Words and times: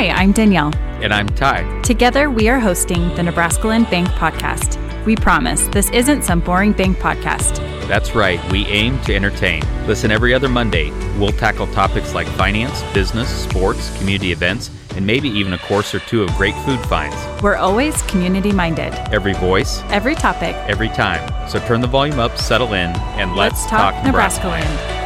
Hi, 0.00 0.08
I'm 0.08 0.32
Danielle. 0.32 0.74
And 1.02 1.12
I'm 1.12 1.28
Ty. 1.28 1.82
Together, 1.82 2.30
we 2.30 2.48
are 2.48 2.58
hosting 2.58 3.14
the 3.16 3.22
Nebraska 3.22 3.66
Land 3.66 3.90
Bank 3.90 4.08
podcast. 4.08 4.78
We 5.04 5.14
promise 5.14 5.66
this 5.66 5.90
isn't 5.90 6.22
some 6.22 6.40
boring 6.40 6.72
bank 6.72 6.96
podcast. 6.96 7.58
That's 7.86 8.14
right, 8.14 8.40
we 8.50 8.64
aim 8.68 8.98
to 9.02 9.14
entertain. 9.14 9.62
Listen 9.86 10.10
every 10.10 10.32
other 10.32 10.48
Monday. 10.48 10.90
We'll 11.18 11.32
tackle 11.32 11.66
topics 11.74 12.14
like 12.14 12.26
finance, 12.28 12.82
business, 12.94 13.28
sports, 13.28 13.94
community 13.98 14.32
events, 14.32 14.70
and 14.96 15.06
maybe 15.06 15.28
even 15.28 15.52
a 15.52 15.58
course 15.58 15.94
or 15.94 15.98
two 15.98 16.22
of 16.22 16.30
great 16.30 16.54
food 16.64 16.80
finds. 16.86 17.42
We're 17.42 17.56
always 17.56 18.00
community 18.04 18.52
minded. 18.52 18.94
Every 19.12 19.34
voice, 19.34 19.82
every 19.90 20.14
topic, 20.14 20.56
every 20.66 20.88
time. 20.88 21.46
So 21.46 21.58
turn 21.66 21.82
the 21.82 21.88
volume 21.88 22.18
up, 22.18 22.38
settle 22.38 22.68
in, 22.68 22.88
and 23.20 23.36
let's, 23.36 23.60
let's 23.60 23.66
talk, 23.66 23.92
talk, 23.92 24.04
Nebraska, 24.06 24.44
Nebraska 24.44 24.48
land. 24.48 24.64
land. 24.64 24.99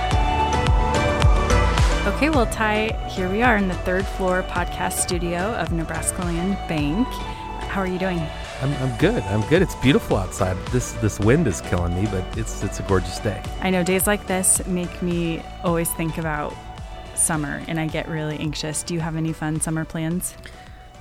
Okay, 2.15 2.31
well, 2.31 2.47
Ty, 2.47 2.93
here 3.09 3.29
we 3.29 3.43
are 3.43 3.57
in 3.57 3.67
the 3.67 3.75
third 3.75 4.07
floor 4.07 4.45
podcast 4.45 4.93
studio 4.93 5.53
of 5.57 5.73
Nebraska 5.73 6.23
Land 6.23 6.57
Bank. 6.69 7.09
How 7.69 7.81
are 7.81 7.89
you 7.89 7.99
doing? 7.99 8.21
I'm, 8.63 8.73
I'm 8.75 8.97
good. 8.99 9.21
I'm 9.25 9.41
good. 9.49 9.63
It's 9.63 9.75
beautiful 9.75 10.17
outside. 10.17 10.57
This 10.67 10.93
this 10.93 11.19
wind 11.19 11.49
is 11.49 11.61
killing 11.63 11.93
me, 12.01 12.09
but 12.09 12.25
it's 12.39 12.63
it's 12.63 12.79
a 12.79 12.85
gorgeous 12.85 13.19
day. 13.19 13.43
I 13.61 13.71
know 13.71 13.83
days 13.83 14.07
like 14.07 14.29
this 14.29 14.65
make 14.69 15.03
me 15.03 15.43
always 15.65 15.91
think 15.95 16.17
about 16.17 16.55
summer, 17.17 17.61
and 17.67 17.81
I 17.81 17.89
get 17.89 18.09
really 18.09 18.39
anxious. 18.39 18.85
Do 18.85 18.95
you 18.95 19.01
have 19.01 19.17
any 19.17 19.33
fun 19.33 19.61
summer 19.61 19.85
plans? 19.85 20.37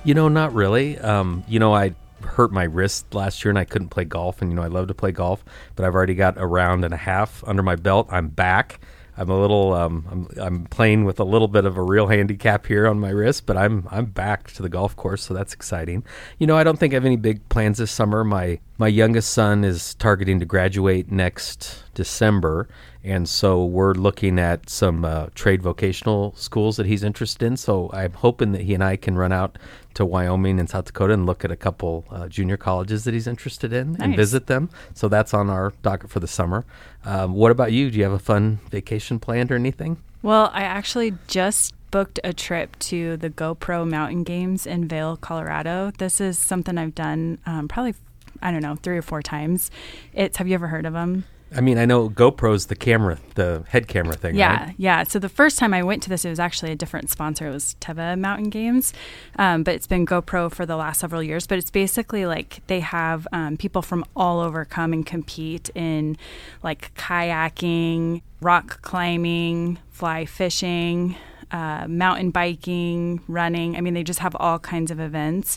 You 0.02 0.14
know, 0.14 0.26
not 0.26 0.52
really. 0.52 0.98
Um, 0.98 1.44
you 1.46 1.60
know, 1.60 1.72
I 1.72 1.94
hurt 2.22 2.50
my 2.50 2.64
wrist 2.64 3.14
last 3.14 3.44
year 3.44 3.50
and 3.50 3.58
I 3.58 3.64
couldn't 3.64 3.90
play 3.90 4.04
golf, 4.04 4.42
and 4.42 4.50
you 4.50 4.56
know, 4.56 4.62
I 4.62 4.66
love 4.66 4.88
to 4.88 4.94
play 4.94 5.12
golf, 5.12 5.44
but 5.76 5.86
I've 5.86 5.94
already 5.94 6.16
got 6.16 6.38
a 6.38 6.46
round 6.46 6.84
and 6.84 6.92
a 6.92 6.98
half 6.98 7.44
under 7.46 7.62
my 7.62 7.76
belt. 7.76 8.08
I'm 8.10 8.28
back. 8.28 8.80
I'm 9.16 9.30
a 9.30 9.40
little 9.40 9.72
um, 9.72 10.06
I'm 10.10 10.28
I'm 10.40 10.64
playing 10.66 11.04
with 11.04 11.20
a 11.20 11.24
little 11.24 11.48
bit 11.48 11.64
of 11.64 11.76
a 11.76 11.82
real 11.82 12.08
handicap 12.08 12.66
here 12.66 12.86
on 12.86 12.98
my 12.98 13.10
wrist, 13.10 13.46
but 13.46 13.56
I'm 13.56 13.86
I'm 13.90 14.06
back 14.06 14.50
to 14.52 14.62
the 14.62 14.68
golf 14.68 14.96
course, 14.96 15.22
so 15.22 15.34
that's 15.34 15.52
exciting. 15.52 16.04
You 16.38 16.46
know, 16.46 16.56
I 16.56 16.64
don't 16.64 16.78
think 16.78 16.92
I 16.92 16.96
have 16.96 17.04
any 17.04 17.16
big 17.16 17.48
plans 17.48 17.78
this 17.78 17.90
summer. 17.90 18.24
My 18.24 18.58
my 18.76 18.88
youngest 18.88 19.30
son 19.30 19.64
is 19.64 19.94
targeting 19.94 20.40
to 20.40 20.46
graduate 20.46 21.12
next 21.12 21.84
December, 21.94 22.68
and 23.04 23.28
so 23.28 23.64
we're 23.64 23.92
looking 23.92 24.38
at 24.38 24.70
some 24.70 25.04
uh, 25.04 25.26
trade 25.34 25.62
vocational 25.62 26.34
schools 26.36 26.76
that 26.78 26.86
he's 26.86 27.04
interested 27.04 27.44
in. 27.44 27.56
So 27.58 27.90
I'm 27.92 28.12
hoping 28.12 28.52
that 28.52 28.62
he 28.62 28.72
and 28.72 28.82
I 28.82 28.96
can 28.96 29.16
run 29.16 29.30
out 29.30 29.58
to 29.94 30.06
Wyoming 30.06 30.58
and 30.58 30.68
South 30.68 30.86
Dakota 30.86 31.12
and 31.12 31.26
look 31.26 31.44
at 31.44 31.50
a 31.50 31.56
couple 31.56 32.06
uh, 32.10 32.28
junior 32.28 32.56
colleges 32.56 33.04
that 33.04 33.12
he's 33.12 33.26
interested 33.26 33.72
in 33.74 33.92
nice. 33.92 34.00
and 34.00 34.16
visit 34.16 34.46
them. 34.46 34.70
So 34.94 35.08
that's 35.08 35.34
on 35.34 35.50
our 35.50 35.74
docket 35.82 36.10
for 36.10 36.18
the 36.18 36.26
summer. 36.26 36.64
Um, 37.04 37.34
what 37.34 37.50
about 37.50 37.72
you? 37.72 37.90
Do 37.90 37.98
you 37.98 38.04
have 38.04 38.12
a 38.12 38.18
fun 38.18 38.60
vacation 38.70 39.20
planned 39.20 39.52
or 39.52 39.56
anything? 39.56 39.98
Well, 40.22 40.50
I 40.54 40.62
actually 40.62 41.12
just 41.28 41.74
booked 41.90 42.18
a 42.24 42.32
trip 42.32 42.78
to 42.78 43.18
the 43.18 43.28
GoPro 43.28 43.86
Mountain 43.86 44.24
Games 44.24 44.66
in 44.66 44.88
Vail, 44.88 45.18
Colorado. 45.18 45.92
This 45.98 46.20
is 46.20 46.38
something 46.38 46.78
I've 46.78 46.94
done 46.94 47.38
um, 47.44 47.68
probably, 47.68 47.94
I 48.40 48.50
don't 48.50 48.62
know, 48.62 48.76
three 48.76 48.96
or 48.96 49.02
four 49.02 49.20
times. 49.20 49.70
It's 50.14 50.38
have 50.38 50.48
you 50.48 50.54
ever 50.54 50.68
heard 50.68 50.86
of 50.86 50.94
them? 50.94 51.24
I 51.56 51.60
mean, 51.60 51.78
I 51.78 51.84
know 51.84 52.08
GoPro's 52.08 52.66
the 52.66 52.74
camera, 52.76 53.18
the 53.34 53.64
head 53.68 53.88
camera 53.88 54.16
thing. 54.16 54.34
Yeah, 54.34 54.66
right? 54.66 54.74
yeah. 54.76 55.04
So 55.04 55.18
the 55.18 55.28
first 55.28 55.58
time 55.58 55.72
I 55.72 55.82
went 55.82 56.02
to 56.04 56.08
this, 56.08 56.24
it 56.24 56.30
was 56.30 56.40
actually 56.40 56.72
a 56.72 56.76
different 56.76 57.10
sponsor. 57.10 57.48
It 57.48 57.52
was 57.52 57.76
Teva 57.80 58.18
Mountain 58.18 58.50
Games, 58.50 58.92
um, 59.36 59.62
but 59.62 59.74
it's 59.74 59.86
been 59.86 60.04
GoPro 60.06 60.52
for 60.52 60.66
the 60.66 60.76
last 60.76 61.00
several 61.00 61.22
years. 61.22 61.46
But 61.46 61.58
it's 61.58 61.70
basically 61.70 62.26
like 62.26 62.62
they 62.66 62.80
have 62.80 63.26
um, 63.32 63.56
people 63.56 63.82
from 63.82 64.04
all 64.16 64.40
over 64.40 64.64
come 64.64 64.92
and 64.92 65.06
compete 65.06 65.70
in 65.74 66.16
like 66.62 66.92
kayaking, 66.94 68.22
rock 68.40 68.82
climbing, 68.82 69.78
fly 69.90 70.26
fishing. 70.26 71.16
Uh, 71.50 71.86
mountain 71.86 72.32
biking, 72.32 73.20
running. 73.28 73.76
I 73.76 73.80
mean, 73.80 73.94
they 73.94 74.02
just 74.02 74.18
have 74.18 74.34
all 74.40 74.58
kinds 74.58 74.90
of 74.90 74.98
events. 74.98 75.56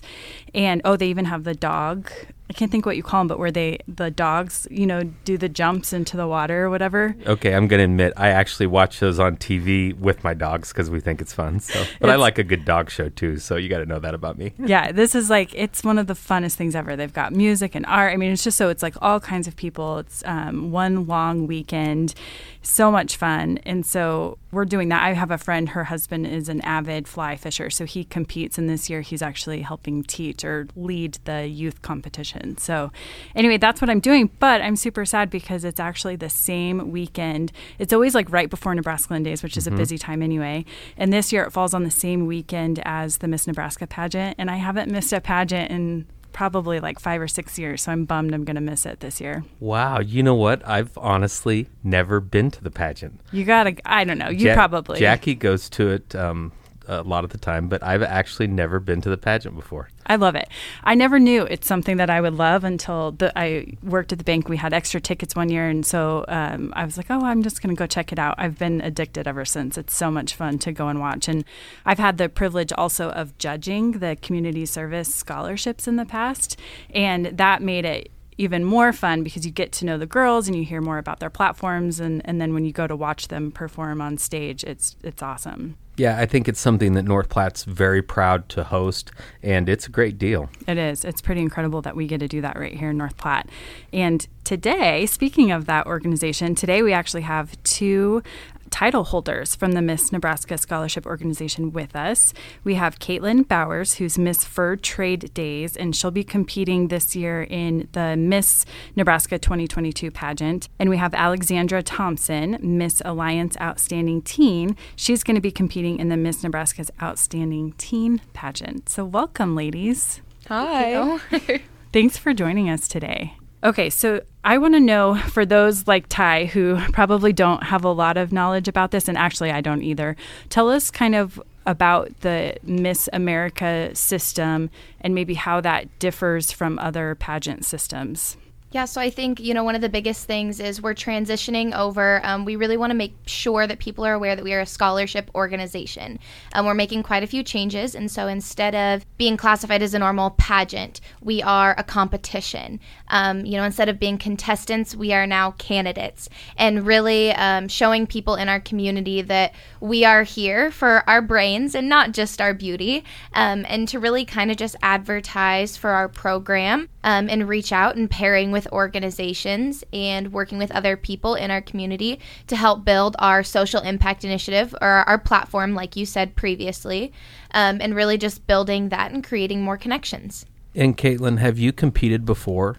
And 0.54 0.80
oh, 0.86 0.96
they 0.96 1.08
even 1.08 1.26
have 1.26 1.44
the 1.44 1.56
dog 1.56 2.12
I 2.50 2.54
can't 2.54 2.72
think 2.72 2.86
what 2.86 2.96
you 2.96 3.04
call 3.04 3.20
them, 3.22 3.28
but 3.28 3.40
where 3.40 3.52
they 3.52 3.80
the 3.90 4.10
dogs, 4.10 4.68
you 4.72 4.86
know, 4.86 5.04
do 5.26 5.38
the 5.38 5.50
jumps 5.50 5.92
into 5.92 6.16
the 6.16 6.28
water 6.28 6.64
or 6.66 6.70
whatever. 6.70 7.16
Okay, 7.26 7.54
I'm 7.54 7.68
gonna 7.68 7.84
admit 7.84 8.14
I 8.16 8.30
actually 8.30 8.68
watch 8.68 9.02
those 9.02 9.20
on 9.20 9.36
TV 9.36 9.98
with 9.98 10.24
my 10.24 10.34
dogs 10.34 10.72
because 10.72 10.90
we 10.90 11.02
think 11.02 11.20
it's 11.20 11.34
fun. 11.34 11.60
So, 11.60 11.84
but 12.00 12.10
it's, 12.10 12.14
I 12.14 12.16
like 12.16 12.38
a 12.38 12.44
good 12.44 12.64
dog 12.64 12.90
show 12.90 13.10
too. 13.10 13.38
So 13.38 13.58
you 13.58 13.68
got 13.68 13.80
to 13.80 13.86
know 13.86 14.00
that 14.00 14.14
about 14.14 14.38
me. 14.38 14.54
yeah, 14.60 14.94
this 14.94 15.14
is 15.14 15.30
like 15.30 15.54
it's 15.54 15.84
one 15.84 16.00
of 16.00 16.08
the 16.08 16.14
funnest 16.14 16.56
things 16.56 16.74
ever. 16.74 16.96
They've 16.96 17.12
got 17.12 17.34
music 17.34 17.76
and 17.76 17.86
art. 17.86 18.14
I 18.14 18.18
mean, 18.18 18.32
it's 18.32 18.44
just 18.44 18.58
so 18.58 18.70
it's 18.70 18.84
like 18.84 18.96
all 19.02 19.20
kinds 19.20 19.48
of 19.48 19.56
people. 19.58 19.98
It's 20.00 20.24
um, 20.26 20.72
one 20.72 21.06
long 21.06 21.48
weekend, 21.48 22.14
so 22.62 22.90
much 22.90 23.18
fun, 23.18 23.60
and 23.66 23.86
so 23.86 24.38
we're 24.52 24.66
doing 24.66 24.88
that. 24.90 25.04
I 25.04 25.14
have 25.14 25.32
a 25.32 25.38
friend. 25.38 25.70
Her 25.70 25.86
husband 25.86 26.28
is 26.28 26.48
an 26.48 26.62
avid 26.62 27.10
fly 27.10 27.36
fisher, 27.36 27.70
so 27.70 27.84
he 27.84 28.06
competes, 28.06 28.58
and 28.58 28.70
this 28.70 28.90
year 28.90 29.02
he's 29.02 29.22
actually 29.22 29.64
helping 29.64 30.04
teach 30.04 30.46
or 30.46 30.68
lead 30.78 31.20
the 31.26 31.46
youth 31.46 31.82
competition 31.82 32.37
so, 32.60 32.92
anyway, 33.36 33.58
that's 33.58 33.82
what 33.82 33.90
I'm 33.90 34.00
doing. 34.00 34.30
But 34.40 34.62
I'm 34.62 34.76
super 34.76 35.06
sad 35.06 35.30
because 35.30 35.64
it's 35.64 35.80
actually 35.80 36.16
the 36.16 36.30
same 36.30 36.92
weekend. 36.92 37.52
It's 37.80 37.94
always 37.94 38.16
like 38.16 38.32
right 38.32 38.50
before 38.50 38.74
Nebraska 38.76 39.14
Land 39.14 39.26
Days, 39.26 39.44
which 39.44 39.58
is 39.58 39.66
mm-hmm. 39.66 39.76
a 39.76 39.78
busy 39.78 39.98
time 39.98 40.22
anyway. 40.22 40.66
And 40.98 41.12
this 41.12 41.32
year 41.32 41.44
it 41.44 41.52
falls 41.52 41.74
on 41.74 41.84
the 41.84 41.92
same 41.92 42.26
weekend 42.26 42.82
as 42.86 43.18
the 43.18 43.28
Miss 43.28 43.48
Nebraska 43.48 43.88
pageant. 43.88 44.36
And 44.38 44.50
I 44.50 44.58
haven't 44.58 44.92
missed 44.92 45.14
a 45.14 45.22
pageant 45.22 45.72
in 45.72 46.06
probably 46.38 46.80
like 46.80 47.00
five 47.00 47.20
or 47.20 47.28
six 47.28 47.58
years. 47.58 47.82
So 47.82 47.92
I'm 47.92 48.06
bummed 48.06 48.32
I'm 48.32 48.46
going 48.46 48.56
to 48.56 48.62
miss 48.62 48.86
it 48.86 49.00
this 49.00 49.20
year. 49.20 49.44
Wow. 49.60 50.00
You 50.00 50.22
know 50.22 50.36
what? 50.36 50.66
I've 50.68 50.96
honestly 50.96 51.68
never 51.84 52.20
been 52.20 52.52
to 52.52 52.64
the 52.64 52.70
pageant. 52.70 53.20
You 53.32 53.44
got 53.44 53.64
to, 53.64 53.76
I 53.86 54.04
don't 54.04 54.20
know. 54.20 54.30
You 54.30 54.50
ja- 54.50 54.54
probably. 54.54 55.00
Jackie 55.00 55.34
goes 55.34 55.68
to 55.72 55.90
it 55.90 56.14
um, 56.16 56.52
a 56.88 57.04
lot 57.04 57.24
of 57.24 57.32
the 57.32 57.38
time, 57.38 57.68
but 57.68 57.84
I've 57.84 58.02
actually 58.02 58.48
never 58.48 58.80
been 58.80 59.02
to 59.02 59.10
the 59.10 59.18
pageant 59.18 59.56
before. 59.56 59.90
I 60.06 60.16
love 60.16 60.36
it. 60.36 60.48
I 60.84 60.96
never 60.96 61.20
knew 61.20 61.44
it's 61.44 61.68
something 61.68 61.98
that 61.98 62.10
I 62.10 62.22
would 62.22 62.36
love 62.36 62.64
until 62.64 63.12
the, 63.12 63.38
I 63.38 63.78
worked 63.84 64.14
at 64.14 64.18
the 64.18 64.24
bank. 64.24 64.48
We 64.48 64.58
had 64.58 64.74
extra 64.74 65.02
tickets 65.02 65.36
one 65.36 65.50
year, 65.50 65.68
and 65.68 65.86
so 65.86 66.24
um, 66.28 66.72
I 66.76 66.86
was 66.86 66.98
like, 66.98 67.08
"Oh, 67.10 67.24
I'm 67.24 67.44
just 67.44 67.62
going 67.62 67.76
to 67.76 67.80
go 67.80 67.86
check 67.86 68.12
it 68.12 68.20
out." 68.20 68.36
I've 68.38 68.58
been 68.58 68.80
addicted 68.82 69.28
ever 69.28 69.44
since. 69.44 69.78
It's 69.78 69.94
so 69.94 70.10
much 70.10 70.36
fun 70.36 70.60
to 70.60 70.72
go 70.72 70.88
and 70.88 71.00
watch, 71.00 71.28
and 71.28 71.44
I've 71.86 72.00
had 72.00 72.18
the 72.18 72.30
privilege 72.30 72.72
also 72.72 73.10
of 73.10 73.38
judging 73.38 73.94
the 73.94 74.18
community 74.22 74.66
service 74.66 75.14
scholarships 75.14 75.88
in 75.88 75.98
the 75.98 76.06
past, 76.06 76.58
and 76.94 77.26
that 77.38 77.62
made 77.62 77.84
it 77.86 78.12
even 78.38 78.64
more 78.64 78.94
fun 78.94 79.24
because 79.24 79.46
you 79.46 79.52
get 79.52 79.72
to 79.72 79.86
know 79.86 79.98
the 79.98 80.06
girls 80.06 80.48
and 80.48 80.56
you 80.56 80.64
hear 80.64 80.82
more 80.82 81.00
about 81.00 81.20
their 81.20 81.30
platforms 81.30 82.00
and, 82.00 82.22
and 82.24 82.40
then 82.40 82.54
when 82.54 82.66
you 82.66 82.72
go 82.72 82.86
to 82.86 82.96
watch 82.96 83.30
them 83.30 83.52
perform 83.52 84.00
on 84.00 84.18
stage 84.18 84.64
it's 84.64 84.96
it's 85.04 85.24
awesome 85.24 85.76
yeah, 85.98 86.20
I 86.20 86.28
think 86.28 86.48
it's 86.48 86.60
something 86.60 86.94
that 86.94 87.04
North 87.04 87.28
Platte's 87.28 87.64
very 87.64 88.04
proud 88.04 88.48
to 88.50 88.64
host, 88.64 89.12
and 89.42 89.68
it's 89.68 89.88
a 89.88 89.90
great 89.90 90.20
deal. 90.20 90.50
It 90.68 90.78
is. 90.78 91.04
It's 91.04 91.22
pretty 91.22 91.42
incredible 91.42 91.82
that 91.82 91.96
we 91.96 92.06
get 92.06 92.20
to 92.20 92.28
do 92.28 92.40
that 92.42 92.58
right 92.58 92.74
here 92.74 92.92
in 92.92 92.98
North 92.98 93.18
Platte. 93.18 93.50
And 93.92 94.28
today, 94.44 95.08
speaking 95.08 95.52
of 95.52 95.66
that 95.66 95.88
organization, 95.88 96.54
today 96.54 96.84
we 96.84 96.94
actually 96.94 97.24
have 97.24 97.62
two 97.64 98.22
title 98.70 99.04
holders 99.04 99.56
from 99.56 99.74
the 99.74 99.82
Miss 99.82 100.12
Nebraska 100.12 100.58
Scholarship 100.58 101.06
Organization 101.06 101.72
with 101.72 101.96
us. 101.96 102.34
We 102.64 102.76
have 102.76 103.00
Caitlin 103.00 103.48
Bowers, 103.48 103.96
who's 103.96 104.18
Miss 104.18 104.44
Fur 104.44 104.76
Trade 104.76 105.34
Days, 105.34 105.76
and 105.76 105.96
she'll 105.96 106.12
be 106.12 106.24
competing 106.24 106.88
this 106.88 107.16
year 107.16 107.44
in 107.44 107.88
the 107.94 108.16
Miss 108.16 108.66
Nebraska 108.96 109.40
2022 109.40 110.12
pageant. 110.12 110.70
And 110.80 110.90
we 110.90 110.98
have 110.98 111.14
Alexandra 111.14 111.82
Thompson, 111.84 112.58
Miss 112.62 113.02
Alliance 113.06 113.58
Outstanding 113.60 114.22
Teen. 114.22 114.76
She's 114.96 115.24
going 115.24 115.36
to 115.36 115.42
be 115.42 115.52
competing 115.52 116.00
in 116.00 116.10
the 116.10 116.18
Miss 116.18 116.44
Nebraska's 116.44 116.92
Outstanding 117.02 117.74
Teen 117.78 118.22
pageant. 118.34 118.90
So, 118.90 119.06
welcome, 119.06 119.56
ladies. 119.56 120.22
Hi. 120.48 121.20
Thanks 121.94 122.18
for 122.18 122.34
joining 122.34 122.70
us 122.70 122.88
today. 122.88 123.38
Okay, 123.64 123.90
so 123.90 124.22
I 124.44 124.60
want 124.60 124.76
to 124.76 124.80
know 124.80 125.16
for 125.16 125.46
those 125.46 125.88
like 125.88 126.06
Ty 126.10 126.46
who 126.46 126.78
probably 126.92 127.34
don't 127.34 127.64
have 127.64 127.84
a 127.84 127.92
lot 127.92 128.16
of 128.16 128.32
knowledge 128.32 128.68
about 128.68 128.92
this, 128.92 129.08
and 129.08 129.18
actually 129.18 129.52
I 129.52 129.62
don't 129.62 129.82
either, 129.82 130.16
tell 130.50 130.70
us 130.70 130.92
kind 130.92 131.16
of 131.16 131.42
about 131.66 132.22
the 132.22 132.56
Miss 132.64 133.10
America 133.12 133.94
system 133.94 134.70
and 135.02 135.14
maybe 135.14 135.34
how 135.34 135.60
that 135.62 136.00
differs 136.00 136.52
from 136.52 136.80
other 136.80 137.16
pageant 137.16 137.66
systems. 137.66 138.38
Yeah, 138.72 138.84
so 138.84 139.00
I 139.00 139.10
think, 139.10 139.40
you 139.40 139.54
know, 139.54 139.64
one 139.64 139.76
of 139.76 139.82
the 139.82 139.88
biggest 139.88 140.26
things 140.26 140.60
is 140.60 140.82
we're 140.82 140.94
transitioning 140.94 141.74
over. 141.74 142.20
Um, 142.26 142.44
we 142.44 142.58
really 142.58 142.76
want 142.76 142.92
to 142.92 142.96
make 142.96 143.16
sure 143.26 143.66
that 143.66 143.80
people 143.80 144.06
are 144.06 144.14
aware 144.14 144.36
that 144.36 144.44
we 144.44 144.54
are 144.54 144.60
a 144.60 144.66
scholarship 144.66 145.32
organization. 145.34 146.20
Um, 146.52 146.66
we're 146.66 146.74
making 146.74 147.04
quite 147.04 147.24
a 147.24 147.28
few 147.28 147.44
changes. 147.44 147.96
And 147.96 148.12
so 148.12 148.28
instead 148.28 148.76
of 148.76 149.06
being 149.18 149.38
classified 149.38 149.82
as 149.82 149.94
a 149.94 150.00
normal 150.00 150.32
pageant, 150.32 151.00
we 151.22 151.42
are 151.42 151.76
a 151.78 151.84
competition. 151.84 152.82
Um, 153.10 153.46
you 153.46 153.58
know, 153.58 153.64
instead 153.64 153.90
of 153.90 154.00
being 154.00 154.18
contestants, 154.18 154.96
we 154.96 155.14
are 155.14 155.28
now 155.28 155.52
candidates. 155.52 156.30
And 156.58 156.86
really 156.86 157.32
um, 157.32 157.68
showing 157.68 158.08
people 158.08 158.36
in 158.36 158.50
our 158.50 158.60
community 158.60 159.22
that 159.22 159.54
we 159.80 160.06
are 160.06 160.24
here 160.24 160.72
for 160.72 161.04
our 161.08 161.22
brains 161.22 161.76
and 161.76 161.90
not 161.90 162.12
just 162.12 162.42
our 162.42 162.54
beauty. 162.54 163.04
Um, 163.34 163.66
and 163.68 163.88
to 163.90 164.00
really 164.00 164.26
kind 164.26 164.52
of 164.52 164.58
just 164.58 164.76
advertise 164.82 165.78
for 165.78 165.92
our 165.92 166.10
program 166.10 166.90
um, 167.04 167.30
and 167.30 167.48
reach 167.48 167.72
out 167.72 167.96
and 167.96 168.10
pairing 168.10 168.52
with 168.52 168.68
organizations 168.72 169.84
and 169.94 170.34
working 170.34 170.58
with 170.58 170.72
other 170.72 170.98
people 170.98 171.36
in 171.36 171.52
our 171.52 171.62
community 171.62 172.20
to 172.48 172.56
help 172.56 172.84
build 172.84 173.16
our 173.20 173.44
social 173.44 173.82
impact 173.82 174.26
initiative 174.26 174.76
or 174.82 174.88
our 174.88 175.18
platform, 175.18 175.74
like 175.74 175.96
you 175.96 176.06
said 176.06 176.36
previously, 176.36 177.14
um, 177.52 177.80
and 177.82 177.96
really 177.96 178.18
just 178.18 178.46
building 178.48 178.90
that 178.90 179.12
and 179.12 179.24
creating 179.24 179.62
more 179.62 179.78
connections. 179.78 180.46
And 180.76 180.98
Caitlin, 180.98 181.40
have 181.40 181.58
you 181.58 181.72
competed 181.72 182.26
before? 182.26 182.76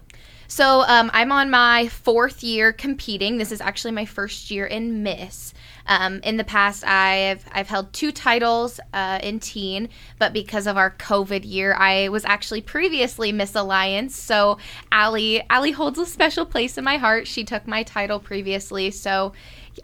So 0.51 0.81
um, 0.81 1.11
I'm 1.13 1.31
on 1.31 1.51
my 1.51 1.89
fourth 1.89 2.43
year 2.43 2.73
competing. 2.73 3.37
This 3.37 3.51
is 3.51 3.61
actually 3.61 3.91
my 3.91 4.05
first 4.05 4.49
year 4.49 4.65
in 4.65 5.03
Miss. 5.03 5.53
Um, 5.85 6.21
in 6.23 6.37
the 6.37 6.43
past, 6.43 6.83
I've 6.85 7.45
I've 7.51 7.67
held 7.67 7.93
two 7.93 8.11
titles 8.11 8.79
uh, 8.91 9.19
in 9.21 9.39
teen, 9.39 9.89
but 10.17 10.33
because 10.33 10.65
of 10.65 10.75
our 10.75 10.89
COVID 10.89 11.41
year, 11.45 11.75
I 11.75 12.09
was 12.09 12.25
actually 12.25 12.61
previously 12.61 13.31
Miss 13.31 13.53
Alliance. 13.53 14.15
So 14.15 14.57
Allie 14.91 15.43
Allie 15.51 15.71
holds 15.71 15.99
a 15.99 16.05
special 16.05 16.47
place 16.47 16.79
in 16.79 16.83
my 16.83 16.97
heart. 16.97 17.27
She 17.27 17.43
took 17.43 17.67
my 17.67 17.83
title 17.83 18.19
previously, 18.19 18.89
so 18.89 19.33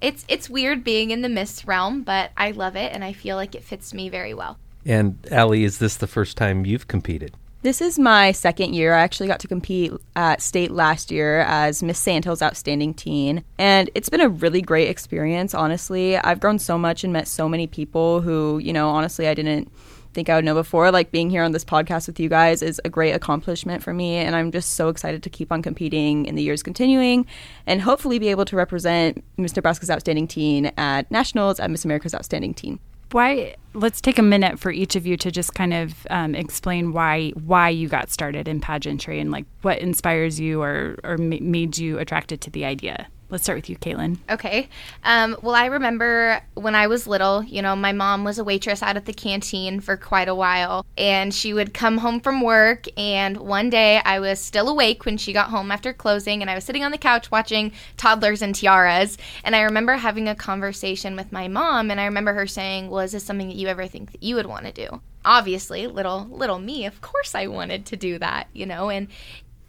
it's 0.01 0.25
it's 0.27 0.49
weird 0.49 0.83
being 0.83 1.11
in 1.11 1.21
the 1.21 1.29
Miss 1.29 1.65
realm, 1.65 2.01
but 2.01 2.31
I 2.35 2.51
love 2.51 2.75
it 2.75 2.91
and 2.91 3.03
I 3.03 3.13
feel 3.13 3.35
like 3.35 3.53
it 3.53 3.63
fits 3.63 3.93
me 3.93 4.09
very 4.09 4.33
well. 4.33 4.57
And 4.83 5.15
Allie, 5.29 5.63
is 5.63 5.77
this 5.77 5.95
the 5.95 6.07
first 6.07 6.37
time 6.37 6.65
you've 6.65 6.87
competed? 6.87 7.35
This 7.65 7.81
is 7.81 7.97
my 7.97 8.31
second 8.31 8.75
year. 8.75 8.93
I 8.93 9.01
actually 9.01 9.25
got 9.25 9.39
to 9.39 9.47
compete 9.47 9.91
at 10.15 10.39
state 10.39 10.69
last 10.69 11.09
year 11.09 11.39
as 11.39 11.81
Miss 11.81 11.97
Sandhills 11.97 12.43
Outstanding 12.43 12.93
Teen. 12.93 13.43
And 13.57 13.89
it's 13.95 14.07
been 14.07 14.21
a 14.21 14.29
really 14.29 14.61
great 14.61 14.87
experience, 14.87 15.55
honestly. 15.55 16.15
I've 16.15 16.39
grown 16.39 16.59
so 16.59 16.77
much 16.77 17.03
and 17.03 17.11
met 17.11 17.27
so 17.27 17.49
many 17.49 17.65
people 17.65 18.21
who, 18.21 18.59
you 18.59 18.71
know, 18.71 18.89
honestly, 18.89 19.27
I 19.27 19.33
didn't 19.33 19.71
think 20.13 20.29
I 20.29 20.35
would 20.35 20.45
know 20.45 20.53
before. 20.53 20.91
Like 20.91 21.09
being 21.09 21.31
here 21.31 21.41
on 21.41 21.53
this 21.53 21.65
podcast 21.65 22.05
with 22.05 22.19
you 22.19 22.29
guys 22.29 22.61
is 22.61 22.79
a 22.85 22.89
great 22.91 23.13
accomplishment 23.13 23.81
for 23.81 23.95
me. 23.95 24.17
And 24.17 24.35
I'm 24.35 24.51
just 24.51 24.73
so 24.73 24.89
excited 24.89 25.23
to 25.23 25.29
keep 25.31 25.51
on 25.51 25.63
competing 25.63 26.27
in 26.27 26.35
the 26.35 26.43
years 26.43 26.61
continuing 26.61 27.25
and 27.65 27.81
hopefully 27.81 28.19
be 28.19 28.27
able 28.27 28.45
to 28.45 28.55
represent 28.55 29.23
Miss 29.37 29.55
Nebraska's 29.55 29.89
Outstanding 29.89 30.27
Teen 30.27 30.67
at 30.77 31.09
Nationals 31.09 31.59
at 31.59 31.71
Miss 31.71 31.83
America's 31.83 32.13
Outstanding 32.13 32.53
Teen 32.53 32.77
why 33.11 33.55
let's 33.73 34.01
take 34.01 34.17
a 34.17 34.23
minute 34.23 34.59
for 34.59 34.71
each 34.71 34.95
of 34.95 35.05
you 35.05 35.17
to 35.17 35.31
just 35.31 35.53
kind 35.53 35.73
of 35.73 36.07
um, 36.09 36.35
explain 36.35 36.93
why 36.93 37.29
why 37.31 37.69
you 37.69 37.87
got 37.87 38.09
started 38.09 38.47
in 38.47 38.59
pageantry 38.61 39.19
and 39.19 39.31
like 39.31 39.45
what 39.61 39.79
inspires 39.79 40.39
you 40.39 40.61
or 40.61 40.97
or 41.03 41.17
made 41.17 41.77
you 41.77 41.97
attracted 41.99 42.41
to 42.41 42.49
the 42.49 42.65
idea 42.65 43.07
Let's 43.35 43.43
start 43.43 43.57
with 43.57 43.69
you, 43.69 43.75
Caitlin. 43.75 44.17
Okay. 44.29 44.69
Um, 45.03 45.35
well, 45.41 45.55
I 45.55 45.65
remember 45.65 46.39
when 46.53 46.73
I 46.73 46.87
was 46.87 47.05
little, 47.05 47.43
you 47.43 47.61
know, 47.61 47.75
my 47.75 47.91
mom 47.91 48.23
was 48.23 48.39
a 48.39 48.45
waitress 48.45 48.81
out 48.81 48.95
at 48.95 49.03
the 49.03 49.11
canteen 49.11 49.81
for 49.81 49.97
quite 49.97 50.29
a 50.29 50.33
while. 50.33 50.85
And 50.97 51.33
she 51.33 51.53
would 51.53 51.73
come 51.73 51.97
home 51.97 52.21
from 52.21 52.39
work. 52.39 52.85
And 52.95 53.35
one 53.35 53.69
day 53.69 53.97
I 54.05 54.21
was 54.21 54.39
still 54.39 54.69
awake 54.69 55.03
when 55.03 55.17
she 55.17 55.33
got 55.33 55.49
home 55.49 55.69
after 55.69 55.91
closing. 55.91 56.39
And 56.39 56.49
I 56.49 56.55
was 56.55 56.63
sitting 56.63 56.85
on 56.85 56.91
the 56.91 56.97
couch 56.97 57.29
watching 57.29 57.73
Toddlers 57.97 58.41
and 58.41 58.55
Tiaras. 58.55 59.17
And 59.43 59.53
I 59.53 59.63
remember 59.63 59.95
having 59.95 60.29
a 60.29 60.35
conversation 60.35 61.17
with 61.17 61.33
my 61.33 61.49
mom. 61.49 61.91
And 61.91 61.99
I 61.99 62.05
remember 62.05 62.33
her 62.35 62.47
saying, 62.47 62.89
Well, 62.89 63.01
is 63.01 63.11
this 63.11 63.25
something 63.25 63.49
that 63.49 63.57
you 63.57 63.67
ever 63.67 63.85
think 63.85 64.13
that 64.13 64.23
you 64.23 64.35
would 64.35 64.45
want 64.45 64.65
to 64.65 64.71
do? 64.71 65.01
obviously 65.27 65.87
little 65.87 66.27
little 66.29 66.59
me 66.59 66.85
of 66.85 67.01
course 67.01 67.33
i 67.33 67.47
wanted 67.47 67.83
to 67.83 67.97
do 67.97 68.19
that 68.19 68.47
you 68.53 68.63
know 68.63 68.91
and 68.91 69.07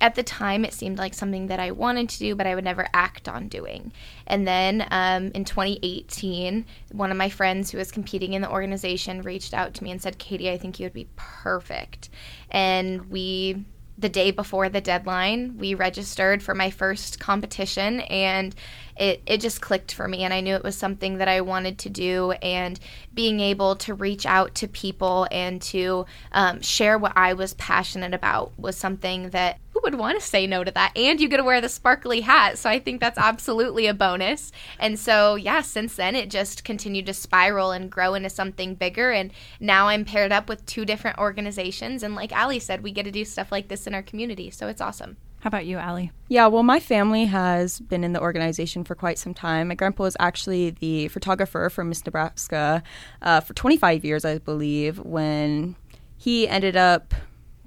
at 0.00 0.14
the 0.14 0.22
time 0.22 0.64
it 0.64 0.74
seemed 0.74 0.98
like 0.98 1.14
something 1.14 1.46
that 1.46 1.60
I 1.60 1.70
wanted 1.70 2.08
to 2.10 2.18
do, 2.18 2.34
but 2.34 2.46
I 2.46 2.54
would 2.54 2.64
never 2.64 2.86
act 2.92 3.28
on 3.28 3.48
doing. 3.48 3.92
And 4.26 4.46
then 4.46 4.86
um, 4.90 5.30
in 5.34 5.44
2018, 5.44 6.66
one 6.92 7.10
of 7.10 7.16
my 7.16 7.30
friends 7.30 7.70
who 7.70 7.78
was 7.78 7.90
competing 7.90 8.34
in 8.34 8.42
the 8.42 8.50
organization 8.50 9.22
reached 9.22 9.54
out 9.54 9.74
to 9.74 9.84
me 9.84 9.90
and 9.90 10.02
said, 10.02 10.18
Katie, 10.18 10.50
I 10.50 10.58
think 10.58 10.78
you 10.78 10.84
would 10.84 10.92
be 10.92 11.08
perfect. 11.16 12.10
And 12.50 13.10
we 13.10 13.64
the 13.98 14.08
day 14.08 14.30
before 14.30 14.68
the 14.68 14.80
deadline, 14.80 15.56
we 15.56 15.74
registered 15.74 16.42
for 16.42 16.54
my 16.54 16.70
first 16.70 17.18
competition 17.18 18.00
and 18.00 18.54
it, 18.96 19.22
it 19.26 19.40
just 19.40 19.60
clicked 19.60 19.92
for 19.94 20.06
me. 20.06 20.22
And 20.22 20.34
I 20.34 20.40
knew 20.40 20.54
it 20.54 20.62
was 20.62 20.76
something 20.76 21.18
that 21.18 21.28
I 21.28 21.40
wanted 21.40 21.78
to 21.78 21.90
do. 21.90 22.32
And 22.42 22.78
being 23.14 23.40
able 23.40 23.76
to 23.76 23.94
reach 23.94 24.26
out 24.26 24.54
to 24.56 24.68
people 24.68 25.26
and 25.30 25.62
to 25.62 26.04
um, 26.32 26.60
share 26.60 26.98
what 26.98 27.12
I 27.16 27.32
was 27.32 27.54
passionate 27.54 28.12
about 28.12 28.52
was 28.58 28.76
something 28.76 29.30
that 29.30 29.58
who 29.76 29.80
would 29.84 29.98
want 29.98 30.18
to 30.18 30.26
say 30.26 30.46
no 30.46 30.64
to 30.64 30.70
that? 30.70 30.96
And 30.96 31.20
you 31.20 31.28
get 31.28 31.36
to 31.36 31.44
wear 31.44 31.60
the 31.60 31.68
sparkly 31.68 32.22
hat. 32.22 32.56
So 32.56 32.70
I 32.70 32.78
think 32.78 32.98
that's 32.98 33.18
absolutely 33.18 33.86
a 33.86 33.92
bonus. 33.92 34.50
And 34.78 34.98
so, 34.98 35.34
yeah, 35.34 35.60
since 35.60 35.96
then 35.96 36.16
it 36.16 36.30
just 36.30 36.64
continued 36.64 37.04
to 37.06 37.12
spiral 37.12 37.72
and 37.72 37.90
grow 37.90 38.14
into 38.14 38.30
something 38.30 38.74
bigger. 38.74 39.12
And 39.12 39.32
now 39.60 39.88
I'm 39.88 40.06
paired 40.06 40.32
up 40.32 40.48
with 40.48 40.64
two 40.64 40.86
different 40.86 41.18
organizations. 41.18 42.02
And 42.02 42.14
like 42.14 42.32
Ali 42.34 42.58
said, 42.58 42.82
we 42.82 42.90
get 42.90 43.02
to 43.02 43.10
do 43.10 43.26
stuff 43.26 43.52
like 43.52 43.68
this 43.68 43.86
in 43.86 43.92
our 43.92 44.02
community. 44.02 44.50
So 44.50 44.66
it's 44.66 44.80
awesome. 44.80 45.18
How 45.40 45.48
about 45.48 45.66
you, 45.66 45.76
Allie? 45.76 46.10
Yeah, 46.28 46.46
well, 46.46 46.62
my 46.62 46.80
family 46.80 47.26
has 47.26 47.78
been 47.78 48.02
in 48.02 48.14
the 48.14 48.20
organization 48.20 48.82
for 48.82 48.94
quite 48.94 49.18
some 49.18 49.34
time. 49.34 49.68
My 49.68 49.74
grandpa 49.74 50.04
was 50.04 50.16
actually 50.18 50.70
the 50.70 51.08
photographer 51.08 51.68
for 51.68 51.84
Miss 51.84 52.04
Nebraska 52.06 52.82
uh, 53.20 53.40
for 53.40 53.52
25 53.52 54.06
years, 54.06 54.24
I 54.24 54.38
believe, 54.38 54.98
when 55.00 55.76
he 56.16 56.48
ended 56.48 56.76
up 56.76 57.12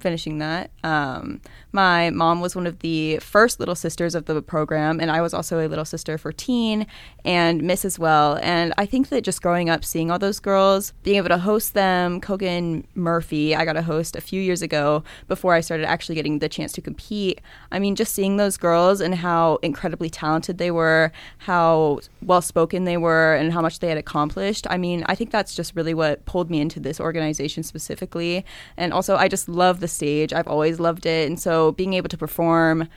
finishing 0.00 0.38
that. 0.38 0.70
Um, 0.82 1.40
my 1.72 2.10
mom 2.10 2.40
was 2.40 2.56
one 2.56 2.66
of 2.66 2.80
the 2.80 3.18
first 3.18 3.60
little 3.60 3.74
sisters 3.74 4.14
of 4.14 4.24
the 4.24 4.42
program, 4.42 5.00
and 5.00 5.10
I 5.10 5.20
was 5.20 5.32
also 5.32 5.64
a 5.64 5.68
little 5.68 5.84
sister 5.84 6.18
for 6.18 6.32
teen 6.32 6.86
and 7.24 7.62
Miss 7.62 7.84
as 7.84 7.98
well. 7.98 8.38
And 8.42 8.72
I 8.78 8.86
think 8.86 9.08
that 9.08 9.22
just 9.22 9.42
growing 9.42 9.68
up, 9.68 9.84
seeing 9.84 10.10
all 10.10 10.18
those 10.18 10.40
girls, 10.40 10.92
being 11.02 11.16
able 11.16 11.28
to 11.28 11.38
host 11.38 11.74
them, 11.74 12.20
Kogan 12.20 12.84
Murphy, 12.94 13.54
I 13.54 13.64
got 13.64 13.76
a 13.76 13.82
host 13.82 14.16
a 14.16 14.20
few 14.20 14.40
years 14.40 14.62
ago 14.62 15.02
before 15.28 15.54
I 15.54 15.60
started 15.60 15.86
actually 15.86 16.14
getting 16.14 16.38
the 16.38 16.48
chance 16.48 16.72
to 16.72 16.80
compete. 16.80 17.40
I 17.70 17.78
mean, 17.78 17.96
just 17.96 18.14
seeing 18.14 18.36
those 18.36 18.56
girls 18.56 19.00
and 19.00 19.14
how 19.14 19.56
incredibly 19.62 20.10
talented 20.10 20.58
they 20.58 20.70
were, 20.70 21.12
how 21.38 22.00
well 22.22 22.42
spoken 22.42 22.84
they 22.84 22.96
were, 22.96 23.34
and 23.34 23.52
how 23.52 23.60
much 23.60 23.80
they 23.80 23.88
had 23.88 23.98
accomplished. 23.98 24.66
I 24.70 24.76
mean, 24.76 25.04
I 25.06 25.14
think 25.14 25.30
that's 25.30 25.54
just 25.54 25.76
really 25.76 25.94
what 25.94 26.24
pulled 26.24 26.50
me 26.50 26.60
into 26.60 26.80
this 26.80 27.00
organization 27.00 27.62
specifically. 27.62 28.44
And 28.76 28.92
also, 28.92 29.16
I 29.16 29.28
just 29.28 29.48
love 29.48 29.80
the 29.80 29.88
stage. 29.88 30.32
I've 30.32 30.48
always 30.48 30.80
loved 30.80 31.06
it. 31.06 31.28
And 31.28 31.38
so, 31.38 31.72
being 31.72 31.94
able 31.94 32.08
to 32.08 32.18
perform, 32.18 32.88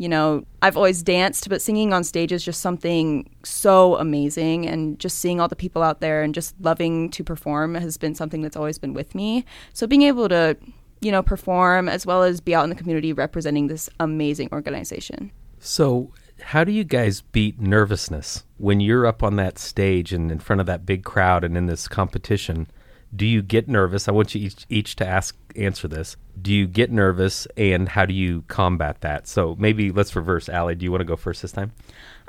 you 0.00 0.08
know, 0.08 0.42
I've 0.62 0.78
always 0.78 1.02
danced, 1.02 1.50
but 1.50 1.60
singing 1.60 1.92
on 1.92 2.04
stage 2.04 2.32
is 2.32 2.42
just 2.42 2.62
something 2.62 3.28
so 3.44 3.96
amazing. 3.98 4.66
And 4.66 4.98
just 4.98 5.18
seeing 5.18 5.42
all 5.42 5.46
the 5.46 5.54
people 5.54 5.82
out 5.82 6.00
there 6.00 6.22
and 6.22 6.34
just 6.34 6.54
loving 6.58 7.10
to 7.10 7.22
perform 7.22 7.74
has 7.74 7.98
been 7.98 8.14
something 8.14 8.40
that's 8.40 8.56
always 8.56 8.78
been 8.78 8.94
with 8.94 9.14
me. 9.14 9.44
So 9.74 9.86
being 9.86 10.00
able 10.00 10.30
to, 10.30 10.56
you 11.02 11.12
know, 11.12 11.22
perform 11.22 11.86
as 11.86 12.06
well 12.06 12.22
as 12.22 12.40
be 12.40 12.54
out 12.54 12.64
in 12.64 12.70
the 12.70 12.76
community 12.76 13.12
representing 13.12 13.66
this 13.66 13.90
amazing 14.00 14.48
organization. 14.52 15.32
So, 15.58 16.14
how 16.40 16.64
do 16.64 16.72
you 16.72 16.84
guys 16.84 17.20
beat 17.20 17.60
nervousness 17.60 18.44
when 18.56 18.80
you're 18.80 19.04
up 19.04 19.22
on 19.22 19.36
that 19.36 19.58
stage 19.58 20.14
and 20.14 20.32
in 20.32 20.38
front 20.38 20.60
of 20.60 20.66
that 20.66 20.86
big 20.86 21.04
crowd 21.04 21.44
and 21.44 21.58
in 21.58 21.66
this 21.66 21.86
competition? 21.86 22.68
Do 23.14 23.26
you 23.26 23.42
get 23.42 23.68
nervous? 23.68 24.08
I 24.08 24.12
want 24.12 24.34
you 24.34 24.46
each, 24.46 24.66
each 24.68 24.96
to 24.96 25.06
ask 25.06 25.36
answer 25.56 25.88
this. 25.88 26.16
Do 26.40 26.52
you 26.52 26.66
get 26.66 26.92
nervous, 26.92 27.46
and 27.56 27.88
how 27.88 28.06
do 28.06 28.14
you 28.14 28.44
combat 28.46 29.00
that? 29.00 29.26
So 29.26 29.56
maybe 29.58 29.90
let's 29.90 30.14
reverse. 30.14 30.48
Allie, 30.48 30.76
do 30.76 30.84
you 30.84 30.92
want 30.92 31.00
to 31.00 31.06
go 31.06 31.16
first 31.16 31.42
this 31.42 31.52
time? 31.52 31.72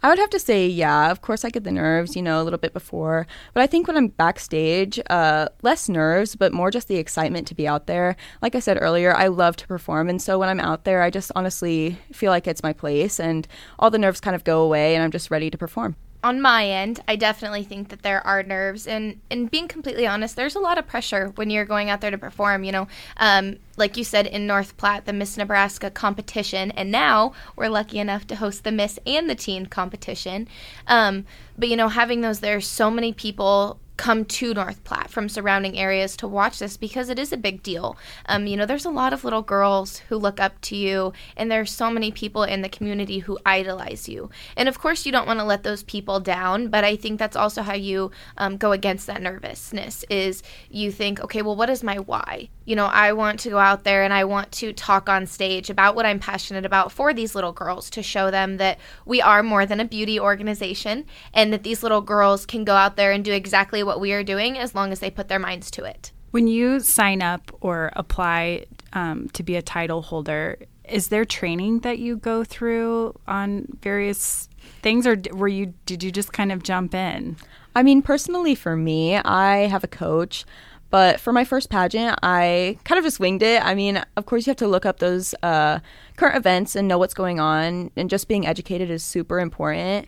I 0.04 0.10
would 0.10 0.18
have 0.18 0.32
to 0.32 0.40
say, 0.40 0.68
yeah. 0.68 1.12
Of 1.12 1.22
course, 1.22 1.46
I 1.46 1.50
get 1.50 1.64
the 1.64 1.72
nerves, 1.72 2.16
you 2.16 2.24
know, 2.24 2.42
a 2.42 2.44
little 2.44 2.58
bit 2.58 2.74
before. 2.74 3.28
But 3.54 3.62
I 3.62 3.68
think 3.68 3.88
when 3.88 3.96
I'm 3.96 4.08
backstage, 4.08 5.00
uh, 5.10 5.50
less 5.62 5.88
nerves, 5.88 6.36
but 6.36 6.52
more 6.52 6.72
just 6.72 6.88
the 6.88 6.98
excitement 6.98 7.48
to 7.48 7.56
be 7.56 7.68
out 7.68 7.86
there. 7.86 8.16
Like 8.42 8.56
I 8.56 8.60
said 8.60 8.80
earlier, 8.82 9.16
I 9.16 9.28
love 9.28 9.56
to 9.58 9.68
perform. 9.68 10.10
And 10.10 10.20
so 10.20 10.40
when 10.40 10.50
I'm 10.50 10.60
out 10.60 10.84
there, 10.84 11.04
I 11.04 11.12
just 11.12 11.32
honestly 11.36 12.00
feel 12.12 12.32
like 12.32 12.48
it's 12.48 12.64
my 12.64 12.74
place 12.74 13.20
and 13.20 13.48
all 13.78 13.92
the 13.92 14.00
nerves 14.00 14.20
kind 14.20 14.36
of 14.36 14.44
go 14.44 14.64
away 14.64 14.96
and 14.96 15.04
I'm 15.04 15.12
just 15.12 15.30
ready 15.30 15.52
to 15.52 15.58
perform 15.58 15.96
on 16.24 16.40
my 16.40 16.68
end, 16.68 17.00
I 17.08 17.16
definitely 17.16 17.64
think 17.64 17.90
that 17.90 18.04
there 18.04 18.26
are 18.26 18.44
nerves, 18.44 18.86
and 18.86 19.20
and 19.32 19.50
being 19.50 19.68
completely 19.68 20.06
honest, 20.06 20.36
there's 20.36 20.56
a 20.56 20.60
lot 20.60 20.78
of 20.78 20.88
pressure 20.88 21.30
when 21.36 21.50
you're 21.50 21.66
going 21.66 21.90
out 21.90 22.02
there 22.02 22.12
to 22.12 22.18
perform. 22.18 22.64
You 22.64 22.72
know, 22.72 22.88
um, 23.18 23.58
like 23.76 23.98
you 23.98 24.04
said 24.04 24.28
in 24.28 24.46
North 24.46 24.78
Platte, 24.78 25.06
the 25.06 25.14
Miss 25.14 25.36
Nebraska 25.36 25.90
competition, 25.90 26.72
and 26.72 26.92
now 26.92 27.34
we're 27.56 27.70
lucky 27.70 27.98
enough 27.98 28.28
to 28.28 28.36
host 28.36 28.64
the 28.64 28.72
Miss 28.72 29.00
and 29.06 29.30
the 29.30 29.36
Teen 29.36 29.66
competition. 29.66 30.48
Um, 30.88 31.26
but 31.58 31.70
you 31.70 31.76
know, 31.76 31.90
having 31.90 32.22
those, 32.22 32.40
there's 32.40 32.68
so 32.68 32.92
many 32.92 33.14
people 33.14 33.80
come 34.02 34.26
to 34.26 34.52
North 34.56 34.84
Platte 34.84 35.12
from 35.12 35.30
surrounding 35.30 35.78
areas 35.78 36.18
to 36.18 36.28
watch 36.28 36.58
this 36.58 36.76
because 36.76 37.08
it 37.08 37.20
is 37.20 37.32
a 37.32 37.38
big 37.38 37.62
deal. 37.62 37.96
Um, 38.26 38.48
you 38.48 38.58
know, 38.58 38.66
there's 38.66 38.84
a 38.84 38.90
lot 38.90 39.14
of 39.14 39.24
little 39.24 39.44
girls 39.44 40.00
who 40.10 40.18
look 40.18 40.40
up 40.40 40.60
to 40.62 40.76
you, 40.76 41.14
and 41.38 41.52
there's 41.52 41.70
so 41.70 41.92
many 41.92 42.12
people 42.12 42.42
in 42.42 42.64
the 42.64 42.68
community 42.68 43.20
who 43.20 43.38
idolize 43.46 44.10
you. 44.10 44.32
And 44.58 44.68
of 44.68 44.80
course, 44.80 45.06
you 45.06 45.12
don't 45.12 45.28
want 45.28 45.40
to 45.40 45.46
let 45.46 45.62
those 45.62 45.84
people 45.84 46.20
down, 46.20 46.70
but 46.70 46.84
I 46.84 46.96
think 46.96 47.20
that's 47.20 47.36
also 47.36 47.62
how 47.62 47.76
you 47.76 48.10
um, 48.40 48.58
go 48.58 48.72
against 48.72 49.06
that 49.06 49.22
nervousness. 49.22 50.04
Is 50.10 50.42
you 50.72 50.92
think, 50.92 51.20
okay, 51.20 51.44
well, 51.44 51.56
what 51.56 51.70
is 51.70 51.84
my 51.84 52.00
why? 52.00 52.50
You 52.72 52.78
know, 52.78 52.86
I 52.86 53.14
want 53.14 53.40
to 53.42 53.50
go 53.50 53.60
out 53.60 53.84
there 53.84 54.04
and 54.04 54.14
I 54.14 54.24
want 54.24 54.52
to 54.54 54.74
talk 54.74 55.10
on 55.10 55.28
stage 55.28 55.70
about 55.70 55.94
what 55.94 56.06
I'm 56.06 56.20
passionate 56.20 56.66
about 56.66 56.92
for 56.92 57.14
these 57.14 57.36
little 57.36 57.52
girls 57.52 57.90
to 57.92 58.02
show 58.02 58.32
them 58.32 58.58
that 58.58 58.80
we 59.06 59.22
are 59.22 59.44
more 59.44 59.66
than 59.66 59.80
a 59.80 59.86
beauty 59.86 60.20
organization 60.20 61.06
and 61.34 61.52
that 61.52 61.64
these 61.64 61.84
little 61.84 62.02
girls 62.02 62.46
can 62.46 62.64
go 62.64 62.74
out 62.74 62.96
there 62.96 63.12
and 63.12 63.24
do 63.24 63.32
exactly 63.34 63.84
what 63.84 63.92
what 63.92 64.00
we 64.00 64.14
are 64.14 64.24
doing 64.24 64.58
as 64.58 64.74
long 64.74 64.94
as 64.94 65.02
they 65.02 65.12
put 65.12 65.28
their 65.28 65.38
minds 65.38 65.70
to 65.70 65.84
it. 65.84 66.14
When 66.32 66.48
you 66.48 66.80
sign 66.80 67.22
up 67.22 67.52
or 67.60 67.92
apply 67.98 68.68
um, 68.94 69.28
to 69.34 69.44
be 69.44 69.58
a 69.58 69.62
title 69.62 70.02
holder, 70.02 70.58
is 70.86 71.10
there 71.10 71.26
training 71.26 71.80
that 71.80 72.00
you 72.00 72.16
go 72.16 72.46
through 72.46 73.20
on 73.28 73.68
various 73.82 74.48
things, 74.82 75.06
or 75.06 75.18
were 75.34 75.50
you 75.50 75.74
did 75.86 76.04
you 76.04 76.10
just 76.10 76.32
kind 76.32 76.54
of 76.54 76.64
jump 76.64 76.96
in? 76.96 77.36
I 77.76 77.84
mean, 77.84 78.02
personally, 78.02 78.56
for 78.56 78.78
me, 78.78 79.18
I 79.18 79.68
have 79.68 79.84
a 79.84 79.90
coach. 79.90 80.46
But 80.92 81.22
for 81.22 81.32
my 81.32 81.46
first 81.46 81.70
pageant, 81.70 82.20
I 82.22 82.78
kind 82.84 83.00
of 83.00 83.06
just 83.06 83.20
winged 83.20 83.42
it. 83.42 83.66
I 83.66 83.74
mean, 83.74 84.04
of 84.18 84.26
course, 84.26 84.46
you 84.46 84.52
have 84.52 84.58
to 84.58 84.68
look 84.68 84.86
up 84.86 85.00
those 85.00 85.34
uh, 85.42 85.80
current 86.18 86.36
events 86.36 86.76
and 86.76 86.88
know 86.88 86.98
what's 86.98 87.14
going 87.14 87.40
on, 87.40 87.92
and 87.96 88.10
just 88.10 88.28
being 88.28 88.46
educated 88.46 88.92
is 88.92 89.04
super 89.04 89.40
important. 89.40 90.08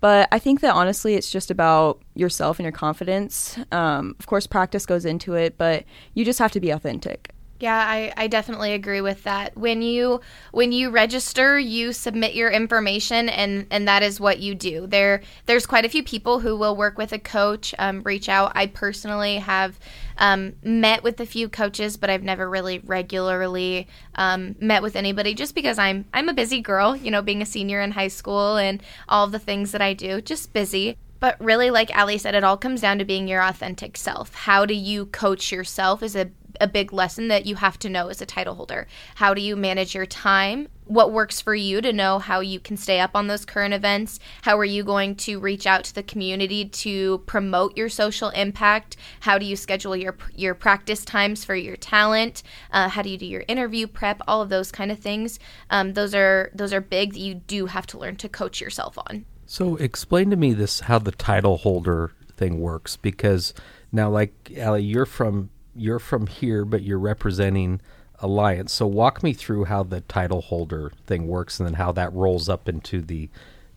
But 0.00 0.28
I 0.32 0.40
think 0.40 0.60
that 0.62 0.74
honestly, 0.74 1.14
it's 1.14 1.30
just 1.30 1.50
about 1.50 2.00
yourself 2.14 2.58
and 2.58 2.64
your 2.64 2.72
confidence. 2.72 3.56
Um, 3.70 4.16
of 4.18 4.26
course, 4.26 4.48
practice 4.48 4.84
goes 4.84 5.04
into 5.04 5.34
it, 5.34 5.56
but 5.58 5.84
you 6.14 6.24
just 6.24 6.40
have 6.40 6.50
to 6.52 6.60
be 6.60 6.70
authentic. 6.70 7.30
Yeah, 7.62 7.78
I, 7.78 8.12
I 8.16 8.26
definitely 8.26 8.72
agree 8.72 9.02
with 9.02 9.22
that. 9.22 9.56
When 9.56 9.82
you 9.82 10.20
when 10.50 10.72
you 10.72 10.90
register, 10.90 11.60
you 11.60 11.92
submit 11.92 12.34
your 12.34 12.50
information, 12.50 13.28
and 13.28 13.68
and 13.70 13.86
that 13.86 14.02
is 14.02 14.18
what 14.18 14.40
you 14.40 14.56
do. 14.56 14.88
There 14.88 15.22
there's 15.46 15.64
quite 15.64 15.84
a 15.84 15.88
few 15.88 16.02
people 16.02 16.40
who 16.40 16.56
will 16.56 16.74
work 16.74 16.98
with 16.98 17.12
a 17.12 17.20
coach, 17.20 17.72
um, 17.78 18.02
reach 18.02 18.28
out. 18.28 18.50
I 18.56 18.66
personally 18.66 19.36
have 19.36 19.78
um, 20.18 20.54
met 20.64 21.04
with 21.04 21.20
a 21.20 21.24
few 21.24 21.48
coaches, 21.48 21.96
but 21.96 22.10
I've 22.10 22.24
never 22.24 22.50
really 22.50 22.80
regularly 22.80 23.86
um, 24.16 24.56
met 24.58 24.82
with 24.82 24.96
anybody, 24.96 25.32
just 25.32 25.54
because 25.54 25.78
I'm 25.78 26.04
I'm 26.12 26.28
a 26.28 26.34
busy 26.34 26.60
girl. 26.60 26.96
You 26.96 27.12
know, 27.12 27.22
being 27.22 27.42
a 27.42 27.46
senior 27.46 27.80
in 27.80 27.92
high 27.92 28.08
school 28.08 28.56
and 28.56 28.82
all 29.08 29.28
the 29.28 29.38
things 29.38 29.70
that 29.70 29.80
I 29.80 29.94
do, 29.94 30.20
just 30.20 30.52
busy. 30.52 30.96
But 31.20 31.40
really, 31.40 31.70
like 31.70 31.96
Ali 31.96 32.18
said, 32.18 32.34
it 32.34 32.42
all 32.42 32.56
comes 32.56 32.80
down 32.80 32.98
to 32.98 33.04
being 33.04 33.28
your 33.28 33.40
authentic 33.40 33.96
self. 33.96 34.34
How 34.34 34.66
do 34.66 34.74
you 34.74 35.06
coach 35.06 35.52
yourself 35.52 36.02
is 36.02 36.16
a 36.16 36.32
a 36.62 36.68
big 36.68 36.92
lesson 36.92 37.26
that 37.28 37.44
you 37.44 37.56
have 37.56 37.76
to 37.80 37.90
know 37.90 38.06
as 38.06 38.22
a 38.22 38.26
title 38.26 38.54
holder. 38.54 38.86
How 39.16 39.34
do 39.34 39.42
you 39.42 39.56
manage 39.56 39.96
your 39.96 40.06
time? 40.06 40.68
What 40.84 41.12
works 41.12 41.40
for 41.40 41.54
you 41.56 41.80
to 41.80 41.92
know 41.92 42.20
how 42.20 42.38
you 42.38 42.60
can 42.60 42.76
stay 42.76 43.00
up 43.00 43.10
on 43.14 43.26
those 43.26 43.44
current 43.44 43.74
events? 43.74 44.20
How 44.42 44.56
are 44.58 44.64
you 44.64 44.84
going 44.84 45.16
to 45.16 45.40
reach 45.40 45.66
out 45.66 45.82
to 45.84 45.94
the 45.94 46.04
community 46.04 46.66
to 46.66 47.18
promote 47.26 47.76
your 47.76 47.88
social 47.88 48.28
impact? 48.30 48.96
How 49.20 49.38
do 49.38 49.44
you 49.44 49.56
schedule 49.56 49.96
your 49.96 50.16
your 50.34 50.54
practice 50.54 51.04
times 51.04 51.44
for 51.44 51.56
your 51.56 51.76
talent? 51.76 52.44
Uh, 52.70 52.88
how 52.88 53.02
do 53.02 53.10
you 53.10 53.18
do 53.18 53.26
your 53.26 53.44
interview 53.48 53.88
prep? 53.88 54.20
All 54.28 54.40
of 54.40 54.48
those 54.48 54.70
kind 54.70 54.92
of 54.92 55.00
things. 55.00 55.40
Um, 55.68 55.94
those 55.94 56.14
are 56.14 56.50
those 56.54 56.72
are 56.72 56.80
big 56.80 57.14
that 57.14 57.20
you 57.20 57.34
do 57.34 57.66
have 57.66 57.86
to 57.88 57.98
learn 57.98 58.16
to 58.16 58.28
coach 58.28 58.60
yourself 58.60 58.96
on. 58.98 59.24
So 59.46 59.74
explain 59.76 60.30
to 60.30 60.36
me 60.36 60.52
this 60.52 60.80
how 60.80 61.00
the 61.00 61.12
title 61.12 61.58
holder 61.58 62.12
thing 62.36 62.60
works 62.60 62.96
because 62.96 63.52
now 63.90 64.08
like 64.10 64.52
Ali, 64.60 64.82
you're 64.82 65.06
from 65.06 65.50
you're 65.74 65.98
from 65.98 66.26
here, 66.26 66.64
but 66.64 66.82
you're 66.82 66.98
representing 66.98 67.80
Alliance. 68.18 68.72
So 68.72 68.86
walk 68.86 69.22
me 69.22 69.32
through 69.32 69.64
how 69.64 69.82
the 69.82 70.00
title 70.02 70.42
holder 70.42 70.92
thing 71.06 71.26
works, 71.26 71.58
and 71.58 71.66
then 71.66 71.74
how 71.74 71.92
that 71.92 72.12
rolls 72.12 72.48
up 72.48 72.68
into 72.68 73.00
the 73.00 73.28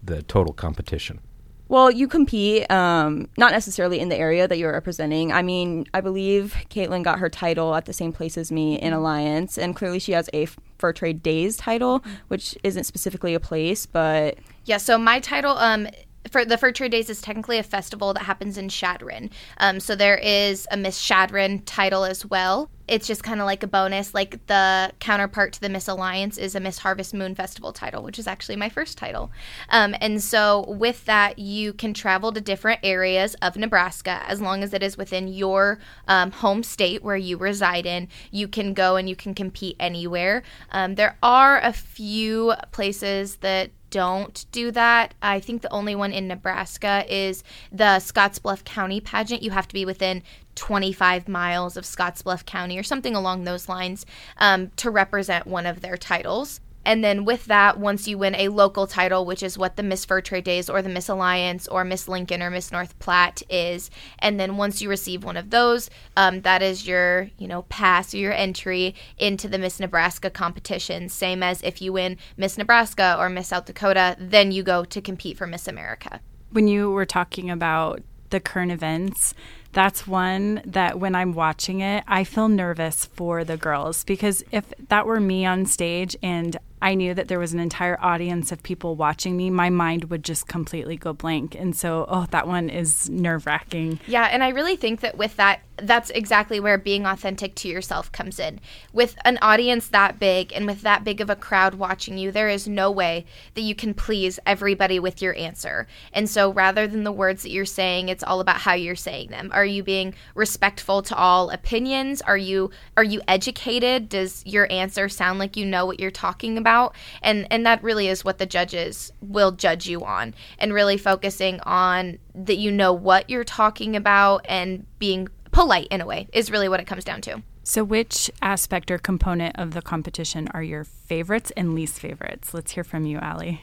the 0.04 0.22
total 0.24 0.54
competition. 0.54 1.20
Well, 1.68 1.90
you 1.90 2.08
compete, 2.08 2.70
um, 2.70 3.28
not 3.40 3.52
necessarily 3.52 4.00
in 4.00 4.10
the 4.10 4.16
area 4.16 4.48
that 4.48 4.60
you're 4.60 4.72
representing. 4.72 5.32
I 5.32 5.42
mean, 5.42 5.88
I 5.96 6.02
believe 6.02 6.56
Caitlin 6.70 7.02
got 7.02 7.18
her 7.18 7.30
title 7.30 7.74
at 7.74 7.86
the 7.86 7.94
same 7.94 8.14
place 8.14 8.38
as 8.38 8.52
me 8.52 8.80
in 8.80 8.94
Alliance, 8.94 9.58
and 9.58 9.75
clearly 9.75 9.98
she 9.98 10.12
has 10.12 10.30
a 10.32 10.46
Fur 10.78 10.94
Trade 10.94 11.24
Days 11.24 11.58
title, 11.58 12.04
which 12.28 12.56
isn't 12.64 12.84
specifically 12.84 13.34
a 13.34 13.40
place, 13.40 13.88
but 13.88 14.38
yeah. 14.66 14.78
So 14.78 15.00
my 15.00 15.20
title, 15.20 15.58
um, 15.58 15.88
for 16.32 16.46
the 16.46 16.58
Fur 16.58 16.72
Trade 16.72 16.91
Days 16.91 17.10
is 17.10 17.22
technically 17.22 17.58
a 17.58 17.63
festival 17.63 18.13
that 18.13 18.24
happens 18.24 18.58
in 18.58 18.70
Chadron. 18.70 19.29
Um, 19.58 19.79
so 19.79 19.96
there 19.96 20.17
is 20.17 20.67
a 20.72 20.77
Miss 20.77 21.01
Chadron 21.01 21.60
title 21.63 22.03
as 22.03 22.25
well. 22.25 22.70
It's 22.88 23.08
just 23.08 23.24
kind 23.24 23.39
of 23.41 23.46
like 23.46 23.63
a 23.63 23.67
bonus. 23.67 24.13
Like 24.13 24.46
the 24.46 24.91
counterpart 25.00 25.53
to 25.53 25.62
the 25.62 25.70
Miss 25.70 25.88
Alliance 25.88 26.38
is 26.38 26.53
a 26.53 26.60
Miss 26.60 26.77
Harvest 26.79 27.13
Moon 27.13 27.34
Festival 27.34 27.74
title, 27.74 28.03
which 28.03 28.20
is 28.20 28.27
actually 28.27 28.58
my 28.58 28.70
first 28.70 28.98
title. 28.98 29.32
Um, 29.70 29.96
and 30.01 30.22
so 30.22 30.65
with 30.70 31.05
that, 31.05 31.39
you 31.39 31.74
can 31.74 31.94
travel 31.94 32.32
to 32.32 32.41
different 32.41 32.82
areas 32.84 33.36
of 33.41 33.55
Nebraska 33.55 34.24
as 34.27 34.39
long 34.39 34.63
as 34.63 34.74
it 34.74 34.84
is 34.84 34.98
within 34.98 35.27
your 35.27 35.79
um, 36.08 36.32
home 36.32 36.62
state 36.62 37.03
where 37.03 37.17
you 37.17 37.38
reside 37.38 37.86
in. 37.86 38.08
You 38.29 38.48
can 38.48 38.74
go 38.74 38.98
and 38.98 39.10
you 39.10 39.15
can 39.15 39.34
compete 39.34 39.75
anywhere. 39.79 40.44
Um, 40.72 40.96
there 40.96 41.17
are 41.24 41.60
a 41.60 41.74
few 41.74 42.53
places 42.72 43.38
that 43.38 43.72
don't 43.96 44.46
do 44.52 44.72
that. 44.72 45.14
I 45.22 45.40
think 45.40 45.62
the 45.62 45.72
only 45.72 45.96
one 45.96 46.12
in 46.12 46.28
Nebraska 46.28 47.06
is 47.08 47.46
the 47.72 48.02
Scottsbluff 48.02 48.66
County 48.66 49.00
pageant. 49.00 49.42
You 49.42 49.52
have 49.52 49.70
to 49.70 49.74
be 49.74 49.86
within 49.86 50.22
25 50.56 51.30
miles 51.30 51.78
of 51.78 51.86
Scottsbluff 51.86 52.46
County 52.46 52.78
or 52.78 52.84
something 52.84 53.16
along 53.16 53.46
those 53.46 53.70
lines 53.70 54.06
um, 54.38 54.72
to 54.75 54.92
represent 54.92 55.48
one 55.48 55.66
of 55.66 55.80
their 55.80 55.96
titles. 55.96 56.60
And 56.86 57.04
then 57.04 57.25
with 57.25 57.46
that, 57.46 57.80
once 57.80 58.08
you 58.08 58.18
win 58.18 58.36
a 58.36 58.50
local 58.50 58.88
title, 58.88 59.25
which 59.25 59.44
is 59.44 59.58
what 59.58 59.75
the 59.75 59.84
Miss 59.84 60.06
Fur 60.06 60.22
Trade 60.22 60.44
Days 60.44 60.70
or 60.70 60.82
the 60.82 60.89
Miss 60.89 61.10
Alliance 61.10 61.68
or 61.68 61.84
Miss 61.84 62.08
Lincoln 62.08 62.42
or 62.42 62.51
Miss 62.51 62.72
North 62.72 62.98
Platte 63.00 63.42
is, 63.50 63.89
and 64.20 64.39
then 64.39 64.58
once 64.58 64.82
you 64.82 64.89
receive 64.89 65.24
one 65.24 65.38
of 65.38 65.50
those, 65.50 65.89
um, 66.15 66.42
that 66.42 66.62
is 66.62 66.88
your 66.88 67.30
you 67.38 67.48
know 67.48 67.63
pass 67.63 68.13
or 68.13 68.18
your 68.18 68.34
entry 68.34 68.96
into 69.18 69.48
the 69.48 69.58
Miss 69.58 69.80
Nebraska 69.80 70.30
competition. 70.30 71.10
Same 71.10 71.42
as 71.42 71.62
if 71.63 71.82
you 71.82 71.92
win 71.94 72.18
Miss 72.38 72.58
Nebraska 72.58 73.15
or 73.18 73.30
Miss 73.30 73.48
South 73.48 73.65
Dakota, 73.65 74.15
then 74.20 74.51
you 74.51 74.63
go 74.63 74.86
to 74.86 75.01
compete 75.01 75.38
for 75.38 75.48
Miss 75.48 75.68
America. 75.68 76.20
When 76.51 76.68
you 76.68 76.92
were 76.92 77.06
talking 77.06 77.50
about 77.50 78.01
the 78.30 78.39
current 78.39 78.72
events, 78.72 79.34
that's 79.72 80.08
one 80.08 80.62
that 80.65 81.00
when 81.00 81.15
I'm 81.15 81.34
watching 81.34 81.82
it, 81.82 82.04
I 82.08 82.24
feel 82.24 82.48
nervous 82.48 83.06
for 83.06 83.44
the 83.44 83.58
girls 83.58 84.04
because 84.04 84.44
if 84.51 84.74
that 84.88 85.06
were 85.06 85.20
me 85.20 85.46
on 85.46 85.65
stage 85.65 86.15
and 86.24 86.58
I 86.82 86.94
knew 86.94 87.13
that 87.13 87.27
there 87.27 87.39
was 87.39 87.53
an 87.53 87.60
entire 87.60 87.98
audience 88.01 88.51
of 88.51 88.62
people 88.62 88.96
watching 88.96 89.38
me, 89.38 89.50
my 89.50 89.70
mind 89.70 90.05
would 90.05 90.24
just 90.24 90.48
completely 90.48 90.98
go 90.98 91.13
blank. 91.13 91.55
And 91.55 91.75
so, 91.75 92.05
oh, 92.10 92.27
that 92.32 92.48
one 92.48 92.70
is 92.70 93.10
nerve 93.10 93.46
wracking. 93.46 94.00
Yeah. 94.08 94.25
And 94.25 94.44
I 94.44 94.50
really 94.50 94.75
think 94.75 95.00
that 95.00 95.17
with 95.17 95.36
that, 95.38 95.62
that's 95.77 96.10
exactly 96.12 96.60
where 96.60 96.77
being 96.77 97.05
authentic 97.05 97.55
to 97.55 97.67
yourself 97.67 98.12
comes 98.12 98.39
in. 98.39 98.60
With 98.94 99.15
an 99.25 99.38
audience 99.41 99.88
that 99.89 100.20
big 100.20 100.53
and 100.53 100.65
with 100.65 100.82
that 100.82 101.03
big 101.03 101.20
of 101.20 101.29
a 101.29 101.36
crowd 101.36 101.75
watching 101.75 102.17
you, 102.17 102.32
there 102.32 102.50
is 102.50 102.67
no 102.67 102.89
way 102.91 103.25
that 103.55 103.62
you 103.62 103.75
can 103.75 103.94
please 103.94 104.39
everybody 104.46 105.00
with 105.00 105.22
your 105.22 105.36
answer. 105.36 105.88
And 106.13 106.29
so 106.29 106.51
rather 106.51 106.88
than 106.88 107.03
the 107.03 107.12
words 107.12 107.44
that 107.44 107.51
you're 107.51 107.65
saying, 107.65 108.10
it's 108.10 108.24
all 108.24 108.39
about 108.39 108.62
how 108.62 108.74
you're 108.74 108.96
saying 108.96 109.29
them. 109.29 109.50
Are 109.53 109.65
you 109.65 109.84
being 109.84 110.13
respectful 110.34 111.01
to 111.03 111.15
all 111.15 111.50
opinions? 111.50 112.22
Are 112.22 112.38
you 112.38 112.72
are 112.96 113.03
you 113.03 113.22
educated? 113.27 114.08
Does 114.08 114.44
your 114.46 114.72
answer 114.72 115.10
sound 115.10 115.39
like 115.39 115.58
you 115.58 115.65
know 115.65 115.86
what 115.86 116.00
you're 116.00 116.12
talking 116.12 116.58
about? 116.58 116.64
Out 116.65 116.95
and 117.22 117.48
and 117.51 117.65
that 117.65 117.81
really 117.84 118.07
is 118.07 118.24
what 118.24 118.38
the 118.38 118.45
judges 118.45 119.12
will 119.22 119.51
judge 119.51 119.88
you 119.88 120.03
on 120.03 120.34
and 120.60 120.74
really 120.74 120.98
focusing 120.98 121.60
on 121.62 122.17
that 122.34 122.57
you 122.57 122.72
know 122.72 122.93
what 122.93 123.29
you're 123.29 123.43
talking 123.43 123.95
about 123.95 124.45
and 124.48 124.86
being 125.00 125.27
polite 125.55 125.88
in 125.89 126.01
a 126.01 126.05
way 126.05 126.27
is 126.34 126.51
really 126.51 126.67
what 126.67 126.81
it 126.81 126.86
comes 126.86 127.05
down 127.05 127.22
to. 127.22 127.41
So, 127.63 127.84
which 127.84 128.29
aspect 128.41 128.91
or 128.91 129.00
component 129.00 129.57
of 129.57 129.74
the 129.74 129.81
competition 129.81 130.50
are 130.53 130.62
your 130.62 130.84
favorites 130.84 131.51
and 131.57 131.74
least 131.74 132.00
favorites? 132.00 132.53
Let's 132.53 132.74
hear 132.74 132.84
from 132.84 133.05
you, 133.05 133.17
Ali. 133.19 133.62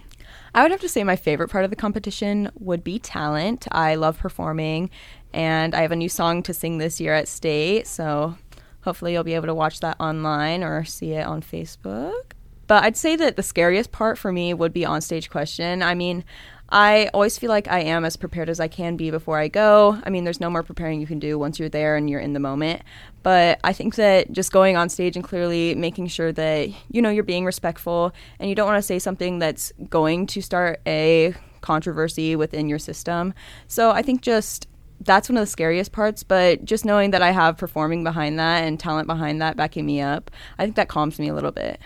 I 0.54 0.62
would 0.62 0.72
have 0.72 0.80
to 0.80 0.88
say 0.88 1.04
my 1.04 1.16
favorite 1.16 1.50
part 1.50 1.64
of 1.64 1.70
the 1.70 1.76
competition 1.76 2.50
would 2.58 2.82
be 2.82 2.98
talent. 2.98 3.68
I 3.70 3.94
love 3.94 4.18
performing, 4.18 4.90
and 5.32 5.74
I 5.74 5.82
have 5.82 5.92
a 5.92 5.96
new 5.96 6.08
song 6.08 6.42
to 6.44 6.54
sing 6.54 6.78
this 6.78 7.00
year 7.00 7.14
at 7.14 7.28
state. 7.28 7.86
So, 7.86 8.36
hopefully, 8.80 9.12
you'll 9.12 9.22
be 9.22 9.34
able 9.34 9.46
to 9.46 9.54
watch 9.54 9.80
that 9.80 10.00
online 10.00 10.64
or 10.64 10.84
see 10.84 11.12
it 11.12 11.26
on 11.26 11.42
Facebook. 11.42 12.32
But 12.72 12.84
I'd 12.84 12.96
say 12.96 13.16
that 13.16 13.36
the 13.36 13.42
scariest 13.42 13.92
part 13.92 14.16
for 14.16 14.32
me 14.32 14.54
would 14.54 14.72
be 14.72 14.80
onstage 14.80 15.28
question. 15.28 15.82
I 15.82 15.94
mean, 15.94 16.24
I 16.70 17.10
always 17.12 17.36
feel 17.36 17.50
like 17.50 17.68
I 17.68 17.80
am 17.80 18.02
as 18.02 18.16
prepared 18.16 18.48
as 18.48 18.60
I 18.60 18.68
can 18.68 18.96
be 18.96 19.10
before 19.10 19.38
I 19.38 19.48
go. 19.48 20.00
I 20.04 20.08
mean, 20.08 20.24
there's 20.24 20.40
no 20.40 20.48
more 20.48 20.62
preparing 20.62 20.98
you 20.98 21.06
can 21.06 21.18
do 21.18 21.38
once 21.38 21.58
you're 21.58 21.68
there 21.68 21.96
and 21.96 22.08
you're 22.08 22.18
in 22.18 22.32
the 22.32 22.40
moment. 22.40 22.80
But 23.22 23.60
I 23.62 23.74
think 23.74 23.96
that 23.96 24.32
just 24.32 24.52
going 24.52 24.78
on 24.78 24.88
stage 24.88 25.16
and 25.16 25.22
clearly 25.22 25.74
making 25.74 26.06
sure 26.06 26.32
that 26.32 26.70
you 26.90 27.02
know 27.02 27.10
you're 27.10 27.24
being 27.24 27.44
respectful 27.44 28.14
and 28.38 28.48
you 28.48 28.54
don't 28.54 28.68
want 28.68 28.78
to 28.78 28.86
say 28.86 28.98
something 28.98 29.38
that's 29.38 29.70
going 29.90 30.26
to 30.28 30.40
start 30.40 30.80
a 30.86 31.34
controversy 31.60 32.36
within 32.36 32.70
your 32.70 32.78
system. 32.78 33.34
So 33.66 33.90
I 33.90 34.00
think 34.00 34.22
just 34.22 34.66
that's 34.98 35.28
one 35.28 35.36
of 35.36 35.42
the 35.42 35.46
scariest 35.46 35.92
parts, 35.92 36.22
but 36.22 36.64
just 36.64 36.86
knowing 36.86 37.10
that 37.10 37.20
I 37.20 37.32
have 37.32 37.58
performing 37.58 38.02
behind 38.02 38.38
that 38.38 38.64
and 38.64 38.80
talent 38.80 39.08
behind 39.08 39.42
that 39.42 39.58
backing 39.58 39.84
me 39.84 40.00
up, 40.00 40.30
I 40.58 40.64
think 40.64 40.76
that 40.76 40.88
calms 40.88 41.18
me 41.18 41.28
a 41.28 41.34
little 41.34 41.52
bit. 41.52 41.78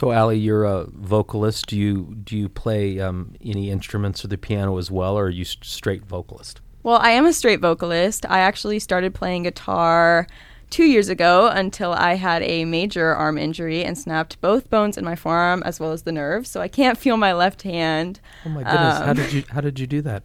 So, 0.00 0.12
Ali, 0.12 0.38
you're 0.38 0.64
a 0.64 0.86
vocalist. 0.94 1.66
Do 1.66 1.76
you 1.76 2.16
do 2.24 2.34
you 2.34 2.48
play 2.48 3.00
um, 3.00 3.34
any 3.44 3.70
instruments 3.70 4.24
or 4.24 4.28
the 4.28 4.38
piano 4.38 4.78
as 4.78 4.90
well, 4.90 5.18
or 5.18 5.26
are 5.26 5.28
you 5.28 5.44
straight 5.44 6.06
vocalist? 6.06 6.62
Well, 6.82 6.96
I 6.96 7.10
am 7.10 7.26
a 7.26 7.34
straight 7.34 7.60
vocalist. 7.60 8.24
I 8.30 8.38
actually 8.38 8.78
started 8.78 9.14
playing 9.14 9.42
guitar 9.42 10.26
two 10.70 10.84
years 10.84 11.08
ago 11.08 11.48
until 11.48 11.92
I 11.92 12.14
had 12.14 12.42
a 12.42 12.64
major 12.64 13.14
arm 13.14 13.36
injury 13.36 13.84
and 13.84 13.98
snapped 13.98 14.40
both 14.40 14.70
bones 14.70 14.96
in 14.96 15.04
my 15.04 15.16
forearm 15.16 15.62
as 15.64 15.80
well 15.80 15.92
as 15.92 16.02
the 16.02 16.12
nerve. 16.12 16.46
So 16.46 16.60
I 16.60 16.68
can't 16.68 16.96
feel 16.96 17.16
my 17.16 17.32
left 17.32 17.62
hand. 17.62 18.20
Oh 18.46 18.48
my 18.50 18.62
goodness! 18.62 18.98
how 18.98 19.10
Um, 19.10 19.16
did 19.16 19.32
you 19.32 19.44
how 19.50 19.60
did 19.60 19.78
you 19.78 19.86
do 19.86 20.00
that? 20.02 20.24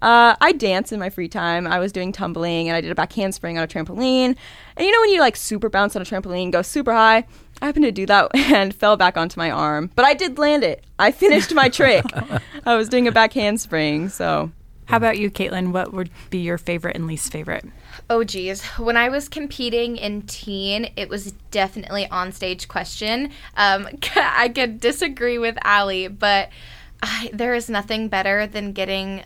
Uh, 0.00 0.36
I 0.40 0.52
dance 0.52 0.92
in 0.92 1.00
my 1.00 1.10
free 1.10 1.26
time. 1.28 1.66
I 1.66 1.80
was 1.80 1.90
doing 1.90 2.12
tumbling 2.12 2.68
and 2.68 2.76
I 2.76 2.80
did 2.80 2.90
a 2.92 2.94
back 2.94 3.12
handspring 3.12 3.58
on 3.58 3.64
a 3.64 3.66
trampoline. 3.66 4.36
And 4.76 4.86
you 4.86 4.92
know 4.92 5.00
when 5.00 5.10
you 5.10 5.18
like 5.20 5.34
super 5.34 5.68
bounce 5.68 5.96
on 5.96 6.02
a 6.02 6.04
trampoline, 6.04 6.52
go 6.52 6.62
super 6.62 6.92
high? 6.92 7.24
I 7.60 7.66
happened 7.66 7.84
to 7.86 7.90
do 7.92 8.06
that 8.06 8.30
and 8.34 8.72
fell 8.72 8.96
back 8.96 9.16
onto 9.16 9.40
my 9.40 9.50
arm. 9.50 9.90
But 9.96 10.04
I 10.04 10.14
did 10.14 10.38
land 10.38 10.62
it. 10.62 10.84
I 11.00 11.10
finished 11.10 11.52
my 11.52 11.68
trick. 11.68 12.04
I 12.64 12.76
was 12.76 12.88
doing 12.88 13.08
a 13.08 13.12
back 13.12 13.32
handspring, 13.32 14.08
so 14.08 14.52
How 14.88 14.96
about 14.96 15.18
you, 15.18 15.30
Caitlin? 15.30 15.72
What 15.72 15.92
would 15.92 16.08
be 16.30 16.38
your 16.38 16.56
favorite 16.56 16.96
and 16.96 17.06
least 17.06 17.30
favorite? 17.30 17.66
Oh 18.08 18.24
geez, 18.24 18.62
when 18.78 18.96
I 18.96 19.10
was 19.10 19.28
competing 19.28 19.98
in 19.98 20.22
teen, 20.22 20.90
it 20.96 21.10
was 21.10 21.32
definitely 21.50 22.08
on 22.08 22.32
stage 22.32 22.68
question. 22.68 23.30
Um, 23.54 23.86
I 24.16 24.48
could 24.48 24.80
disagree 24.80 25.36
with 25.36 25.58
Allie, 25.62 26.08
but 26.08 26.48
I, 27.02 27.28
there 27.34 27.54
is 27.54 27.68
nothing 27.68 28.08
better 28.08 28.46
than 28.46 28.72
getting 28.72 29.24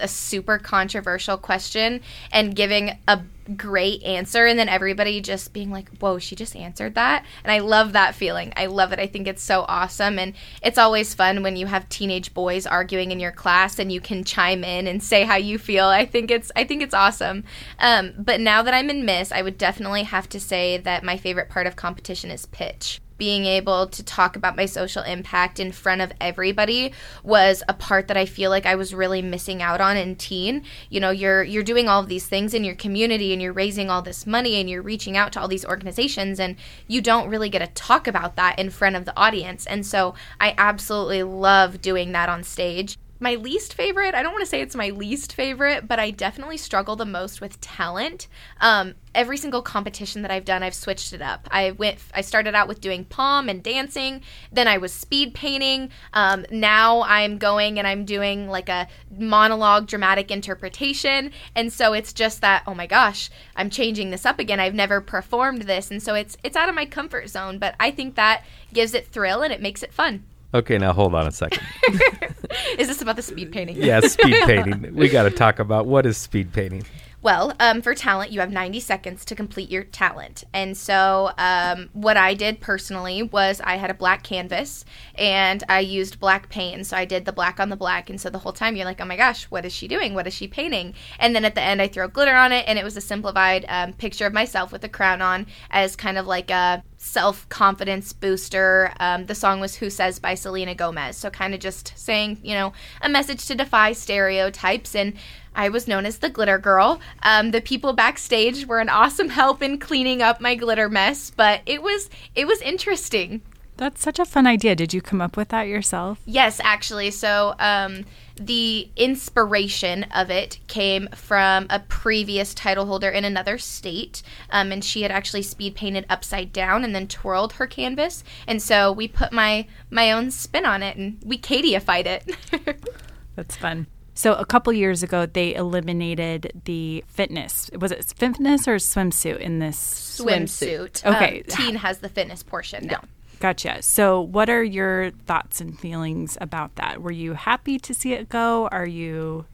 a 0.00 0.08
super 0.08 0.58
controversial 0.58 1.36
question 1.36 2.00
and 2.32 2.54
giving 2.54 2.98
a 3.08 3.22
great 3.56 4.02
answer 4.02 4.46
and 4.46 4.58
then 4.58 4.70
everybody 4.70 5.20
just 5.20 5.52
being 5.52 5.70
like 5.70 5.90
whoa 5.98 6.18
she 6.18 6.34
just 6.34 6.56
answered 6.56 6.94
that? 6.94 7.24
And 7.44 7.52
i 7.52 7.58
love 7.58 7.92
that 7.92 8.14
feeling. 8.14 8.52
I 8.56 8.66
love 8.66 8.92
it. 8.92 8.98
I 8.98 9.06
think 9.06 9.28
it's 9.28 9.42
so 9.42 9.64
awesome. 9.68 10.18
And 10.18 10.34
it's 10.62 10.78
always 10.78 11.14
fun 11.14 11.42
when 11.42 11.56
you 11.56 11.66
have 11.66 11.88
teenage 11.88 12.32
boys 12.32 12.66
arguing 12.66 13.10
in 13.10 13.20
your 13.20 13.32
class 13.32 13.78
and 13.78 13.92
you 13.92 14.00
can 14.00 14.24
chime 14.24 14.64
in 14.64 14.86
and 14.86 15.02
say 15.02 15.24
how 15.24 15.36
you 15.36 15.58
feel. 15.58 15.86
I 15.86 16.06
think 16.06 16.30
it's 16.30 16.50
i 16.56 16.64
think 16.64 16.82
it's 16.82 16.94
awesome. 16.94 17.44
Um, 17.78 18.12
but 18.18 18.40
now 18.40 18.62
that 18.62 18.74
i'm 18.74 18.90
in 18.90 19.04
miss 19.04 19.32
i 19.32 19.42
would 19.42 19.58
definitely 19.58 20.04
have 20.04 20.28
to 20.30 20.40
say 20.40 20.78
that 20.78 21.04
my 21.04 21.16
favorite 21.16 21.48
part 21.48 21.66
of 21.66 21.76
competition 21.76 22.30
is 22.30 22.46
pitch 22.46 23.00
being 23.18 23.44
able 23.44 23.86
to 23.88 24.02
talk 24.02 24.36
about 24.36 24.56
my 24.56 24.66
social 24.66 25.02
impact 25.02 25.60
in 25.60 25.72
front 25.72 26.00
of 26.00 26.12
everybody 26.20 26.92
was 27.22 27.62
a 27.68 27.74
part 27.74 28.08
that 28.08 28.16
I 28.16 28.26
feel 28.26 28.50
like 28.50 28.66
I 28.66 28.74
was 28.74 28.94
really 28.94 29.22
missing 29.22 29.62
out 29.62 29.80
on 29.80 29.96
in 29.96 30.16
teen. 30.16 30.64
You 30.90 31.00
know, 31.00 31.10
you're 31.10 31.42
you're 31.42 31.62
doing 31.62 31.88
all 31.88 32.00
of 32.00 32.08
these 32.08 32.26
things 32.26 32.54
in 32.54 32.64
your 32.64 32.74
community 32.74 33.32
and 33.32 33.40
you're 33.40 33.52
raising 33.52 33.90
all 33.90 34.02
this 34.02 34.26
money 34.26 34.56
and 34.56 34.68
you're 34.68 34.82
reaching 34.82 35.16
out 35.16 35.32
to 35.32 35.40
all 35.40 35.48
these 35.48 35.64
organizations 35.64 36.40
and 36.40 36.56
you 36.86 37.00
don't 37.00 37.28
really 37.28 37.48
get 37.48 37.60
to 37.60 37.66
talk 37.68 38.06
about 38.06 38.36
that 38.36 38.58
in 38.58 38.70
front 38.70 38.96
of 38.96 39.04
the 39.04 39.16
audience. 39.16 39.66
And 39.66 39.86
so 39.86 40.14
I 40.40 40.54
absolutely 40.58 41.22
love 41.22 41.80
doing 41.80 42.12
that 42.12 42.28
on 42.28 42.42
stage 42.42 42.98
my 43.20 43.36
least 43.36 43.74
favorite 43.74 44.14
i 44.14 44.22
don't 44.22 44.32
want 44.32 44.42
to 44.42 44.48
say 44.48 44.60
it's 44.60 44.74
my 44.74 44.90
least 44.90 45.32
favorite 45.32 45.86
but 45.86 45.98
i 45.98 46.10
definitely 46.10 46.56
struggle 46.56 46.96
the 46.96 47.04
most 47.04 47.40
with 47.40 47.60
talent. 47.60 48.26
Um, 48.60 48.94
every 49.14 49.36
single 49.36 49.62
competition 49.62 50.22
that 50.22 50.30
i've 50.30 50.44
done 50.44 50.62
i've 50.62 50.74
switched 50.74 51.12
it 51.12 51.22
up. 51.22 51.48
I 51.50 51.70
went 51.70 51.98
i 52.14 52.20
started 52.20 52.54
out 52.54 52.68
with 52.68 52.80
doing 52.80 53.04
pom 53.04 53.48
and 53.48 53.62
dancing 53.62 54.22
then 54.52 54.66
i 54.66 54.78
was 54.78 54.92
speed 54.92 55.34
painting. 55.34 55.90
Um, 56.12 56.44
now 56.50 57.02
i'm 57.02 57.38
going 57.38 57.78
and 57.78 57.86
i'm 57.86 58.04
doing 58.04 58.48
like 58.48 58.68
a 58.68 58.88
monologue 59.16 59.86
dramatic 59.86 60.30
interpretation. 60.30 61.30
And 61.54 61.72
so 61.72 61.92
it's 61.92 62.12
just 62.12 62.40
that 62.40 62.64
oh 62.66 62.74
my 62.74 62.86
gosh 62.86 63.30
i'm 63.56 63.70
changing 63.70 64.10
this 64.10 64.26
up 64.26 64.38
again. 64.38 64.60
I've 64.60 64.74
never 64.74 65.00
performed 65.00 65.62
this. 65.62 65.90
And 65.90 66.02
so 66.02 66.14
it's 66.14 66.36
it's 66.42 66.56
out 66.56 66.68
of 66.68 66.74
my 66.74 66.86
comfort 66.86 67.28
zone 67.28 67.58
but 67.58 67.74
i 67.78 67.90
think 67.90 68.16
that 68.16 68.44
gives 68.72 68.94
it 68.94 69.06
thrill 69.06 69.42
and 69.42 69.52
it 69.52 69.62
makes 69.62 69.82
it 69.82 69.92
fun 69.92 70.24
Okay, 70.54 70.78
now 70.78 70.92
hold 70.92 71.16
on 71.16 71.26
a 71.26 71.32
second. 71.32 71.62
is 72.78 72.86
this 72.86 73.02
about 73.02 73.16
the 73.16 73.22
speed 73.22 73.50
painting 73.50 73.76
yeah, 73.76 74.00
speed 74.00 74.36
painting. 74.46 74.94
We 74.94 75.08
got 75.08 75.24
to 75.24 75.30
talk 75.30 75.58
about 75.58 75.86
what 75.86 76.06
is 76.06 76.16
speed 76.16 76.52
painting. 76.52 76.84
Well, 77.24 77.54
um, 77.58 77.80
for 77.80 77.94
talent, 77.94 78.32
you 78.32 78.40
have 78.40 78.52
90 78.52 78.80
seconds 78.80 79.24
to 79.24 79.34
complete 79.34 79.70
your 79.70 79.84
talent. 79.84 80.44
And 80.52 80.76
so, 80.76 81.30
um, 81.38 81.88
what 81.94 82.18
I 82.18 82.34
did 82.34 82.60
personally 82.60 83.22
was 83.22 83.62
I 83.64 83.76
had 83.76 83.90
a 83.90 83.94
black 83.94 84.22
canvas 84.22 84.84
and 85.14 85.64
I 85.66 85.80
used 85.80 86.20
black 86.20 86.50
paint. 86.50 86.74
And 86.74 86.86
so, 86.86 86.98
I 86.98 87.06
did 87.06 87.24
the 87.24 87.32
black 87.32 87.58
on 87.58 87.70
the 87.70 87.76
black. 87.76 88.10
And 88.10 88.20
so, 88.20 88.28
the 88.28 88.40
whole 88.40 88.52
time 88.52 88.76
you're 88.76 88.84
like, 88.84 89.00
oh 89.00 89.06
my 89.06 89.16
gosh, 89.16 89.44
what 89.44 89.64
is 89.64 89.72
she 89.72 89.88
doing? 89.88 90.12
What 90.12 90.26
is 90.26 90.34
she 90.34 90.46
painting? 90.46 90.92
And 91.18 91.34
then 91.34 91.46
at 91.46 91.54
the 91.54 91.62
end, 91.62 91.80
I 91.80 91.88
throw 91.88 92.08
glitter 92.08 92.34
on 92.34 92.52
it. 92.52 92.66
And 92.68 92.78
it 92.78 92.84
was 92.84 92.94
a 92.94 93.00
simplified 93.00 93.64
um, 93.70 93.94
picture 93.94 94.26
of 94.26 94.34
myself 94.34 94.70
with 94.70 94.84
a 94.84 94.88
crown 94.90 95.22
on 95.22 95.46
as 95.70 95.96
kind 95.96 96.18
of 96.18 96.26
like 96.26 96.50
a 96.50 96.84
self 96.98 97.48
confidence 97.48 98.12
booster. 98.12 98.92
Um, 99.00 99.24
the 99.24 99.34
song 99.34 99.60
was 99.60 99.76
Who 99.76 99.88
Says 99.88 100.18
by 100.18 100.34
Selena 100.34 100.74
Gomez. 100.74 101.16
So, 101.16 101.30
kind 101.30 101.54
of 101.54 101.60
just 101.60 101.96
saying, 101.96 102.40
you 102.42 102.52
know, 102.52 102.74
a 103.00 103.08
message 103.08 103.46
to 103.46 103.54
defy 103.54 103.92
stereotypes. 103.92 104.94
And 104.94 105.14
I 105.54 105.68
was 105.68 105.88
known 105.88 106.06
as 106.06 106.18
the 106.18 106.30
glitter 106.30 106.58
girl. 106.58 107.00
Um, 107.22 107.50
the 107.50 107.60
people 107.60 107.92
backstage 107.92 108.66
were 108.66 108.80
an 108.80 108.88
awesome 108.88 109.28
help 109.30 109.62
in 109.62 109.78
cleaning 109.78 110.22
up 110.22 110.40
my 110.40 110.54
glitter 110.54 110.88
mess, 110.88 111.30
but 111.30 111.60
it 111.66 111.82
was 111.82 112.10
it 112.34 112.46
was 112.46 112.60
interesting. 112.60 113.42
That's 113.76 114.02
such 114.02 114.20
a 114.20 114.24
fun 114.24 114.46
idea. 114.46 114.76
Did 114.76 114.94
you 114.94 115.02
come 115.02 115.20
up 115.20 115.36
with 115.36 115.48
that 115.48 115.66
yourself? 115.66 116.20
Yes, 116.26 116.60
actually. 116.62 117.10
So 117.10 117.56
um, 117.58 118.04
the 118.36 118.88
inspiration 118.94 120.04
of 120.14 120.30
it 120.30 120.60
came 120.68 121.08
from 121.08 121.66
a 121.70 121.80
previous 121.80 122.54
title 122.54 122.86
holder 122.86 123.10
in 123.10 123.24
another 123.24 123.58
state, 123.58 124.22
um, 124.50 124.70
and 124.70 124.84
she 124.84 125.02
had 125.02 125.10
actually 125.10 125.42
speed 125.42 125.74
painted 125.74 126.06
upside 126.08 126.52
down 126.52 126.84
and 126.84 126.94
then 126.94 127.08
twirled 127.08 127.54
her 127.54 127.66
canvas, 127.66 128.22
and 128.46 128.62
so 128.62 128.92
we 128.92 129.08
put 129.08 129.32
my 129.32 129.66
my 129.90 130.12
own 130.12 130.30
spin 130.30 130.64
on 130.64 130.82
it 130.82 130.96
and 130.96 131.18
we 131.24 131.36
Katiefied 131.36 132.06
it. 132.06 132.84
That's 133.36 133.56
fun. 133.56 133.88
So 134.14 134.34
a 134.34 134.44
couple 134.44 134.72
years 134.72 135.02
ago, 135.02 135.26
they 135.26 135.54
eliminated 135.54 136.62
the 136.64 137.04
fitness. 137.08 137.68
Was 137.78 137.90
it 137.90 138.04
fitness 138.16 138.68
or 138.68 138.76
swimsuit 138.76 139.40
in 139.40 139.58
this? 139.58 139.76
Swimsuit. 139.76 141.04
Okay. 141.04 141.40
Um, 141.40 141.44
teen 141.48 141.74
has 141.76 141.98
the 141.98 142.08
fitness 142.08 142.42
portion 142.42 142.86
now. 142.86 143.00
Gotcha. 143.40 143.82
So, 143.82 144.20
what 144.20 144.48
are 144.48 144.62
your 144.62 145.10
thoughts 145.10 145.60
and 145.60 145.78
feelings 145.78 146.38
about 146.40 146.76
that? 146.76 147.02
Were 147.02 147.10
you 147.10 147.34
happy 147.34 147.78
to 147.80 147.92
see 147.92 148.12
it 148.12 148.28
go? 148.28 148.68
Are 148.68 148.86
you 148.86 149.46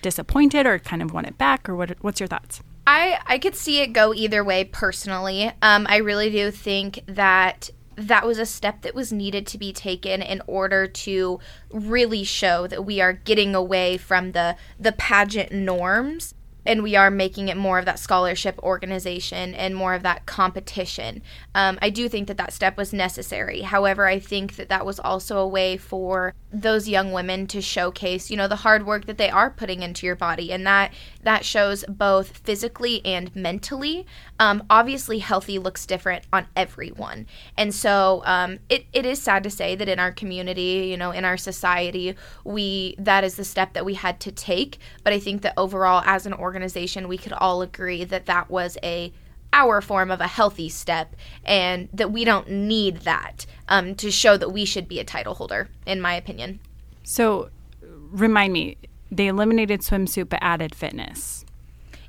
disappointed 0.00 0.66
or 0.66 0.78
kind 0.78 1.02
of 1.02 1.12
want 1.12 1.26
it 1.26 1.36
back? 1.36 1.68
Or 1.68 1.74
what? 1.74 1.96
What's 2.00 2.20
your 2.20 2.28
thoughts? 2.28 2.62
I 2.86 3.18
I 3.26 3.38
could 3.38 3.56
see 3.56 3.80
it 3.80 3.88
go 3.88 4.14
either 4.14 4.42
way 4.44 4.64
personally. 4.64 5.52
Um, 5.60 5.86
I 5.90 5.96
really 5.96 6.30
do 6.30 6.50
think 6.50 7.02
that 7.06 7.70
that 7.98 8.26
was 8.26 8.38
a 8.38 8.46
step 8.46 8.82
that 8.82 8.94
was 8.94 9.12
needed 9.12 9.46
to 9.48 9.58
be 9.58 9.72
taken 9.72 10.22
in 10.22 10.40
order 10.46 10.86
to 10.86 11.40
really 11.70 12.24
show 12.24 12.66
that 12.68 12.84
we 12.84 13.00
are 13.00 13.12
getting 13.12 13.54
away 13.54 13.96
from 13.96 14.32
the 14.32 14.56
the 14.78 14.92
pageant 14.92 15.52
norms 15.52 16.34
and 16.68 16.82
we 16.82 16.94
are 16.94 17.10
making 17.10 17.48
it 17.48 17.56
more 17.56 17.78
of 17.78 17.86
that 17.86 17.98
scholarship 17.98 18.58
organization 18.62 19.54
and 19.54 19.74
more 19.74 19.94
of 19.94 20.02
that 20.02 20.26
competition. 20.26 21.22
Um, 21.54 21.78
I 21.80 21.88
do 21.88 22.10
think 22.10 22.28
that 22.28 22.36
that 22.36 22.52
step 22.52 22.76
was 22.76 22.92
necessary. 22.92 23.62
However, 23.62 24.06
I 24.06 24.18
think 24.18 24.56
that 24.56 24.68
that 24.68 24.84
was 24.84 25.00
also 25.00 25.38
a 25.38 25.48
way 25.48 25.78
for 25.78 26.34
those 26.52 26.86
young 26.86 27.10
women 27.12 27.46
to 27.48 27.62
showcase, 27.62 28.30
you 28.30 28.36
know, 28.36 28.48
the 28.48 28.56
hard 28.56 28.84
work 28.84 29.06
that 29.06 29.16
they 29.16 29.30
are 29.30 29.48
putting 29.50 29.82
into 29.82 30.04
your 30.04 30.14
body, 30.14 30.52
and 30.52 30.66
that 30.66 30.92
that 31.22 31.44
shows 31.44 31.84
both 31.88 32.36
physically 32.38 33.04
and 33.04 33.34
mentally. 33.34 34.06
Um, 34.38 34.64
obviously, 34.70 35.18
healthy 35.18 35.58
looks 35.58 35.86
different 35.86 36.24
on 36.32 36.46
everyone, 36.56 37.26
and 37.56 37.74
so 37.74 38.22
um, 38.24 38.58
it, 38.68 38.86
it 38.92 39.04
is 39.04 39.20
sad 39.20 39.42
to 39.44 39.50
say 39.50 39.74
that 39.74 39.88
in 39.88 39.98
our 39.98 40.12
community, 40.12 40.88
you 40.90 40.96
know, 40.96 41.10
in 41.10 41.24
our 41.24 41.36
society, 41.36 42.14
we 42.44 42.94
that 42.98 43.24
is 43.24 43.36
the 43.36 43.44
step 43.44 43.72
that 43.72 43.84
we 43.84 43.94
had 43.94 44.20
to 44.20 44.32
take. 44.32 44.78
But 45.04 45.12
I 45.12 45.18
think 45.18 45.42
that 45.42 45.54
overall, 45.56 46.02
as 46.06 46.26
an 46.26 46.34
organization, 46.34 47.08
we 47.08 47.18
could 47.18 47.32
all 47.32 47.62
agree 47.62 48.04
that 48.04 48.26
that 48.26 48.50
was 48.50 48.78
a 48.82 49.12
our 49.52 49.80
form 49.80 50.10
of 50.10 50.20
a 50.20 50.26
healthy 50.26 50.68
step 50.68 51.16
and 51.42 51.88
that 51.92 52.12
we 52.12 52.22
don't 52.22 52.50
need 52.50 52.98
that 52.98 53.46
um, 53.68 53.94
to 53.94 54.10
show 54.10 54.36
that 54.36 54.50
we 54.50 54.66
should 54.66 54.86
be 54.86 55.00
a 55.00 55.04
title 55.04 55.34
holder 55.34 55.70
in 55.86 56.02
my 56.02 56.12
opinion 56.12 56.60
So, 57.08 57.48
remind 57.80 58.52
me. 58.52 58.76
They 59.10 59.28
eliminated 59.28 59.80
swimsuit 59.80 60.28
but 60.28 60.40
added 60.42 60.74
fitness. 60.74 61.46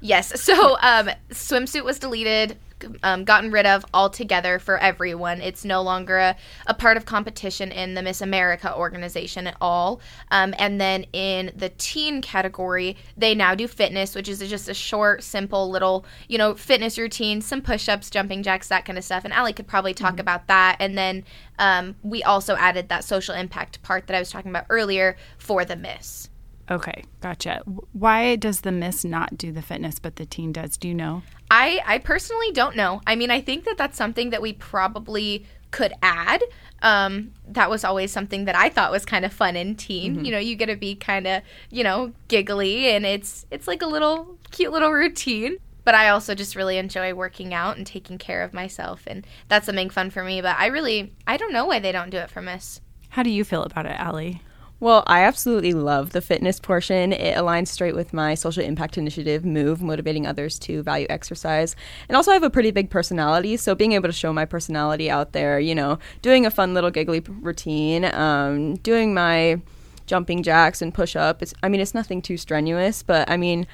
Yes. 0.01 0.33
So 0.49 0.77
um, 0.81 1.09
swimsuit 1.31 1.83
was 1.83 1.99
deleted 1.99 2.57
um, 3.03 3.23
gotten 3.23 3.51
rid 3.51 3.65
of 3.65 3.85
altogether 3.93 4.59
for 4.59 4.77
everyone. 4.77 5.41
It's 5.41 5.65
no 5.65 5.81
longer 5.81 6.17
a, 6.17 6.35
a 6.67 6.73
part 6.73 6.97
of 6.97 7.05
competition 7.05 7.71
in 7.71 7.93
the 7.93 8.01
miss 8.01 8.21
america 8.21 8.75
organization 8.75 9.47
at 9.47 9.55
all. 9.61 10.01
Um, 10.31 10.53
and 10.57 10.79
then 10.79 11.05
in 11.13 11.51
the 11.55 11.69
teen 11.69 12.21
category 12.21 12.97
they 13.17 13.35
now 13.35 13.55
do 13.55 13.67
fitness 13.67 14.15
which 14.15 14.27
is 14.27 14.39
just 14.39 14.69
a 14.69 14.73
short 14.73 15.23
simple 15.23 15.69
little 15.69 16.05
you 16.27 16.37
know 16.37 16.55
fitness 16.55 16.97
routine 16.97 17.41
some 17.41 17.61
push-ups 17.61 18.09
jumping 18.09 18.43
jacks 18.43 18.67
that 18.69 18.85
kind 18.85 18.97
of 18.97 19.03
stuff. 19.03 19.25
And 19.25 19.33
ali 19.33 19.53
could 19.53 19.67
probably 19.67 19.93
talk 19.93 20.19
about 20.19 20.47
that. 20.47 20.77
And 20.79 20.97
then 20.97 21.23
um, 21.57 21.95
we 22.03 22.23
also 22.23 22.55
added 22.55 22.89
that 22.89 23.03
social 23.03 23.35
impact 23.35 23.81
part 23.81 24.07
that 24.07 24.15
i 24.15 24.19
was 24.19 24.31
talking 24.31 24.51
about 24.51 24.65
earlier 24.69 25.17
for 25.37 25.65
the 25.65 25.75
miss 25.75 26.29
Okay, 26.69 27.03
gotcha. 27.21 27.61
Why 27.93 28.35
does 28.35 28.61
the 28.61 28.71
Miss 28.71 29.03
not 29.03 29.37
do 29.37 29.51
the 29.51 29.61
fitness 29.61 29.97
but 29.99 30.17
the 30.17 30.25
teen 30.25 30.51
does? 30.51 30.77
Do 30.77 30.87
you 30.87 30.93
know? 30.93 31.23
I 31.49 31.81
I 31.85 31.97
personally 31.97 32.51
don't 32.51 32.75
know. 32.75 33.01
I 33.07 33.15
mean, 33.15 33.31
I 33.31 33.41
think 33.41 33.63
that 33.65 33.77
that's 33.77 33.97
something 33.97 34.29
that 34.29 34.41
we 34.41 34.53
probably 34.53 35.45
could 35.71 35.93
add. 36.01 36.43
Um, 36.81 37.31
that 37.47 37.69
was 37.69 37.83
always 37.83 38.11
something 38.11 38.45
that 38.45 38.55
I 38.55 38.69
thought 38.69 38.91
was 38.91 39.03
kind 39.05 39.25
of 39.25 39.33
fun 39.33 39.55
in 39.55 39.75
teen. 39.75 40.23
You 40.23 40.31
know, 40.31 40.37
you 40.39 40.55
get 40.55 40.67
to 40.67 40.75
be 40.75 40.95
kind 40.95 41.25
of 41.27 41.41
you 41.71 41.83
know 41.83 42.13
giggly, 42.27 42.87
and 42.89 43.05
it's 43.05 43.45
it's 43.51 43.67
like 43.67 43.81
a 43.81 43.87
little 43.87 44.37
cute 44.51 44.71
little 44.71 44.91
routine. 44.91 45.57
but 45.85 45.95
I 45.95 46.09
also 46.09 46.35
just 46.35 46.55
really 46.55 46.77
enjoy 46.77 47.13
working 47.15 47.51
out 47.51 47.77
and 47.77 47.87
taking 47.87 48.19
care 48.19 48.43
of 48.43 48.53
myself, 48.53 49.03
and 49.07 49.25
that's 49.47 49.65
something 49.65 49.89
fun 49.89 50.11
for 50.11 50.23
me. 50.23 50.39
But 50.39 50.55
I 50.59 50.67
really, 50.67 51.13
I 51.25 51.35
don't 51.37 51.51
know 51.53 51.65
why 51.65 51.79
they 51.79 51.91
don't 51.91 52.11
do 52.11 52.17
it 52.17 52.29
for 52.29 52.41
Miss. 52.43 52.79
How 53.09 53.23
do 53.23 53.31
you 53.31 53.43
feel 53.43 53.63
about 53.63 53.87
it, 53.87 53.99
Allie? 53.99 54.41
Well, 54.81 55.03
I 55.07 55.23
absolutely 55.23 55.73
love 55.73 56.11
the 56.11 56.21
fitness 56.21 56.57
portion. 56.57 57.11
It 57.11 57.35
aligns 57.35 57.67
straight 57.67 57.95
with 57.95 58.13
my 58.13 58.33
social 58.33 58.63
impact 58.63 58.97
initiative, 58.97 59.43
MOVE, 59.43 59.81
motivating 59.81 60.25
others 60.25 60.57
to 60.59 60.81
value 60.83 61.05
exercise. 61.09 61.75
And 62.07 62.15
also, 62.15 62.31
I 62.31 62.35
have 62.35 62.43
a 62.43 62.49
pretty 62.49 62.71
big 62.71 62.89
personality, 62.89 63.57
so 63.57 63.75
being 63.75 63.91
able 63.91 64.07
to 64.07 64.13
show 64.13 64.31
my 64.31 64.45
personality 64.45 65.09
out 65.09 65.33
there, 65.33 65.59
you 65.59 65.75
know, 65.75 65.99
doing 66.21 66.45
a 66.45 66.51
fun 66.51 66.73
little 66.73 66.91
giggly 66.91 67.19
routine, 67.19 68.05
um, 68.05 68.75
doing 68.75 69.13
my 69.13 69.61
jumping 70.05 70.43
jacks 70.43 70.81
and 70.81 70.93
push 70.93 71.13
up. 71.13 71.41
It's, 71.41 71.53
I 71.61 71.67
mean, 71.67 71.81
it's 71.81 71.93
nothing 71.93 72.21
too 72.21 72.37
strenuous, 72.37 73.03
but 73.03 73.29
I 73.29 73.35
mean, 73.35 73.67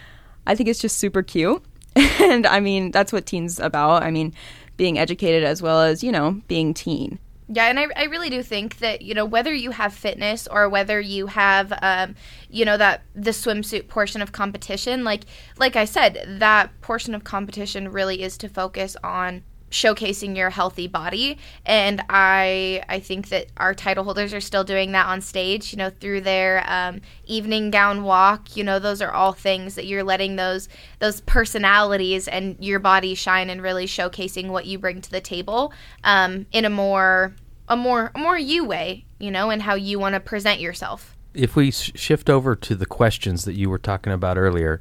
I 0.48 0.56
think 0.56 0.70
it's 0.70 0.80
just 0.80 0.98
super 0.98 1.22
cute. 1.22 1.64
and 1.96 2.48
I 2.48 2.60
mean, 2.60 2.90
that's 2.90 3.14
what 3.14 3.28
teens 3.28 3.60
about. 3.60 4.02
I 4.02 4.10
mean, 4.10 4.34
being 4.76 4.98
educated 4.98 5.44
as 5.44 5.62
well 5.62 5.82
as, 5.82 6.04
you 6.04 6.12
know, 6.12 6.42
being 6.48 6.74
teen. 6.74 7.20
Yeah, 7.48 7.68
and 7.68 7.80
I, 7.80 7.88
I 7.96 8.04
really 8.06 8.32
do 8.32 8.42
think 8.42 8.80
that, 8.80 9.04
you 9.04 9.14
know, 9.14 9.26
whether 9.26 9.54
you 9.54 9.72
have 9.72 9.94
fitness 9.94 10.48
or 10.48 10.68
whether 10.68 11.00
you 11.00 11.28
have, 11.28 11.72
um, 11.82 12.16
you 12.50 12.66
know, 12.66 12.76
that 12.78 13.04
the 13.14 13.32
swimsuit 13.32 13.88
portion 13.88 14.22
of 14.22 14.32
competition, 14.32 15.04
like 15.04 15.26
like 15.58 15.76
I 15.76 15.86
said, 15.86 16.40
that 16.40 16.72
portion 16.82 17.14
of 17.14 17.24
competition 17.24 17.92
really 17.92 18.24
is 18.24 18.38
to 18.40 18.50
focus 18.50 18.98
on 19.04 19.44
showcasing 19.76 20.38
your 20.38 20.50
healthy 20.50 20.88
body. 20.88 21.38
And 21.66 22.02
i 22.10 22.82
i 22.88 23.00
think 23.00 23.30
that 23.30 23.48
our 23.58 23.74
title 23.74 24.04
holders 24.04 24.34
are 24.34 24.42
still 24.42 24.64
doing 24.64 24.94
that 24.94 25.06
on 25.08 25.22
stage 25.22 25.72
you 25.72 25.78
know 25.78 25.90
through 25.90 26.22
their 26.22 26.64
um, 26.68 27.02
evening 27.26 27.72
gown 27.72 28.04
walk. 28.04 28.56
You 28.56 28.64
know 28.64 28.80
those 28.80 29.02
are 29.02 29.12
all 29.12 29.34
things 29.34 29.76
that 29.76 29.86
you're 29.86 30.04
letting 30.04 30.38
those 30.38 30.70
those 31.00 31.22
personalities 31.22 32.28
and 32.28 32.56
your 32.60 32.80
body 32.80 33.14
shine 33.16 33.50
and 33.50 33.62
really 33.62 33.86
showcasing 33.86 34.48
what 34.48 34.66
you 34.66 34.80
bring 34.80 35.02
to 35.02 35.12
the 35.12 35.22
table 35.22 35.74
um, 36.04 36.46
in 36.52 36.64
a 36.66 36.70
more 36.70 37.36
a 37.68 37.76
more 37.76 38.12
a 38.16 38.20
more 38.20 38.38
you 38.38 38.64
way 38.64 39.06
you 39.20 39.30
know 39.30 39.50
and 39.50 39.62
how 39.62 39.76
you 39.76 40.00
want 40.00 40.14
to 40.14 40.20
present 40.20 40.62
yourself. 40.62 41.16
If 41.34 41.58
we 41.58 41.72
sh- 41.72 41.92
shift 41.96 42.30
over 42.30 42.56
to 42.56 42.76
the 42.76 42.86
questions 42.86 43.44
that 43.44 43.56
you 43.56 43.70
were 43.70 43.78
talking 43.78 44.14
about 44.14 44.38
earlier 44.38 44.80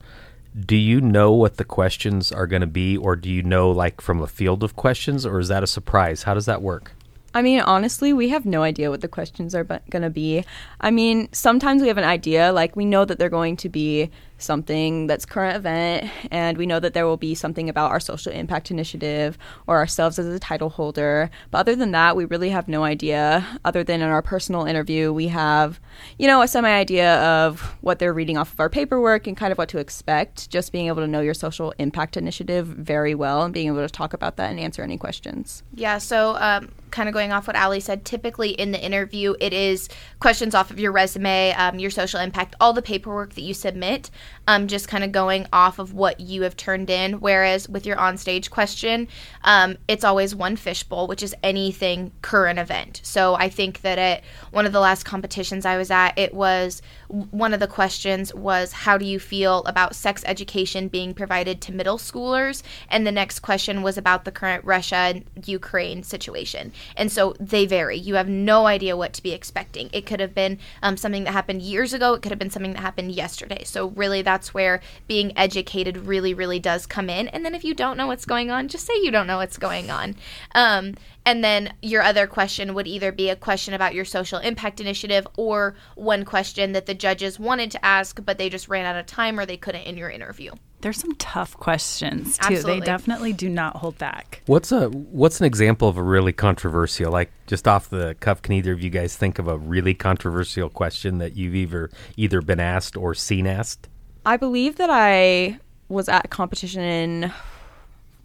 do 0.58 0.76
you 0.76 1.00
know 1.00 1.32
what 1.32 1.56
the 1.56 1.64
questions 1.64 2.30
are 2.30 2.46
going 2.46 2.60
to 2.60 2.66
be 2.66 2.96
or 2.96 3.16
do 3.16 3.28
you 3.28 3.42
know 3.42 3.70
like 3.70 4.00
from 4.00 4.22
a 4.22 4.26
field 4.26 4.62
of 4.62 4.76
questions 4.76 5.26
or 5.26 5.40
is 5.40 5.48
that 5.48 5.62
a 5.62 5.66
surprise 5.66 6.22
how 6.22 6.34
does 6.34 6.46
that 6.46 6.62
work 6.62 6.92
I 7.36 7.42
mean, 7.42 7.60
honestly, 7.60 8.12
we 8.12 8.28
have 8.28 8.46
no 8.46 8.62
idea 8.62 8.90
what 8.90 9.00
the 9.00 9.08
questions 9.08 9.56
are 9.56 9.64
going 9.64 10.02
to 10.02 10.10
be. 10.10 10.44
I 10.80 10.92
mean, 10.92 11.28
sometimes 11.32 11.82
we 11.82 11.88
have 11.88 11.98
an 11.98 12.04
idea, 12.04 12.52
like 12.52 12.76
we 12.76 12.84
know 12.84 13.04
that 13.04 13.18
they're 13.18 13.28
going 13.28 13.56
to 13.56 13.68
be 13.68 14.08
something 14.38 15.06
that's 15.06 15.24
current 15.24 15.56
event 15.56 16.10
and 16.30 16.58
we 16.58 16.66
know 16.66 16.80
that 16.80 16.94
there 16.94 17.06
will 17.06 17.16
be 17.16 17.34
something 17.34 17.68
about 17.68 17.90
our 17.90 18.00
social 18.00 18.32
impact 18.32 18.70
initiative 18.70 19.38
or 19.66 19.76
ourselves 19.76 20.18
as 20.18 20.26
a 20.26 20.38
title 20.38 20.70
holder. 20.70 21.30
But 21.50 21.58
other 21.58 21.76
than 21.76 21.92
that 21.92 22.16
we 22.16 22.24
really 22.24 22.50
have 22.50 22.68
no 22.68 22.84
idea 22.84 23.46
other 23.64 23.84
than 23.84 24.02
in 24.02 24.08
our 24.08 24.22
personal 24.22 24.64
interview 24.64 25.12
we 25.12 25.28
have 25.28 25.80
you 26.18 26.26
know 26.26 26.42
a 26.42 26.48
semi 26.48 26.70
idea 26.70 27.20
of 27.22 27.60
what 27.80 27.98
they're 27.98 28.14
reading 28.14 28.36
off 28.36 28.52
of 28.52 28.60
our 28.60 28.70
paperwork 28.70 29.26
and 29.26 29.36
kind 29.36 29.52
of 29.52 29.58
what 29.58 29.68
to 29.70 29.78
expect. 29.78 30.50
Just 30.50 30.72
being 30.72 30.86
able 30.86 31.02
to 31.02 31.08
know 31.08 31.20
your 31.20 31.34
social 31.34 31.72
impact 31.78 32.16
initiative 32.16 32.66
very 32.66 33.14
well 33.14 33.42
and 33.42 33.52
being 33.52 33.68
able 33.68 33.78
to 33.78 33.88
talk 33.88 34.12
about 34.12 34.36
that 34.36 34.50
and 34.50 34.60
answer 34.60 34.82
any 34.82 34.98
questions. 34.98 35.62
Yeah 35.74 35.98
so 35.98 36.36
um, 36.36 36.70
kind 36.90 37.08
of 37.08 37.12
going 37.12 37.32
off 37.32 37.46
what 37.46 37.56
Ali 37.56 37.80
said, 37.80 38.04
typically 38.04 38.50
in 38.50 38.70
the 38.70 38.82
interview, 38.82 39.34
it 39.40 39.52
is 39.52 39.88
questions 40.20 40.54
off 40.54 40.70
of 40.70 40.78
your 40.78 40.92
resume, 40.92 41.52
um, 41.52 41.78
your 41.78 41.90
social 41.90 42.20
impact, 42.20 42.54
all 42.60 42.72
the 42.72 42.82
paperwork 42.82 43.34
that 43.34 43.42
you 43.42 43.52
submit 43.52 44.10
um, 44.46 44.68
just 44.68 44.88
kind 44.88 45.04
of 45.04 45.12
going 45.12 45.46
off 45.52 45.78
of 45.78 45.94
what 45.94 46.20
you 46.20 46.42
have 46.42 46.56
turned 46.56 46.90
in. 46.90 47.14
Whereas 47.14 47.68
with 47.68 47.86
your 47.86 47.96
onstage 47.96 48.50
question, 48.50 49.08
um, 49.42 49.76
it's 49.88 50.04
always 50.04 50.34
one 50.34 50.56
fishbowl, 50.56 51.06
which 51.06 51.22
is 51.22 51.34
anything 51.42 52.12
current 52.22 52.58
event. 52.58 53.00
So 53.02 53.34
I 53.34 53.48
think 53.48 53.80
that 53.82 53.98
at 53.98 54.22
one 54.50 54.66
of 54.66 54.72
the 54.72 54.80
last 54.80 55.04
competitions 55.04 55.64
I 55.64 55.76
was 55.76 55.90
at, 55.90 56.18
it 56.18 56.34
was 56.34 56.82
one 57.08 57.54
of 57.54 57.60
the 57.60 57.66
questions 57.66 58.34
was 58.34 58.72
how 58.72 58.98
do 58.98 59.04
you 59.04 59.18
feel 59.18 59.62
about 59.64 59.94
sex 59.94 60.22
education 60.26 60.88
being 60.88 61.14
provided 61.14 61.60
to 61.62 61.72
middle 61.72 61.98
schoolers? 61.98 62.62
And 62.88 63.06
the 63.06 63.12
next 63.12 63.40
question 63.40 63.82
was 63.82 63.96
about 63.96 64.24
the 64.24 64.32
current 64.32 64.64
russia 64.64 64.94
and 64.96 65.24
ukraine 65.46 66.02
situation. 66.02 66.72
And 66.96 67.10
so 67.10 67.34
they 67.40 67.66
vary. 67.66 67.96
You 67.96 68.16
have 68.16 68.28
no 68.28 68.66
idea 68.66 68.96
what 68.96 69.12
to 69.14 69.22
be 69.22 69.32
expecting. 69.32 69.90
It 69.92 70.06
could 70.06 70.20
have 70.20 70.34
been 70.34 70.58
um, 70.82 70.96
something 70.96 71.24
that 71.24 71.32
happened 71.32 71.62
years 71.62 71.92
ago. 71.92 72.14
It 72.14 72.22
could 72.22 72.32
have 72.32 72.38
been 72.38 72.50
something 72.50 72.72
that 72.72 72.80
happened 72.80 73.12
yesterday. 73.12 73.64
So 73.64 73.88
really 73.88 74.13
that's 74.22 74.54
where 74.54 74.80
being 75.06 75.36
educated 75.36 75.96
really 75.96 76.34
really 76.34 76.58
does 76.58 76.86
come 76.86 77.08
in 77.08 77.28
and 77.28 77.44
then 77.44 77.54
if 77.54 77.64
you 77.64 77.74
don't 77.74 77.96
know 77.96 78.06
what's 78.06 78.24
going 78.24 78.50
on 78.50 78.68
just 78.68 78.86
say 78.86 78.94
you 79.02 79.10
don't 79.10 79.26
know 79.26 79.38
what's 79.38 79.58
going 79.58 79.90
on 79.90 80.14
um, 80.54 80.94
and 81.26 81.42
then 81.42 81.72
your 81.80 82.02
other 82.02 82.26
question 82.26 82.74
would 82.74 82.86
either 82.86 83.10
be 83.10 83.30
a 83.30 83.36
question 83.36 83.72
about 83.72 83.94
your 83.94 84.04
social 84.04 84.38
impact 84.38 84.80
initiative 84.80 85.26
or 85.36 85.74
one 85.94 86.24
question 86.24 86.72
that 86.72 86.86
the 86.86 86.94
judges 86.94 87.38
wanted 87.38 87.70
to 87.70 87.84
ask, 87.84 88.22
but 88.24 88.36
they 88.36 88.50
just 88.50 88.68
ran 88.68 88.84
out 88.84 88.96
of 88.96 89.06
time 89.06 89.40
or 89.40 89.46
they 89.46 89.56
couldn't 89.56 89.82
in 89.82 89.96
your 89.96 90.10
interview. 90.10 90.52
There's 90.82 90.98
some 90.98 91.14
tough 91.14 91.56
questions 91.56 92.36
too. 92.36 92.54
Absolutely. 92.54 92.80
They 92.80 92.86
definitely 92.86 93.32
do 93.32 93.48
not 93.48 93.76
hold 93.76 93.96
back. 93.96 94.42
What's 94.44 94.70
a 94.70 94.90
what's 94.90 95.40
an 95.40 95.46
example 95.46 95.88
of 95.88 95.96
a 95.96 96.02
really 96.02 96.34
controversial 96.34 97.10
like 97.10 97.32
just 97.46 97.66
off 97.66 97.88
the 97.88 98.16
cuff 98.20 98.42
can 98.42 98.52
either 98.52 98.72
of 98.72 98.82
you 98.82 98.90
guys 98.90 99.16
think 99.16 99.38
of 99.38 99.48
a 99.48 99.56
really 99.56 99.94
controversial 99.94 100.68
question 100.68 101.18
that 101.18 101.36
you've 101.36 101.54
either 101.54 101.90
either 102.18 102.42
been 102.42 102.60
asked 102.60 102.98
or 102.98 103.14
seen 103.14 103.46
asked? 103.46 103.88
I 104.26 104.36
believe 104.36 104.76
that 104.76 104.90
I 104.90 105.58
was 105.88 106.08
at 106.08 106.24
a 106.24 106.28
competition 106.28 107.32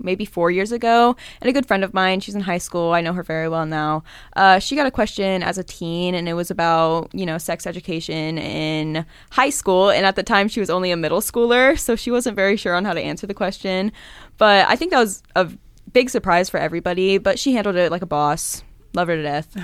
maybe 0.01 0.25
four 0.25 0.49
years 0.49 0.71
ago. 0.71 1.15
And 1.41 1.49
a 1.49 1.53
good 1.53 1.65
friend 1.65 1.83
of 1.83 1.93
mine, 1.93 2.21
she's 2.21 2.35
in 2.35 2.41
high 2.41 2.57
school. 2.57 2.93
I 2.93 3.01
know 3.01 3.13
her 3.13 3.23
very 3.23 3.49
well 3.49 3.65
now. 3.65 4.03
Uh, 4.35 4.59
she 4.59 4.75
got 4.75 4.87
a 4.87 4.91
question 4.91 5.43
as 5.43 5.57
a 5.57 5.63
teen, 5.63 6.15
and 6.15 6.29
it 6.29 6.33
was 6.33 6.49
about, 6.49 7.09
you 7.13 7.25
know, 7.25 7.37
sex 7.37 7.67
education 7.67 8.37
in 8.37 9.05
high 9.31 9.49
school. 9.49 9.89
And 9.89 10.05
at 10.05 10.15
the 10.15 10.23
time, 10.23 10.47
she 10.47 10.59
was 10.59 10.69
only 10.69 10.91
a 10.91 10.97
middle 10.97 11.21
schooler, 11.21 11.77
so 11.77 11.95
she 11.95 12.11
wasn't 12.11 12.35
very 12.35 12.55
sure 12.55 12.75
on 12.75 12.85
how 12.85 12.93
to 12.93 13.01
answer 13.01 13.27
the 13.27 13.33
question. 13.33 13.91
But 14.37 14.67
I 14.69 14.75
think 14.75 14.91
that 14.91 14.99
was 14.99 15.21
a 15.35 15.49
big 15.91 16.09
surprise 16.09 16.49
for 16.49 16.59
everybody, 16.59 17.17
but 17.17 17.37
she 17.37 17.53
handled 17.53 17.75
it 17.75 17.91
like 17.91 18.01
a 18.01 18.07
boss. 18.07 18.63
Love 18.93 19.09
her 19.09 19.15
to 19.17 19.23
death. 19.23 19.55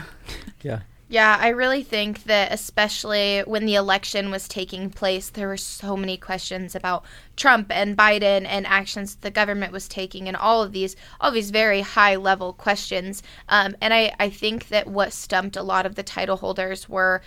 Yeah. 0.61 0.81
Yeah, 1.07 1.37
I 1.39 1.49
really 1.49 1.83
think 1.83 2.23
that 2.23 2.51
especially 2.51 3.41
when 3.41 3.67
the 3.67 3.75
election 3.75 4.31
was 4.31 4.47
taking 4.47 4.89
place, 4.89 5.29
there 5.29 5.47
were 5.47 5.55
so 5.55 5.95
many 5.95 6.17
questions 6.17 6.73
about 6.73 7.05
Trump 7.35 7.67
and 7.69 7.95
Biden 7.95 8.43
and 8.47 8.65
actions 8.65 9.15
the 9.17 9.29
government 9.29 9.71
was 9.71 9.87
taking, 9.87 10.27
and 10.27 10.35
all 10.35 10.63
of 10.63 10.71
these, 10.71 10.95
all 11.21 11.29
these 11.29 11.51
very 11.51 11.81
high 11.81 12.15
level 12.15 12.53
questions. 12.53 13.21
Um, 13.49 13.75
and 13.81 13.93
I, 13.93 14.13
I 14.19 14.31
think 14.31 14.69
that 14.69 14.87
what 14.87 15.13
stumped 15.13 15.55
a 15.55 15.61
lot 15.61 15.85
of 15.85 15.93
the 15.93 16.01
title 16.01 16.37
holders 16.37 16.89
were, 16.89 17.21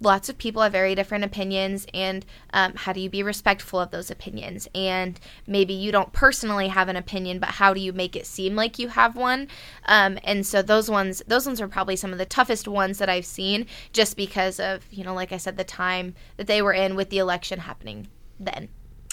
lots 0.00 0.28
of 0.28 0.36
people 0.38 0.62
have 0.62 0.72
very 0.72 0.94
different 0.94 1.24
opinions 1.24 1.86
and 1.94 2.26
um, 2.52 2.72
how 2.74 2.92
do 2.92 3.00
you 3.00 3.08
be 3.08 3.22
respectful 3.22 3.80
of 3.80 3.90
those 3.90 4.10
opinions 4.10 4.68
and 4.74 5.18
maybe 5.46 5.72
you 5.72 5.92
don't 5.92 6.12
personally 6.12 6.68
have 6.68 6.88
an 6.88 6.96
opinion 6.96 7.38
but 7.38 7.50
how 7.50 7.72
do 7.72 7.80
you 7.80 7.92
make 7.92 8.16
it 8.16 8.26
seem 8.26 8.54
like 8.54 8.78
you 8.78 8.88
have 8.88 9.16
one 9.16 9.48
um, 9.86 10.18
and 10.24 10.46
so 10.46 10.62
those 10.62 10.90
ones 10.90 11.22
those 11.26 11.46
ones 11.46 11.60
are 11.60 11.68
probably 11.68 11.96
some 11.96 12.12
of 12.12 12.18
the 12.18 12.26
toughest 12.26 12.68
ones 12.68 12.98
that 12.98 13.08
i've 13.08 13.26
seen 13.26 13.66
just 13.92 14.16
because 14.16 14.60
of 14.60 14.84
you 14.90 15.04
know 15.04 15.14
like 15.14 15.32
i 15.32 15.36
said 15.36 15.56
the 15.56 15.64
time 15.64 16.14
that 16.36 16.46
they 16.46 16.60
were 16.60 16.72
in 16.72 16.96
with 16.96 17.10
the 17.10 17.18
election 17.18 17.60
happening 17.60 18.08
then 18.38 18.68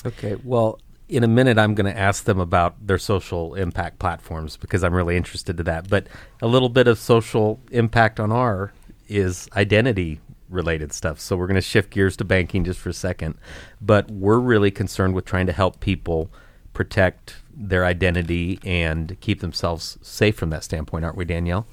Okay. 0.06 0.36
Well, 0.44 0.80
in 1.08 1.24
a 1.24 1.28
minute, 1.28 1.58
I'm 1.58 1.76
going 1.76 1.92
to 1.92 2.00
ask 2.00 2.24
them 2.24 2.40
about 2.40 2.86
their 2.86 2.98
social 2.98 3.56
impact 3.56 4.00
platforms 4.00 4.58
because 4.58 4.84
I'm 4.84 4.94
really 4.94 5.18
interested 5.18 5.58
to 5.58 5.64
that. 5.64 5.90
But 5.90 6.08
a 6.42 6.48
little 6.48 6.70
bit 6.70 6.88
of 6.88 6.98
social 6.98 7.60
impact 7.72 8.20
on 8.20 8.32
our 8.32 8.74
is 9.08 9.50
identity 9.56 10.22
related 10.52 10.94
stuff. 10.94 11.20
So 11.20 11.36
we're 11.36 11.48
going 11.48 11.56
to 11.56 11.62
shift 11.62 11.90
gears 11.92 12.16
to 12.18 12.26
banking 12.26 12.64
just 12.64 12.80
for 12.80 12.90
a 12.90 12.94
second. 12.94 13.36
But 13.80 14.12
we're 14.12 14.40
really 14.40 14.72
concerned 14.72 15.16
with 15.16 15.26
trying 15.26 15.48
to 15.48 15.54
help 15.54 15.80
people 15.80 16.32
protect 16.74 17.38
their 17.54 17.86
identity 17.86 18.60
and 18.64 19.20
keep 19.20 19.42
themselves 19.42 19.98
safe 20.02 20.36
from 20.36 20.50
that 20.52 20.64
standpoint, 20.64 21.06
aren't 21.06 21.18
we, 21.18 21.26
Danielle? 21.26 21.68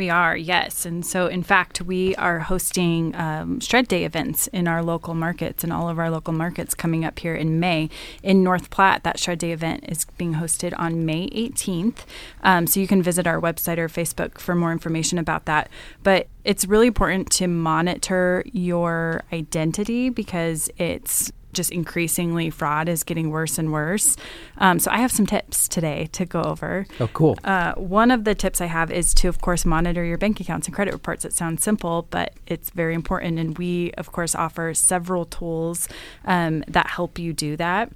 We 0.00 0.08
are, 0.08 0.34
yes. 0.34 0.86
And 0.86 1.04
so, 1.04 1.26
in 1.26 1.42
fact, 1.42 1.82
we 1.82 2.16
are 2.16 2.38
hosting 2.38 3.14
um, 3.16 3.60
Shred 3.60 3.86
Day 3.86 4.06
events 4.06 4.46
in 4.46 4.66
our 4.66 4.82
local 4.82 5.12
markets 5.12 5.62
and 5.62 5.70
all 5.70 5.90
of 5.90 5.98
our 5.98 6.10
local 6.10 6.32
markets 6.32 6.72
coming 6.72 7.04
up 7.04 7.18
here 7.18 7.34
in 7.34 7.60
May. 7.60 7.90
In 8.22 8.42
North 8.42 8.70
Platte, 8.70 9.04
that 9.04 9.18
Shred 9.18 9.38
Day 9.40 9.52
event 9.52 9.84
is 9.86 10.06
being 10.16 10.36
hosted 10.36 10.72
on 10.78 11.04
May 11.04 11.28
18th. 11.28 12.06
Um, 12.42 12.66
so, 12.66 12.80
you 12.80 12.86
can 12.86 13.02
visit 13.02 13.26
our 13.26 13.38
website 13.38 13.76
or 13.76 13.88
Facebook 13.88 14.38
for 14.38 14.54
more 14.54 14.72
information 14.72 15.18
about 15.18 15.44
that. 15.44 15.68
But 16.02 16.28
it's 16.46 16.64
really 16.64 16.86
important 16.86 17.30
to 17.32 17.46
monitor 17.46 18.42
your 18.50 19.24
identity 19.30 20.08
because 20.08 20.70
it's 20.78 21.30
just 21.52 21.70
increasingly 21.70 22.50
fraud 22.50 22.88
is 22.88 23.02
getting 23.04 23.30
worse 23.30 23.58
and 23.58 23.72
worse. 23.72 24.16
Um, 24.58 24.78
so 24.78 24.90
I 24.90 24.98
have 24.98 25.12
some 25.12 25.26
tips 25.26 25.68
today 25.68 26.08
to 26.12 26.24
go 26.26 26.42
over. 26.42 26.86
Oh, 26.98 27.08
cool. 27.08 27.38
Uh, 27.44 27.74
one 27.74 28.10
of 28.10 28.24
the 28.24 28.34
tips 28.34 28.60
I 28.60 28.66
have 28.66 28.90
is 28.90 29.14
to, 29.14 29.28
of 29.28 29.40
course, 29.40 29.64
monitor 29.64 30.04
your 30.04 30.18
bank 30.18 30.40
accounts 30.40 30.66
and 30.66 30.74
credit 30.74 30.92
reports. 30.92 31.24
It 31.24 31.32
sounds 31.32 31.62
simple, 31.62 32.06
but 32.10 32.34
it's 32.46 32.70
very 32.70 32.94
important. 32.94 33.38
And 33.38 33.56
we, 33.58 33.92
of 33.92 34.12
course, 34.12 34.34
offer 34.34 34.74
several 34.74 35.24
tools 35.24 35.88
um, 36.24 36.64
that 36.68 36.88
help 36.88 37.18
you 37.18 37.32
do 37.32 37.56
that. 37.56 37.92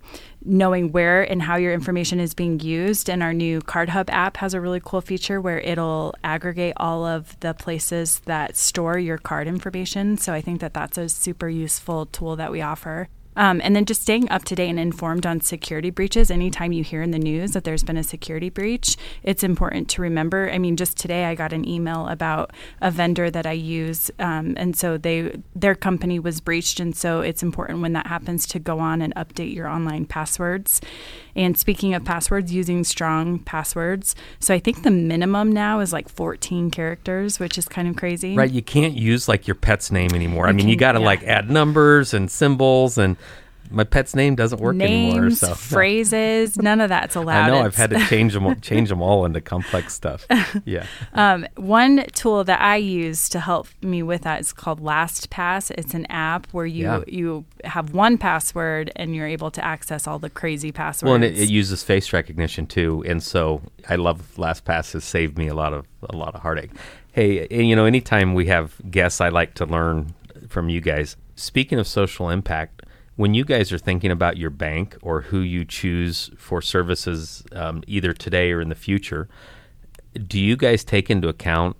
Knowing 0.46 0.92
where 0.92 1.22
and 1.22 1.40
how 1.40 1.56
your 1.56 1.72
information 1.72 2.20
is 2.20 2.34
being 2.34 2.60
used. 2.60 3.08
And 3.08 3.22
our 3.22 3.32
new 3.32 3.62
Card 3.62 3.88
Hub 3.88 4.10
app 4.10 4.36
has 4.38 4.52
a 4.52 4.60
really 4.60 4.80
cool 4.84 5.00
feature 5.00 5.40
where 5.40 5.58
it'll 5.60 6.14
aggregate 6.22 6.74
all 6.76 7.06
of 7.06 7.38
the 7.40 7.54
places 7.54 8.20
that 8.26 8.56
store 8.56 8.98
your 8.98 9.16
card 9.16 9.46
information. 9.46 10.18
So 10.18 10.34
I 10.34 10.42
think 10.42 10.60
that 10.60 10.74
that's 10.74 10.98
a 10.98 11.08
super 11.08 11.48
useful 11.48 12.06
tool 12.06 12.36
that 12.36 12.52
we 12.52 12.60
offer. 12.60 13.08
Um, 13.36 13.60
and 13.64 13.74
then 13.74 13.84
just 13.84 14.02
staying 14.02 14.30
up 14.30 14.44
to 14.44 14.54
date 14.54 14.70
and 14.70 14.78
informed 14.78 15.26
on 15.26 15.40
security 15.40 15.90
breaches. 15.90 16.30
Anytime 16.30 16.72
you 16.72 16.84
hear 16.84 17.02
in 17.02 17.10
the 17.10 17.18
news 17.18 17.52
that 17.52 17.64
there's 17.64 17.82
been 17.82 17.96
a 17.96 18.02
security 18.02 18.50
breach, 18.50 18.96
it's 19.22 19.42
important 19.42 19.88
to 19.90 20.02
remember. 20.02 20.50
I 20.50 20.58
mean, 20.58 20.76
just 20.76 20.96
today 20.96 21.24
I 21.26 21.34
got 21.34 21.52
an 21.52 21.68
email 21.68 22.08
about 22.08 22.52
a 22.80 22.90
vendor 22.90 23.30
that 23.30 23.46
I 23.46 23.52
use, 23.52 24.10
um, 24.18 24.54
and 24.56 24.76
so 24.76 24.96
they 24.96 25.40
their 25.54 25.74
company 25.74 26.18
was 26.18 26.40
breached, 26.40 26.80
and 26.80 26.94
so 26.94 27.20
it's 27.20 27.42
important 27.42 27.80
when 27.80 27.92
that 27.94 28.06
happens 28.06 28.46
to 28.48 28.58
go 28.58 28.78
on 28.78 29.02
and 29.02 29.14
update 29.14 29.54
your 29.54 29.68
online 29.68 30.04
passwords. 30.06 30.80
And 31.36 31.58
speaking 31.58 31.94
of 31.94 32.04
passwords, 32.04 32.52
using 32.52 32.84
strong 32.84 33.40
passwords. 33.40 34.14
So 34.38 34.54
I 34.54 34.60
think 34.60 34.82
the 34.82 34.90
minimum 34.90 35.50
now 35.50 35.80
is 35.80 35.92
like 35.92 36.08
14 36.08 36.70
characters, 36.70 37.40
which 37.40 37.58
is 37.58 37.66
kind 37.66 37.88
of 37.88 37.96
crazy. 37.96 38.36
Right, 38.36 38.50
you 38.50 38.62
can't 38.62 38.94
use 38.94 39.28
like 39.28 39.48
your 39.48 39.56
pet's 39.56 39.90
name 39.90 40.12
anymore. 40.14 40.46
I 40.46 40.50
You 40.50 40.56
mean, 40.56 40.68
you 40.68 40.76
got 40.76 40.92
to 40.92 41.00
yeah. 41.00 41.06
like 41.06 41.22
add 41.24 41.50
numbers 41.50 42.14
and 42.14 42.30
symbols, 42.30 42.98
and 42.98 43.16
my 43.70 43.84
pet's 43.84 44.14
name 44.14 44.34
doesn't 44.34 44.60
work 44.60 44.76
Names, 44.76 45.14
anymore. 45.14 45.30
So 45.30 45.54
phrases, 45.54 46.56
none 46.56 46.80
of 46.80 46.88
that's 46.88 47.16
allowed. 47.16 47.44
I 47.46 47.50
know 47.50 47.64
I've 47.64 47.74
had 47.74 47.90
to 47.90 47.98
change 48.08 48.32
them 48.34 48.60
change 48.60 48.88
them 48.88 49.02
all 49.02 49.24
into 49.24 49.40
complex 49.40 49.94
stuff. 49.94 50.26
Yeah, 50.64 50.86
Um, 51.12 51.46
one 51.56 52.04
tool 52.12 52.44
that 52.44 52.60
I 52.60 52.76
use 52.76 53.28
to 53.30 53.40
help 53.40 53.66
me 53.82 54.02
with 54.02 54.22
that 54.22 54.40
is 54.40 54.52
called 54.52 54.80
LastPass. 54.80 55.70
It's 55.72 55.94
an 55.94 56.06
app 56.06 56.46
where 56.52 56.66
you 56.66 56.84
Yeah. 56.84 57.02
you 57.06 57.44
have 57.64 57.92
one 57.94 58.18
password 58.18 58.90
and 58.96 59.14
you're 59.14 59.26
able 59.26 59.50
to 59.52 59.64
access 59.64 60.06
all 60.06 60.18
the 60.18 60.30
crazy 60.30 60.72
passwords. 60.72 61.04
well, 61.04 61.14
and 61.14 61.24
it, 61.24 61.38
it 61.38 61.48
uses 61.50 61.82
face 61.82 62.12
recognition 62.12 62.66
too, 62.66 63.02
and 63.06 63.22
so 63.22 63.60
I 63.88 63.96
love 63.96 64.32
LastPass 64.36 64.92
has 64.92 65.04
saved 65.04 65.36
me 65.38 65.48
a 65.48 65.54
lot 65.54 65.72
of 65.72 65.86
a 66.08 66.16
lot 66.16 66.34
of 66.34 66.42
heartache. 66.42 66.70
Hey, 67.12 67.46
and, 67.50 67.68
you 67.68 67.76
know, 67.76 67.84
anytime 67.84 68.34
we 68.34 68.46
have 68.46 68.74
guests, 68.90 69.20
I 69.20 69.28
like 69.28 69.54
to 69.54 69.66
learn 69.66 70.14
from 70.48 70.68
you 70.68 70.80
guys. 70.80 71.16
Speaking 71.36 71.78
of 71.78 71.86
social 71.86 72.28
impact, 72.28 72.82
when 73.16 73.34
you 73.34 73.44
guys 73.44 73.72
are 73.72 73.78
thinking 73.78 74.10
about 74.10 74.36
your 74.36 74.50
bank 74.50 74.96
or 75.02 75.22
who 75.22 75.40
you 75.40 75.64
choose 75.64 76.30
for 76.36 76.60
services, 76.60 77.44
um, 77.52 77.82
either 77.86 78.12
today 78.12 78.50
or 78.52 78.60
in 78.60 78.68
the 78.68 78.74
future, 78.74 79.28
do 80.26 80.40
you 80.40 80.56
guys 80.56 80.84
take 80.84 81.10
into 81.10 81.28
account 81.28 81.76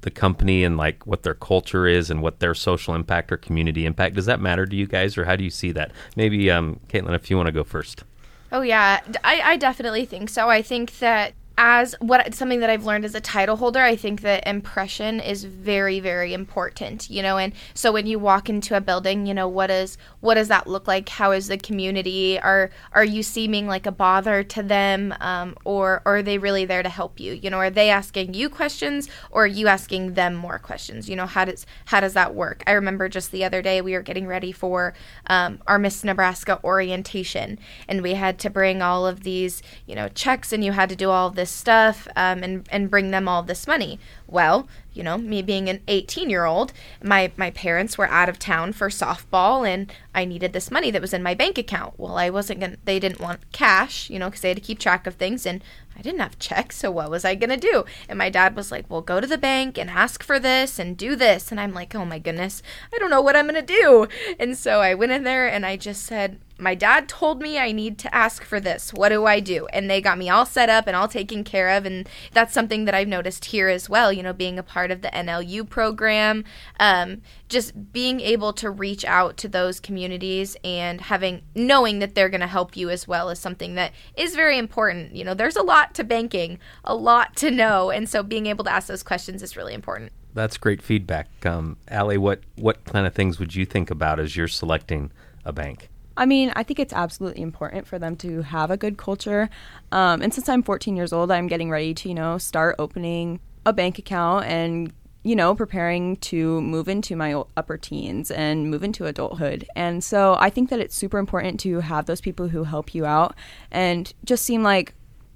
the 0.00 0.10
company 0.10 0.64
and 0.64 0.76
like 0.76 1.06
what 1.06 1.22
their 1.22 1.34
culture 1.34 1.86
is 1.86 2.10
and 2.10 2.20
what 2.22 2.40
their 2.40 2.54
social 2.54 2.94
impact 2.94 3.32
or 3.32 3.36
community 3.36 3.86
impact? 3.86 4.14
Does 4.14 4.26
that 4.26 4.40
matter 4.40 4.66
to 4.66 4.76
you 4.76 4.86
guys, 4.86 5.16
or 5.18 5.24
how 5.24 5.36
do 5.36 5.44
you 5.44 5.50
see 5.50 5.72
that? 5.72 5.92
Maybe, 6.16 6.50
um, 6.50 6.80
Caitlin, 6.88 7.14
if 7.14 7.30
you 7.30 7.36
want 7.36 7.46
to 7.46 7.52
go 7.52 7.64
first. 7.64 8.04
Oh 8.52 8.60
yeah, 8.60 9.00
I 9.24 9.56
definitely 9.56 10.04
think 10.04 10.30
so. 10.30 10.48
I 10.48 10.62
think 10.62 10.98
that 10.98 11.34
as 11.56 11.94
what 12.00 12.34
something 12.34 12.60
that 12.60 12.70
I've 12.70 12.84
learned 12.84 13.04
as 13.04 13.14
a 13.14 13.20
title 13.20 13.56
holder, 13.56 13.80
I 13.80 13.96
think 13.96 14.22
that 14.22 14.46
impression 14.46 15.20
is 15.20 15.44
very 15.44 16.00
very 16.00 16.34
important. 16.34 17.08
You 17.08 17.22
know, 17.22 17.38
and 17.38 17.52
so 17.74 17.92
when 17.92 18.06
you 18.06 18.18
walk 18.18 18.48
into 18.48 18.76
a 18.76 18.80
building, 18.80 19.26
you 19.26 19.34
know 19.34 19.48
what 19.48 19.70
is 19.70 19.96
what 20.20 20.34
does 20.34 20.48
that 20.48 20.66
look 20.66 20.88
like? 20.88 21.08
How 21.08 21.32
is 21.32 21.48
the 21.48 21.58
community? 21.58 22.40
Are 22.40 22.70
are 22.92 23.04
you 23.04 23.22
seeming 23.22 23.66
like 23.66 23.86
a 23.86 23.92
bother 23.92 24.42
to 24.42 24.62
them, 24.62 25.14
um, 25.20 25.56
or, 25.64 26.02
or 26.04 26.16
are 26.16 26.22
they 26.22 26.38
really 26.38 26.64
there 26.64 26.82
to 26.82 26.88
help 26.88 27.20
you? 27.20 27.32
You 27.32 27.50
know, 27.50 27.58
are 27.58 27.70
they 27.70 27.90
asking 27.90 28.34
you 28.34 28.48
questions, 28.48 29.08
or 29.30 29.44
are 29.44 29.46
you 29.46 29.68
asking 29.68 30.14
them 30.14 30.34
more 30.34 30.58
questions? 30.58 31.08
You 31.08 31.16
know, 31.16 31.26
how 31.26 31.44
does 31.44 31.66
how 31.86 32.00
does 32.00 32.14
that 32.14 32.34
work? 32.34 32.62
I 32.66 32.72
remember 32.72 33.08
just 33.08 33.30
the 33.30 33.44
other 33.44 33.62
day 33.62 33.80
we 33.80 33.92
were 33.92 34.02
getting 34.02 34.26
ready 34.26 34.52
for 34.52 34.94
um, 35.26 35.60
our 35.66 35.78
Miss 35.78 36.02
Nebraska 36.02 36.58
orientation, 36.64 37.58
and 37.88 38.02
we 38.02 38.14
had 38.14 38.38
to 38.40 38.50
bring 38.50 38.82
all 38.82 39.06
of 39.06 39.22
these, 39.22 39.62
you 39.86 39.94
know, 39.94 40.08
checks, 40.08 40.52
and 40.52 40.64
you 40.64 40.72
had 40.72 40.88
to 40.88 40.96
do 40.96 41.10
all 41.10 41.28
of 41.28 41.34
this 41.34 41.43
stuff 41.50 42.06
um, 42.16 42.42
and 42.42 42.68
and 42.70 42.90
bring 42.90 43.10
them 43.10 43.28
all 43.28 43.42
this 43.42 43.66
money. 43.66 43.98
Well, 44.26 44.68
you 44.92 45.02
know, 45.02 45.18
me 45.18 45.42
being 45.42 45.68
an 45.68 45.80
18 45.88 46.30
year 46.30 46.44
old, 46.44 46.72
my 47.02 47.32
my 47.36 47.50
parents 47.50 47.98
were 47.98 48.08
out 48.08 48.28
of 48.28 48.38
town 48.38 48.72
for 48.72 48.88
softball, 48.88 49.68
and 49.68 49.92
I 50.14 50.24
needed 50.24 50.52
this 50.52 50.70
money 50.70 50.90
that 50.90 51.02
was 51.02 51.12
in 51.12 51.22
my 51.22 51.34
bank 51.34 51.58
account. 51.58 51.94
Well, 51.98 52.16
I 52.16 52.30
wasn't 52.30 52.60
gonna. 52.60 52.76
They 52.84 52.98
didn't 53.00 53.20
want 53.20 53.52
cash, 53.52 54.08
you 54.08 54.18
know, 54.18 54.28
because 54.28 54.42
they 54.42 54.48
had 54.48 54.56
to 54.56 54.62
keep 54.62 54.78
track 54.78 55.06
of 55.06 55.14
things, 55.14 55.44
and 55.46 55.62
I 55.96 56.02
didn't 56.02 56.20
have 56.20 56.38
checks, 56.38 56.76
so 56.76 56.90
what 56.90 57.10
was 57.10 57.24
I 57.24 57.34
gonna 57.34 57.56
do? 57.56 57.84
And 58.08 58.18
my 58.18 58.30
dad 58.30 58.56
was 58.56 58.70
like, 58.70 58.88
"Well, 58.88 59.00
go 59.00 59.20
to 59.20 59.26
the 59.26 59.38
bank 59.38 59.78
and 59.78 59.90
ask 59.90 60.22
for 60.22 60.38
this 60.38 60.78
and 60.78 60.96
do 60.96 61.16
this." 61.16 61.50
And 61.50 61.60
I'm 61.60 61.74
like, 61.74 61.94
"Oh 61.94 62.04
my 62.04 62.18
goodness, 62.18 62.62
I 62.92 62.98
don't 62.98 63.10
know 63.10 63.20
what 63.20 63.36
I'm 63.36 63.46
gonna 63.46 63.62
do." 63.62 64.08
And 64.38 64.56
so 64.56 64.80
I 64.80 64.94
went 64.94 65.12
in 65.12 65.24
there 65.24 65.48
and 65.48 65.66
I 65.66 65.76
just 65.76 66.04
said, 66.04 66.38
"My 66.58 66.74
dad 66.74 67.08
told 67.08 67.40
me 67.40 67.58
I 67.58 67.72
need 67.72 67.98
to 67.98 68.14
ask 68.14 68.44
for 68.44 68.60
this. 68.60 68.92
What 68.92 69.10
do 69.10 69.26
I 69.26 69.40
do?" 69.40 69.66
And 69.66 69.90
they 69.90 70.00
got 70.00 70.18
me 70.18 70.28
all 70.28 70.46
set 70.46 70.68
up 70.68 70.86
and 70.86 70.96
all 70.96 71.08
taken 71.08 71.44
care 71.44 71.70
of. 71.70 71.86
And 71.86 72.08
that's 72.32 72.54
something 72.54 72.84
that 72.84 72.94
I've 72.94 73.08
noticed 73.08 73.46
here 73.46 73.68
as 73.68 73.88
well. 73.88 74.12
You 74.12 74.22
know, 74.22 74.32
being 74.32 74.58
a 74.58 74.62
part 74.62 74.90
of 74.90 75.02
the 75.02 75.08
NLU 75.08 75.68
program, 75.68 76.44
um, 76.80 77.22
just 77.48 77.92
being 77.92 78.20
able 78.20 78.52
to 78.54 78.70
reach 78.70 79.04
out 79.04 79.36
to 79.38 79.48
those 79.48 79.80
communities 79.80 80.56
and 80.64 81.00
having 81.00 81.42
knowing 81.54 81.98
that 82.00 82.14
they're 82.14 82.28
going 82.28 82.40
to 82.40 82.46
help 82.46 82.76
you 82.76 82.90
as 82.90 83.06
well 83.06 83.30
is 83.30 83.38
something 83.38 83.74
that 83.74 83.92
is 84.16 84.34
very 84.34 84.58
important. 84.58 85.14
You 85.14 85.24
know, 85.24 85.34
there's 85.34 85.56
a 85.56 85.62
lot 85.62 85.94
to 85.94 86.04
banking, 86.04 86.58
a 86.84 86.94
lot 86.94 87.36
to 87.36 87.50
know, 87.50 87.90
and 87.90 88.08
so 88.08 88.22
being 88.22 88.46
able 88.46 88.64
to 88.64 88.72
ask 88.72 88.88
those 88.88 89.02
questions 89.02 89.42
is 89.42 89.56
really 89.56 89.74
important. 89.74 90.12
That's 90.34 90.56
great 90.56 90.82
feedback. 90.82 91.28
Um, 91.46 91.76
Allie, 91.88 92.18
what, 92.18 92.40
what 92.56 92.84
kind 92.84 93.06
of 93.06 93.14
things 93.14 93.38
would 93.38 93.54
you 93.54 93.64
think 93.64 93.90
about 93.90 94.18
as 94.18 94.36
you're 94.36 94.48
selecting 94.48 95.12
a 95.44 95.52
bank? 95.52 95.88
I 96.16 96.26
mean, 96.26 96.52
I 96.54 96.62
think 96.62 96.78
it's 96.78 96.92
absolutely 96.92 97.42
important 97.42 97.86
for 97.86 97.98
them 97.98 98.16
to 98.16 98.42
have 98.42 98.70
a 98.70 98.76
good 98.76 98.96
culture. 98.96 99.50
Um, 99.92 100.22
and 100.22 100.32
since 100.32 100.48
I'm 100.48 100.62
14 100.62 100.96
years 100.96 101.12
old, 101.12 101.30
I'm 101.30 101.48
getting 101.48 101.70
ready 101.70 101.94
to, 101.94 102.08
you 102.08 102.14
know, 102.14 102.38
start 102.38 102.76
opening 102.78 103.40
a 103.66 103.72
bank 103.72 103.98
account 103.98 104.46
and, 104.46 104.92
you 105.22 105.34
know, 105.34 105.54
preparing 105.54 106.16
to 106.16 106.60
move 106.60 106.88
into 106.88 107.16
my 107.16 107.34
upper 107.56 107.76
teens 107.76 108.30
and 108.30 108.70
move 108.70 108.84
into 108.84 109.06
adulthood. 109.06 109.66
And 109.74 110.04
so 110.04 110.36
I 110.38 110.50
think 110.50 110.70
that 110.70 110.80
it's 110.80 110.94
super 110.94 111.18
important 111.18 111.58
to 111.60 111.80
have 111.80 112.06
those 112.06 112.20
people 112.20 112.48
who 112.48 112.64
help 112.64 112.94
you 112.94 113.06
out 113.06 113.34
and 113.70 114.12
just 114.24 114.44
seem 114.44 114.62
like 114.62 114.94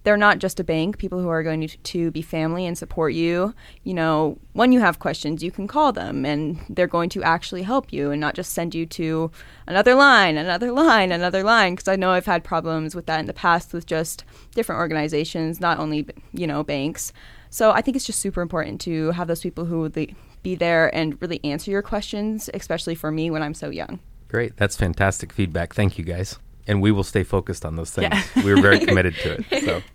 they're 0.09 0.17
not 0.17 0.39
just 0.39 0.59
a 0.59 0.65
bank, 0.65 0.97
people 0.97 1.21
who 1.21 1.29
are 1.29 1.43
going 1.43 1.69
to, 1.69 2.11
be 2.11 2.23
family 2.23 2.65
and 2.65 2.79
support 2.79 3.13
you. 3.13 3.53
You 3.85 3.93
know, 3.93 4.39
when 4.55 4.73
you 4.73 4.81
have 4.81 5.01
questions, 5.01 5.43
you 5.43 5.51
can 5.51 5.69
call 5.69 5.93
them 5.93 6.25
and 6.25 6.59
they're 6.71 6.87
going 6.87 7.11
to 7.11 7.23
actually 7.23 7.63
help 7.63 7.93
you 7.93 8.11
and 8.11 8.19
not 8.19 8.35
just 8.35 8.55
send 8.55 8.75
you 8.75 8.87
to 8.87 9.31
another 9.67 9.95
line, 9.95 10.39
another 10.39 10.73
line, 10.73 11.13
another 11.13 11.43
line. 11.43 11.75
Because 11.75 11.89
I 11.89 11.97
know 11.97 12.13
I've 12.13 12.25
had 12.25 12.43
problems 12.43 12.95
with 12.95 13.05
that 13.05 13.21
in 13.21 13.27
the 13.27 13.35
past 13.35 13.75
with 13.75 13.85
just 13.85 14.25
different 14.55 14.79
organizations, 14.79 15.61
not 15.61 15.79
only, 15.79 16.07
you 16.33 16.47
know, 16.47 16.65
banks. 16.65 17.13
So 17.51 17.73
I 17.73 17.83
think 17.83 17.95
it's 17.95 18.07
just 18.07 18.21
super 18.21 18.41
important 18.41 18.81
to 18.83 19.11
have 19.11 19.29
those 19.29 19.43
people 19.43 19.67
who 19.67 19.91
be 19.91 20.55
there 20.55 20.89
and 20.95 21.21
really 21.21 21.45
answer 21.45 21.71
your 21.71 21.83
questions, 21.83 22.49
especially 22.55 22.95
for 22.95 23.13
me 23.13 23.31
when 23.31 23.43
I'm 23.43 23.53
so 23.53 23.69
young. 23.69 24.01
Great. 24.29 24.57
That's 24.57 24.75
fantastic 24.75 25.35
feedback. 25.35 25.75
Thank 25.75 25.99
you, 25.99 26.05
guys. 26.05 26.39
And 26.69 26.81
we 26.81 26.93
will 26.93 27.03
stay 27.03 27.25
focused 27.25 27.65
on 27.65 27.75
those 27.75 27.91
things. 27.91 28.13
Yeah. 28.13 28.45
We're 28.45 28.61
very 28.61 28.79
committed 28.87 29.15
to 29.17 29.45
it. 29.51 29.65
So, 29.65 29.83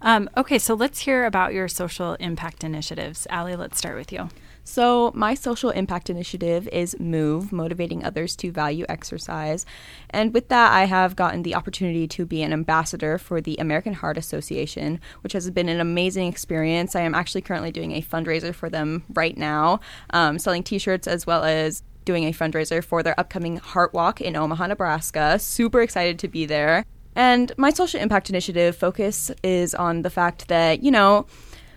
Um, 0.00 0.30
okay, 0.36 0.58
so 0.58 0.74
let's 0.74 1.00
hear 1.00 1.24
about 1.24 1.52
your 1.52 1.66
social 1.68 2.14
impact 2.14 2.62
initiatives. 2.62 3.26
Allie, 3.30 3.56
let's 3.56 3.78
start 3.78 3.96
with 3.96 4.12
you. 4.12 4.28
So, 4.62 5.12
my 5.14 5.32
social 5.32 5.70
impact 5.70 6.10
initiative 6.10 6.68
is 6.68 6.94
MOVE, 7.00 7.52
motivating 7.52 8.04
others 8.04 8.36
to 8.36 8.52
value 8.52 8.84
exercise. 8.88 9.64
And 10.10 10.34
with 10.34 10.48
that, 10.50 10.72
I 10.72 10.84
have 10.84 11.16
gotten 11.16 11.42
the 11.42 11.54
opportunity 11.54 12.06
to 12.08 12.26
be 12.26 12.42
an 12.42 12.52
ambassador 12.52 13.16
for 13.16 13.40
the 13.40 13.56
American 13.56 13.94
Heart 13.94 14.18
Association, 14.18 15.00
which 15.22 15.32
has 15.32 15.50
been 15.50 15.70
an 15.70 15.80
amazing 15.80 16.28
experience. 16.28 16.94
I 16.94 17.00
am 17.00 17.14
actually 17.14 17.40
currently 17.40 17.72
doing 17.72 17.92
a 17.92 18.02
fundraiser 18.02 18.54
for 18.54 18.68
them 18.68 19.04
right 19.14 19.36
now, 19.36 19.80
um, 20.10 20.38
selling 20.38 20.62
t 20.62 20.78
shirts 20.78 21.08
as 21.08 21.26
well 21.26 21.44
as 21.44 21.82
doing 22.08 22.24
a 22.24 22.32
fundraiser 22.32 22.82
for 22.82 23.02
their 23.02 23.20
upcoming 23.20 23.58
Heart 23.58 23.92
Walk 23.92 24.22
in 24.22 24.34
Omaha, 24.34 24.68
Nebraska. 24.68 25.38
Super 25.38 25.82
excited 25.82 26.18
to 26.20 26.26
be 26.26 26.46
there. 26.46 26.82
And 27.14 27.52
my 27.58 27.68
social 27.68 28.00
impact 28.00 28.30
initiative 28.30 28.74
focus 28.74 29.30
is 29.42 29.74
on 29.74 30.00
the 30.00 30.08
fact 30.08 30.48
that, 30.48 30.82
you 30.82 30.90
know, 30.90 31.26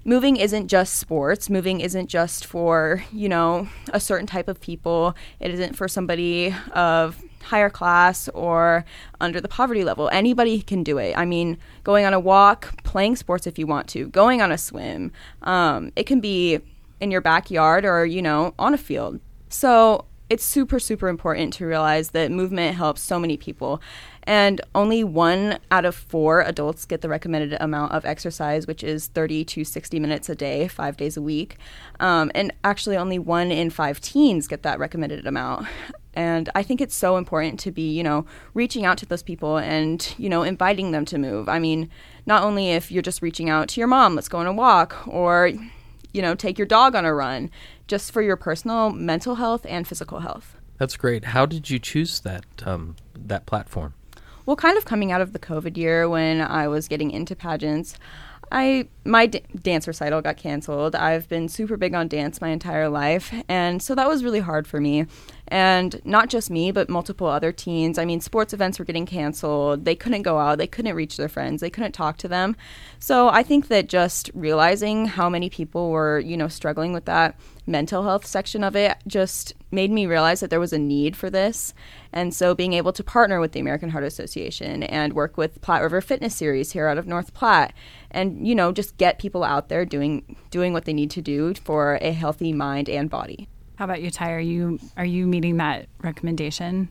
moving 0.05 0.37
isn't 0.37 0.69
just 0.69 0.95
sports. 0.95 1.49
Moving 1.49 1.81
isn't 1.81 2.07
just 2.07 2.45
for, 2.45 3.03
you 3.11 3.27
know, 3.27 3.67
a 3.91 3.99
certain 3.99 4.25
type 4.25 4.47
of 4.47 4.61
people. 4.61 5.17
It 5.41 5.51
isn't 5.51 5.75
for 5.75 5.89
somebody 5.89 6.55
of 6.71 7.21
higher 7.43 7.69
class 7.69 8.29
or 8.29 8.85
under 9.19 9.41
the 9.41 9.49
poverty 9.49 9.83
level. 9.83 10.07
Anybody 10.13 10.61
can 10.61 10.81
do 10.81 10.97
it. 10.97 11.13
I 11.17 11.25
mean, 11.25 11.57
going 11.83 12.05
on 12.05 12.13
a 12.13 12.21
walk, 12.21 12.81
playing 12.85 13.17
sports 13.17 13.47
if 13.47 13.59
you 13.59 13.67
want 13.67 13.89
to, 13.89 14.07
going 14.07 14.41
on 14.41 14.49
a 14.49 14.57
swim. 14.57 15.11
Um, 15.41 15.91
it 15.97 16.05
can 16.05 16.21
be 16.21 16.61
in 17.01 17.11
your 17.11 17.19
backyard 17.19 17.83
or, 17.83 18.05
you 18.05 18.21
know, 18.21 18.53
on 18.57 18.73
a 18.73 18.77
field. 18.77 19.19
So 19.49 20.05
it's 20.31 20.45
super, 20.45 20.79
super 20.79 21.09
important 21.09 21.51
to 21.51 21.65
realize 21.65 22.11
that 22.11 22.31
movement 22.31 22.77
helps 22.77 23.01
so 23.01 23.19
many 23.19 23.35
people. 23.35 23.81
And 24.23 24.61
only 24.73 25.03
one 25.03 25.59
out 25.69 25.83
of 25.83 25.93
four 25.93 26.39
adults 26.39 26.85
get 26.85 27.01
the 27.01 27.09
recommended 27.09 27.57
amount 27.59 27.91
of 27.91 28.05
exercise, 28.05 28.65
which 28.65 28.81
is 28.81 29.07
30 29.07 29.43
to 29.43 29.65
60 29.65 29.99
minutes 29.99 30.29
a 30.29 30.35
day, 30.35 30.69
five 30.69 30.95
days 30.95 31.17
a 31.17 31.21
week. 31.21 31.57
Um, 31.99 32.31
and 32.33 32.53
actually, 32.63 32.95
only 32.95 33.19
one 33.19 33.51
in 33.51 33.69
five 33.71 33.99
teens 33.99 34.47
get 34.47 34.63
that 34.63 34.79
recommended 34.79 35.27
amount. 35.27 35.67
And 36.13 36.49
I 36.55 36.63
think 36.63 36.79
it's 36.79 36.95
so 36.95 37.17
important 37.17 37.59
to 37.61 37.71
be, 37.71 37.91
you 37.91 38.03
know, 38.03 38.25
reaching 38.53 38.85
out 38.85 38.97
to 38.99 39.05
those 39.05 39.23
people 39.23 39.57
and, 39.57 40.15
you 40.17 40.29
know, 40.29 40.43
inviting 40.43 40.91
them 40.91 41.03
to 41.05 41.17
move. 41.17 41.49
I 41.49 41.59
mean, 41.59 41.89
not 42.25 42.43
only 42.43 42.69
if 42.71 42.89
you're 42.89 43.01
just 43.01 43.21
reaching 43.21 43.49
out 43.49 43.67
to 43.69 43.81
your 43.81 43.87
mom, 43.87 44.15
let's 44.15 44.29
go 44.29 44.37
on 44.37 44.47
a 44.47 44.53
walk, 44.53 45.05
or, 45.07 45.51
you 46.13 46.21
know, 46.21 46.35
take 46.35 46.57
your 46.57 46.67
dog 46.67 46.95
on 46.95 47.03
a 47.03 47.13
run, 47.13 47.49
just 47.91 48.13
for 48.13 48.21
your 48.21 48.37
personal 48.37 48.89
mental 48.89 49.35
health 49.35 49.65
and 49.67 49.85
physical 49.85 50.21
health. 50.21 50.55
That's 50.77 50.95
great. 50.95 51.25
How 51.25 51.45
did 51.45 51.69
you 51.69 51.77
choose 51.77 52.21
that 52.21 52.45
um, 52.65 52.95
that 53.13 53.45
platform? 53.45 53.93
Well, 54.45 54.55
kind 54.55 54.77
of 54.77 54.85
coming 54.85 55.11
out 55.11 55.19
of 55.19 55.33
the 55.33 55.39
COVID 55.39 55.75
year 55.75 56.07
when 56.07 56.39
I 56.39 56.69
was 56.69 56.87
getting 56.87 57.11
into 57.11 57.35
pageants, 57.35 57.97
I 58.49 58.87
my 59.03 59.25
d- 59.25 59.43
dance 59.61 59.89
recital 59.89 60.21
got 60.21 60.37
canceled. 60.37 60.95
I've 60.95 61.27
been 61.27 61.49
super 61.49 61.75
big 61.75 61.93
on 61.93 62.07
dance 62.07 62.39
my 62.39 62.47
entire 62.47 62.87
life, 62.87 63.33
and 63.49 63.83
so 63.83 63.93
that 63.95 64.07
was 64.07 64.23
really 64.23 64.39
hard 64.39 64.67
for 64.67 64.79
me. 64.79 65.05
And 65.51 65.99
not 66.05 66.29
just 66.29 66.49
me, 66.49 66.71
but 66.71 66.89
multiple 66.89 67.27
other 67.27 67.51
teens. 67.51 67.97
I 67.97 68.05
mean, 68.05 68.21
sports 68.21 68.53
events 68.53 68.79
were 68.79 68.85
getting 68.85 69.05
canceled. 69.05 69.83
They 69.83 69.95
couldn't 69.95 70.21
go 70.21 70.39
out. 70.39 70.57
They 70.57 70.65
couldn't 70.65 70.95
reach 70.95 71.17
their 71.17 71.27
friends. 71.27 71.59
They 71.59 71.69
couldn't 71.69 71.91
talk 71.91 72.15
to 72.19 72.29
them. 72.29 72.55
So 72.99 73.27
I 73.27 73.43
think 73.43 73.67
that 73.67 73.89
just 73.89 74.31
realizing 74.33 75.07
how 75.07 75.29
many 75.29 75.49
people 75.49 75.91
were, 75.91 76.19
you 76.19 76.37
know, 76.37 76.47
struggling 76.47 76.93
with 76.93 77.03
that 77.03 77.37
mental 77.67 78.03
health 78.03 78.25
section 78.25 78.63
of 78.63 78.77
it 78.77 78.97
just 79.07 79.53
made 79.71 79.91
me 79.91 80.05
realize 80.05 80.39
that 80.39 80.49
there 80.49 80.59
was 80.59 80.71
a 80.71 80.79
need 80.79 81.17
for 81.17 81.29
this. 81.29 81.73
And 82.13 82.33
so 82.33 82.55
being 82.55 82.71
able 82.71 82.93
to 82.93 83.03
partner 83.03 83.41
with 83.41 83.51
the 83.51 83.59
American 83.59 83.89
Heart 83.89 84.05
Association 84.05 84.83
and 84.83 85.11
work 85.11 85.35
with 85.35 85.61
Platte 85.61 85.81
River 85.81 85.99
Fitness 85.99 86.33
Series 86.33 86.71
here 86.71 86.87
out 86.87 86.97
of 86.97 87.07
North 87.07 87.33
Platte 87.33 87.73
and 88.09 88.45
you 88.45 88.53
know 88.53 88.71
just 88.71 88.97
get 88.97 89.19
people 89.19 89.43
out 89.43 89.69
there 89.69 89.85
doing 89.85 90.35
doing 90.49 90.73
what 90.73 90.85
they 90.85 90.93
need 90.93 91.11
to 91.11 91.21
do 91.21 91.53
for 91.53 91.97
a 92.01 92.11
healthy 92.11 92.53
mind 92.53 92.89
and 92.89 93.09
body. 93.09 93.47
How 93.81 93.85
about 93.85 94.03
you, 94.03 94.11
Ty? 94.11 94.33
Are 94.33 94.39
you 94.39 94.77
are 94.95 95.03
you 95.03 95.25
meeting 95.25 95.57
that 95.57 95.87
recommendation? 96.03 96.89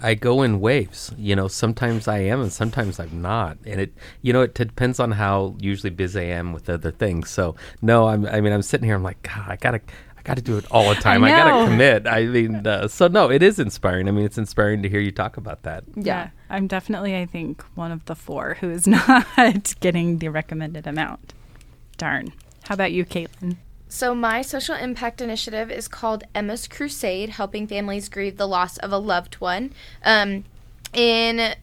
I 0.00 0.14
go 0.14 0.40
in 0.40 0.60
waves. 0.60 1.12
You 1.18 1.36
know, 1.36 1.46
sometimes 1.46 2.08
I 2.08 2.20
am 2.20 2.40
and 2.40 2.50
sometimes 2.50 2.98
I'm 2.98 3.20
not. 3.20 3.58
And 3.66 3.82
it, 3.82 3.92
you 4.22 4.32
know, 4.32 4.40
it 4.40 4.54
depends 4.54 4.98
on 4.98 5.12
how 5.12 5.56
usually 5.60 5.90
busy 5.90 6.20
I 6.20 6.24
am 6.38 6.54
with 6.54 6.70
other 6.70 6.90
things. 6.90 7.28
So 7.28 7.54
no, 7.82 8.08
I'm. 8.08 8.24
I 8.24 8.40
mean, 8.40 8.54
I'm 8.54 8.62
sitting 8.62 8.86
here. 8.86 8.94
I'm 8.94 9.02
like, 9.02 9.20
God, 9.24 9.44
I 9.46 9.56
gotta. 9.56 9.82
I 10.16 10.22
got 10.22 10.38
to 10.38 10.42
do 10.42 10.56
it 10.56 10.64
all 10.70 10.88
the 10.88 10.94
time. 10.94 11.22
I, 11.22 11.34
I 11.34 11.36
got 11.36 11.60
to 11.60 11.66
commit. 11.66 12.06
I 12.06 12.24
mean, 12.24 12.66
uh, 12.66 12.88
so 12.88 13.08
no, 13.08 13.30
it 13.30 13.42
is 13.42 13.58
inspiring. 13.58 14.08
I 14.08 14.10
mean, 14.10 14.24
it's 14.24 14.38
inspiring 14.38 14.82
to 14.84 14.88
hear 14.88 15.00
you 15.00 15.12
talk 15.12 15.36
about 15.36 15.64
that. 15.64 15.84
Yeah. 15.96 16.02
yeah, 16.02 16.30
I'm 16.48 16.66
definitely, 16.66 17.14
I 17.14 17.26
think, 17.26 17.62
one 17.74 17.92
of 17.92 18.06
the 18.06 18.14
four 18.14 18.54
who 18.54 18.70
is 18.70 18.86
not 18.86 19.26
getting 19.80 20.16
the 20.16 20.28
recommended 20.28 20.86
amount. 20.86 21.34
Darn. 21.98 22.32
How 22.62 22.74
about 22.74 22.92
you, 22.92 23.04
Caitlin? 23.04 23.58
So, 23.88 24.14
my 24.14 24.42
social 24.42 24.74
impact 24.74 25.20
initiative 25.20 25.70
is 25.70 25.86
called 25.86 26.24
Emma's 26.34 26.66
Crusade, 26.66 27.30
helping 27.30 27.66
families 27.66 28.08
grieve 28.08 28.36
the 28.36 28.48
loss 28.48 28.78
of 28.78 28.92
a 28.92 28.98
loved 28.98 29.36
one. 29.36 29.72
Um, 30.04 30.44
in 30.92 31.54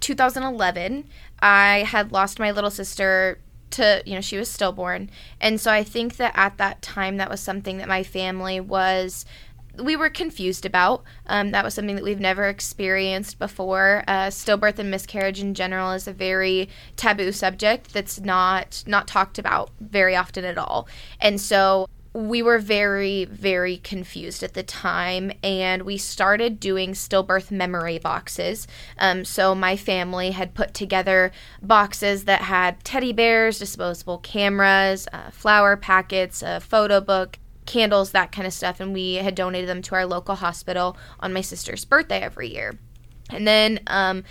2011, 0.00 1.08
I 1.40 1.78
had 1.86 2.12
lost 2.12 2.38
my 2.38 2.50
little 2.50 2.70
sister 2.70 3.38
to, 3.70 4.02
you 4.04 4.14
know, 4.14 4.20
she 4.20 4.36
was 4.36 4.50
stillborn. 4.50 5.10
And 5.40 5.60
so 5.60 5.72
I 5.72 5.82
think 5.82 6.16
that 6.16 6.32
at 6.36 6.58
that 6.58 6.82
time, 6.82 7.16
that 7.16 7.30
was 7.30 7.40
something 7.40 7.78
that 7.78 7.88
my 7.88 8.02
family 8.02 8.60
was 8.60 9.24
we 9.78 9.96
were 9.96 10.10
confused 10.10 10.64
about. 10.64 11.02
Um, 11.26 11.50
that 11.50 11.64
was 11.64 11.74
something 11.74 11.96
that 11.96 12.04
we've 12.04 12.20
never 12.20 12.48
experienced 12.48 13.38
before. 13.38 14.04
Uh, 14.06 14.26
stillbirth 14.26 14.78
and 14.78 14.90
miscarriage 14.90 15.40
in 15.40 15.54
general 15.54 15.92
is 15.92 16.06
a 16.06 16.12
very 16.12 16.68
taboo 16.96 17.32
subject 17.32 17.92
that's 17.92 18.20
not 18.20 18.84
not 18.86 19.08
talked 19.08 19.38
about 19.38 19.70
very 19.80 20.16
often 20.16 20.44
at 20.44 20.58
all. 20.58 20.88
And 21.20 21.40
so 21.40 21.88
we 22.14 22.40
were 22.42 22.60
very 22.60 23.24
very 23.24 23.78
confused 23.78 24.44
at 24.44 24.54
the 24.54 24.62
time 24.62 25.32
and 25.42 25.82
we 25.82 25.96
started 25.98 26.60
doing 26.60 26.92
stillbirth 26.92 27.50
memory 27.50 27.98
boxes 27.98 28.68
um, 28.98 29.24
so 29.24 29.52
my 29.52 29.76
family 29.76 30.30
had 30.30 30.54
put 30.54 30.72
together 30.72 31.32
boxes 31.60 32.24
that 32.24 32.42
had 32.42 32.82
teddy 32.84 33.12
bears 33.12 33.58
disposable 33.58 34.18
cameras 34.18 35.08
uh, 35.12 35.28
flower 35.30 35.76
packets 35.76 36.40
a 36.40 36.60
photo 36.60 37.00
book 37.00 37.36
candles, 37.66 38.12
that 38.12 38.32
kind 38.32 38.46
of 38.46 38.52
stuff, 38.52 38.80
and 38.80 38.92
we 38.92 39.14
had 39.14 39.34
donated 39.34 39.68
them 39.68 39.82
to 39.82 39.94
our 39.94 40.06
local 40.06 40.36
hospital 40.36 40.96
on 41.20 41.32
my 41.32 41.40
sister's 41.40 41.84
birthday 41.84 42.20
every 42.20 42.48
year. 42.48 42.78
And 43.30 43.46
then, 43.46 43.80
um, 43.86 44.24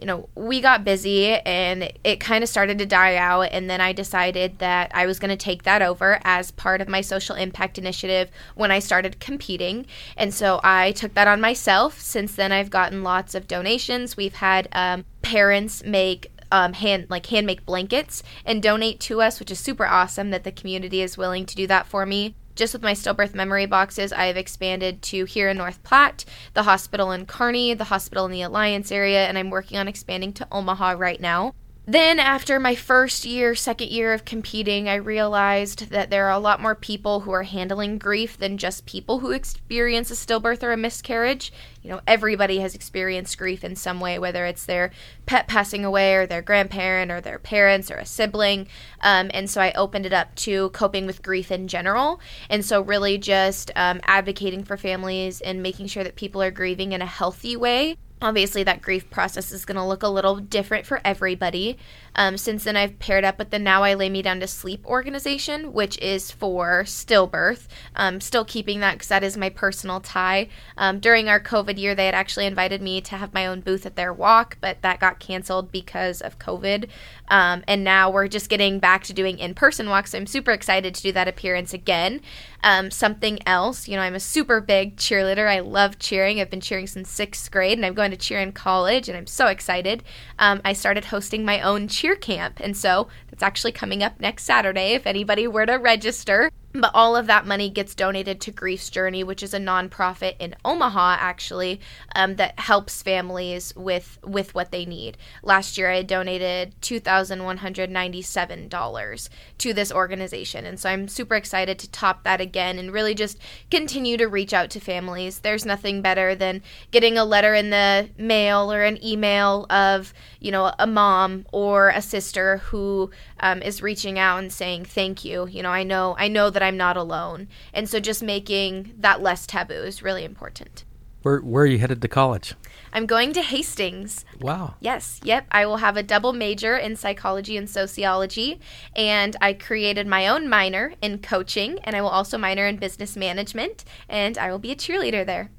you 0.00 0.06
know, 0.06 0.30
we 0.34 0.62
got 0.62 0.82
busy 0.82 1.28
and 1.28 1.92
it 2.04 2.20
kind 2.20 2.42
of 2.42 2.48
started 2.48 2.78
to 2.78 2.86
die 2.86 3.16
out. 3.16 3.50
And 3.52 3.68
then 3.68 3.82
I 3.82 3.92
decided 3.92 4.58
that 4.58 4.90
I 4.94 5.04
was 5.04 5.18
going 5.18 5.28
to 5.30 5.36
take 5.36 5.64
that 5.64 5.82
over 5.82 6.18
as 6.24 6.50
part 6.50 6.80
of 6.80 6.88
my 6.88 7.02
social 7.02 7.36
impact 7.36 7.76
initiative 7.76 8.30
when 8.54 8.70
I 8.70 8.78
started 8.78 9.20
competing. 9.20 9.86
And 10.16 10.32
so 10.32 10.58
I 10.64 10.92
took 10.92 11.12
that 11.14 11.28
on 11.28 11.40
myself. 11.40 12.00
Since 12.00 12.34
then, 12.34 12.50
I've 12.50 12.70
gotten 12.70 13.02
lots 13.02 13.34
of 13.34 13.46
donations. 13.46 14.16
We've 14.16 14.34
had 14.34 14.68
um, 14.72 15.04
parents 15.20 15.84
make 15.84 16.30
um, 16.52 16.72
hand 16.72 17.06
like 17.08 17.26
hand 17.26 17.46
make 17.46 17.64
blankets 17.64 18.24
and 18.44 18.60
donate 18.60 18.98
to 19.00 19.20
us, 19.20 19.38
which 19.38 19.52
is 19.52 19.60
super 19.60 19.86
awesome 19.86 20.30
that 20.30 20.44
the 20.44 20.50
community 20.50 21.00
is 21.02 21.16
willing 21.16 21.46
to 21.46 21.54
do 21.54 21.66
that 21.68 21.86
for 21.86 22.04
me 22.04 22.34
just 22.54 22.72
with 22.72 22.82
my 22.82 22.92
stillbirth 22.92 23.34
memory 23.34 23.66
boxes, 23.66 24.12
I 24.12 24.26
have 24.26 24.36
expanded 24.36 25.02
to 25.02 25.24
here 25.24 25.48
in 25.48 25.56
North 25.56 25.82
Platte, 25.82 26.24
the 26.54 26.64
hospital 26.64 27.12
in 27.12 27.26
Kearney, 27.26 27.74
the 27.74 27.84
hospital 27.84 28.26
in 28.26 28.32
the 28.32 28.42
Alliance 28.42 28.92
area, 28.92 29.26
and 29.26 29.38
I'm 29.38 29.50
working 29.50 29.78
on 29.78 29.88
expanding 29.88 30.32
to 30.34 30.48
Omaha 30.50 30.92
right 30.92 31.20
now. 31.20 31.54
Then, 31.90 32.20
after 32.20 32.60
my 32.60 32.76
first 32.76 33.24
year, 33.24 33.56
second 33.56 33.88
year 33.88 34.12
of 34.12 34.24
competing, 34.24 34.88
I 34.88 34.94
realized 34.94 35.90
that 35.90 36.08
there 36.08 36.26
are 36.26 36.30
a 36.30 36.38
lot 36.38 36.62
more 36.62 36.76
people 36.76 37.18
who 37.18 37.32
are 37.32 37.42
handling 37.42 37.98
grief 37.98 38.38
than 38.38 38.58
just 38.58 38.86
people 38.86 39.18
who 39.18 39.32
experience 39.32 40.08
a 40.08 40.14
stillbirth 40.14 40.62
or 40.62 40.70
a 40.70 40.76
miscarriage. 40.76 41.52
You 41.82 41.90
know, 41.90 42.00
everybody 42.06 42.60
has 42.60 42.76
experienced 42.76 43.36
grief 43.36 43.64
in 43.64 43.74
some 43.74 43.98
way, 43.98 44.20
whether 44.20 44.46
it's 44.46 44.66
their 44.66 44.92
pet 45.26 45.48
passing 45.48 45.84
away, 45.84 46.14
or 46.14 46.26
their 46.26 46.42
grandparent, 46.42 47.10
or 47.10 47.20
their 47.20 47.40
parents, 47.40 47.90
or 47.90 47.96
a 47.96 48.06
sibling. 48.06 48.68
Um, 49.00 49.28
and 49.34 49.50
so 49.50 49.60
I 49.60 49.72
opened 49.72 50.06
it 50.06 50.12
up 50.12 50.32
to 50.36 50.70
coping 50.70 51.06
with 51.06 51.24
grief 51.24 51.50
in 51.50 51.66
general. 51.66 52.20
And 52.48 52.64
so, 52.64 52.82
really, 52.82 53.18
just 53.18 53.72
um, 53.74 54.00
advocating 54.04 54.62
for 54.62 54.76
families 54.76 55.40
and 55.40 55.60
making 55.60 55.88
sure 55.88 56.04
that 56.04 56.14
people 56.14 56.40
are 56.40 56.52
grieving 56.52 56.92
in 56.92 57.02
a 57.02 57.06
healthy 57.06 57.56
way 57.56 57.96
Obviously, 58.22 58.62
that 58.64 58.82
grief 58.82 59.08
process 59.10 59.50
is 59.50 59.64
going 59.64 59.76
to 59.76 59.84
look 59.84 60.02
a 60.02 60.08
little 60.08 60.36
different 60.36 60.86
for 60.86 61.00
everybody. 61.04 61.78
Um, 62.14 62.36
since 62.36 62.64
then, 62.64 62.76
I've 62.76 62.98
paired 62.98 63.24
up 63.24 63.38
with 63.38 63.50
the 63.50 63.58
Now 63.58 63.82
I 63.82 63.94
Lay 63.94 64.08
Me 64.08 64.22
Down 64.22 64.40
to 64.40 64.46
Sleep 64.46 64.84
organization, 64.86 65.72
which 65.72 65.98
is 65.98 66.30
for 66.30 66.82
stillbirth. 66.84 67.66
Um, 67.94 68.20
still 68.20 68.44
keeping 68.44 68.80
that 68.80 68.94
because 68.94 69.08
that 69.08 69.24
is 69.24 69.36
my 69.36 69.48
personal 69.48 70.00
tie. 70.00 70.48
Um, 70.76 70.98
during 71.00 71.28
our 71.28 71.40
COVID 71.40 71.78
year, 71.78 71.94
they 71.94 72.06
had 72.06 72.14
actually 72.14 72.46
invited 72.46 72.82
me 72.82 73.00
to 73.02 73.16
have 73.16 73.34
my 73.34 73.46
own 73.46 73.60
booth 73.60 73.86
at 73.86 73.96
their 73.96 74.12
walk, 74.12 74.58
but 74.60 74.82
that 74.82 75.00
got 75.00 75.20
canceled 75.20 75.70
because 75.70 76.20
of 76.20 76.38
COVID. 76.38 76.88
Um, 77.28 77.62
and 77.68 77.84
now 77.84 78.10
we're 78.10 78.28
just 78.28 78.48
getting 78.48 78.80
back 78.80 79.04
to 79.04 79.12
doing 79.12 79.38
in 79.38 79.54
person 79.54 79.88
walks. 79.88 80.10
So 80.10 80.18
I'm 80.18 80.26
super 80.26 80.50
excited 80.50 80.94
to 80.94 81.02
do 81.02 81.12
that 81.12 81.28
appearance 81.28 81.72
again. 81.72 82.20
Um, 82.62 82.90
something 82.90 83.38
else, 83.46 83.88
you 83.88 83.96
know, 83.96 84.02
I'm 84.02 84.14
a 84.14 84.20
super 84.20 84.60
big 84.60 84.96
cheerleader. 84.96 85.48
I 85.48 85.60
love 85.60 85.98
cheering. 85.98 86.40
I've 86.40 86.50
been 86.50 86.60
cheering 86.60 86.86
since 86.86 87.08
sixth 87.08 87.50
grade, 87.50 87.78
and 87.78 87.86
I'm 87.86 87.94
going 87.94 88.10
to 88.10 88.16
cheer 88.16 88.38
in 88.38 88.52
college, 88.52 89.08
and 89.08 89.16
I'm 89.16 89.26
so 89.26 89.46
excited. 89.46 90.02
Um, 90.38 90.60
I 90.64 90.74
started 90.74 91.06
hosting 91.06 91.44
my 91.44 91.60
own 91.60 91.88
cheer 91.88 91.99
camp, 92.16 92.60
and 92.60 92.76
so 92.76 93.08
that's 93.28 93.42
actually 93.42 93.72
coming 93.72 94.02
up 94.02 94.20
next 94.20 94.44
Saturday 94.44 94.94
if 94.94 95.06
anybody 95.06 95.46
were 95.46 95.66
to 95.66 95.74
register. 95.74 96.50
But 96.72 96.92
all 96.94 97.16
of 97.16 97.26
that 97.26 97.46
money 97.46 97.68
gets 97.68 97.96
donated 97.96 98.40
to 98.42 98.52
Grief's 98.52 98.90
Journey, 98.90 99.24
which 99.24 99.42
is 99.42 99.52
a 99.52 99.58
nonprofit 99.58 100.36
in 100.38 100.54
Omaha, 100.64 101.16
actually, 101.18 101.80
um, 102.14 102.36
that 102.36 102.60
helps 102.60 103.02
families 103.02 103.74
with 103.74 104.18
with 104.22 104.54
what 104.54 104.70
they 104.70 104.84
need. 104.84 105.18
Last 105.42 105.76
year, 105.76 105.90
I 105.90 106.02
donated 106.02 106.74
two 106.80 107.00
thousand 107.00 107.42
one 107.42 107.56
hundred 107.56 107.90
ninety 107.90 108.22
seven 108.22 108.68
dollars 108.68 109.28
to 109.58 109.72
this 109.74 109.90
organization, 109.90 110.64
and 110.64 110.78
so 110.78 110.90
I'm 110.90 111.08
super 111.08 111.34
excited 111.34 111.76
to 111.80 111.90
top 111.90 112.22
that 112.22 112.40
again 112.40 112.78
and 112.78 112.92
really 112.92 113.16
just 113.16 113.38
continue 113.68 114.16
to 114.16 114.28
reach 114.28 114.52
out 114.52 114.70
to 114.70 114.80
families. 114.80 115.40
There's 115.40 115.66
nothing 115.66 116.02
better 116.02 116.36
than 116.36 116.62
getting 116.92 117.18
a 117.18 117.24
letter 117.24 117.52
in 117.52 117.70
the 117.70 118.10
mail 118.16 118.72
or 118.72 118.84
an 118.84 119.04
email 119.04 119.66
of 119.70 120.14
you 120.38 120.52
know 120.52 120.72
a 120.78 120.86
mom 120.86 121.46
or 121.52 121.88
a 121.88 122.00
sister 122.00 122.58
who 122.58 123.10
um, 123.40 123.60
is 123.60 123.82
reaching 123.82 124.20
out 124.20 124.38
and 124.38 124.52
saying 124.52 124.84
thank 124.84 125.24
you. 125.24 125.48
You 125.48 125.64
know, 125.64 125.70
I 125.70 125.82
know 125.82 126.14
I 126.16 126.28
know 126.28 126.50
that 126.50 126.59
that 126.60 126.66
I'm 126.66 126.76
not 126.76 126.96
alone. 126.96 127.48
And 127.72 127.88
so 127.88 128.00
just 128.00 128.22
making 128.22 128.94
that 128.98 129.22
less 129.22 129.46
taboo 129.46 129.72
is 129.72 130.02
really 130.02 130.24
important. 130.24 130.84
Where, 131.22 131.40
where 131.40 131.64
are 131.64 131.66
you 131.66 131.78
headed 131.78 132.02
to 132.02 132.08
college? 132.08 132.54
I'm 132.92 133.06
going 133.06 133.32
to 133.34 133.42
Hastings. 133.42 134.24
Wow. 134.40 134.74
Yes, 134.80 135.20
yep. 135.22 135.46
I 135.50 135.64
will 135.66 135.78
have 135.78 135.96
a 135.96 136.02
double 136.02 136.32
major 136.32 136.76
in 136.76 136.96
psychology 136.96 137.56
and 137.56 137.68
sociology. 137.68 138.60
And 138.94 139.36
I 139.40 139.52
created 139.52 140.06
my 140.06 140.28
own 140.28 140.48
minor 140.48 140.94
in 141.02 141.18
coaching. 141.18 141.78
And 141.84 141.94
I 141.96 142.02
will 142.02 142.08
also 142.08 142.36
minor 142.36 142.66
in 142.66 142.76
business 142.76 143.16
management. 143.16 143.84
And 144.08 144.36
I 144.38 144.50
will 144.50 144.58
be 144.58 144.72
a 144.72 144.76
cheerleader 144.76 145.24
there. 145.24 145.50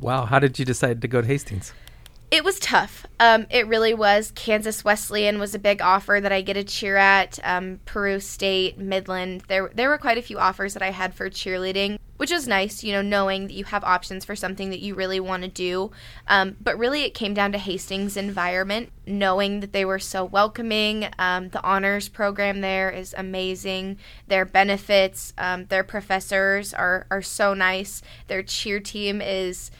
Wow, 0.00 0.24
how 0.24 0.38
did 0.38 0.58
you 0.58 0.64
decide 0.64 1.02
to 1.02 1.08
go 1.08 1.20
to 1.20 1.26
Hastings? 1.26 1.72
It 2.30 2.44
was 2.44 2.60
tough. 2.60 3.06
Um, 3.18 3.48
it 3.50 3.66
really 3.66 3.92
was. 3.92 4.30
Kansas 4.36 4.84
Wesleyan 4.84 5.40
was 5.40 5.52
a 5.52 5.58
big 5.58 5.82
offer 5.82 6.20
that 6.22 6.30
I 6.30 6.42
get 6.42 6.54
to 6.54 6.62
cheer 6.62 6.96
at. 6.96 7.40
Um, 7.42 7.80
Peru 7.86 8.20
State, 8.20 8.78
Midland. 8.78 9.42
There, 9.48 9.68
there 9.74 9.88
were 9.88 9.98
quite 9.98 10.16
a 10.16 10.22
few 10.22 10.38
offers 10.38 10.74
that 10.74 10.82
I 10.82 10.92
had 10.92 11.12
for 11.12 11.28
cheerleading, 11.28 11.98
which 12.18 12.30
was 12.30 12.46
nice. 12.46 12.84
You 12.84 12.92
know, 12.92 13.02
knowing 13.02 13.48
that 13.48 13.54
you 13.54 13.64
have 13.64 13.82
options 13.82 14.24
for 14.24 14.36
something 14.36 14.70
that 14.70 14.78
you 14.78 14.94
really 14.94 15.18
want 15.18 15.42
to 15.42 15.48
do. 15.48 15.90
Um, 16.28 16.56
but 16.60 16.78
really, 16.78 17.02
it 17.02 17.14
came 17.14 17.34
down 17.34 17.50
to 17.50 17.58
Hastings' 17.58 18.16
environment. 18.16 18.90
Knowing 19.08 19.58
that 19.58 19.72
they 19.72 19.84
were 19.84 19.98
so 19.98 20.24
welcoming. 20.24 21.08
Um, 21.18 21.48
the 21.48 21.62
honors 21.64 22.08
program 22.08 22.60
there 22.60 22.90
is 22.90 23.12
amazing. 23.18 23.98
Their 24.28 24.44
benefits, 24.44 25.32
um, 25.36 25.66
their 25.66 25.82
professors 25.82 26.72
are 26.72 27.08
are 27.10 27.22
so 27.22 27.54
nice. 27.54 28.02
Their 28.28 28.44
cheer 28.44 28.78
team 28.78 29.20
is 29.20 29.72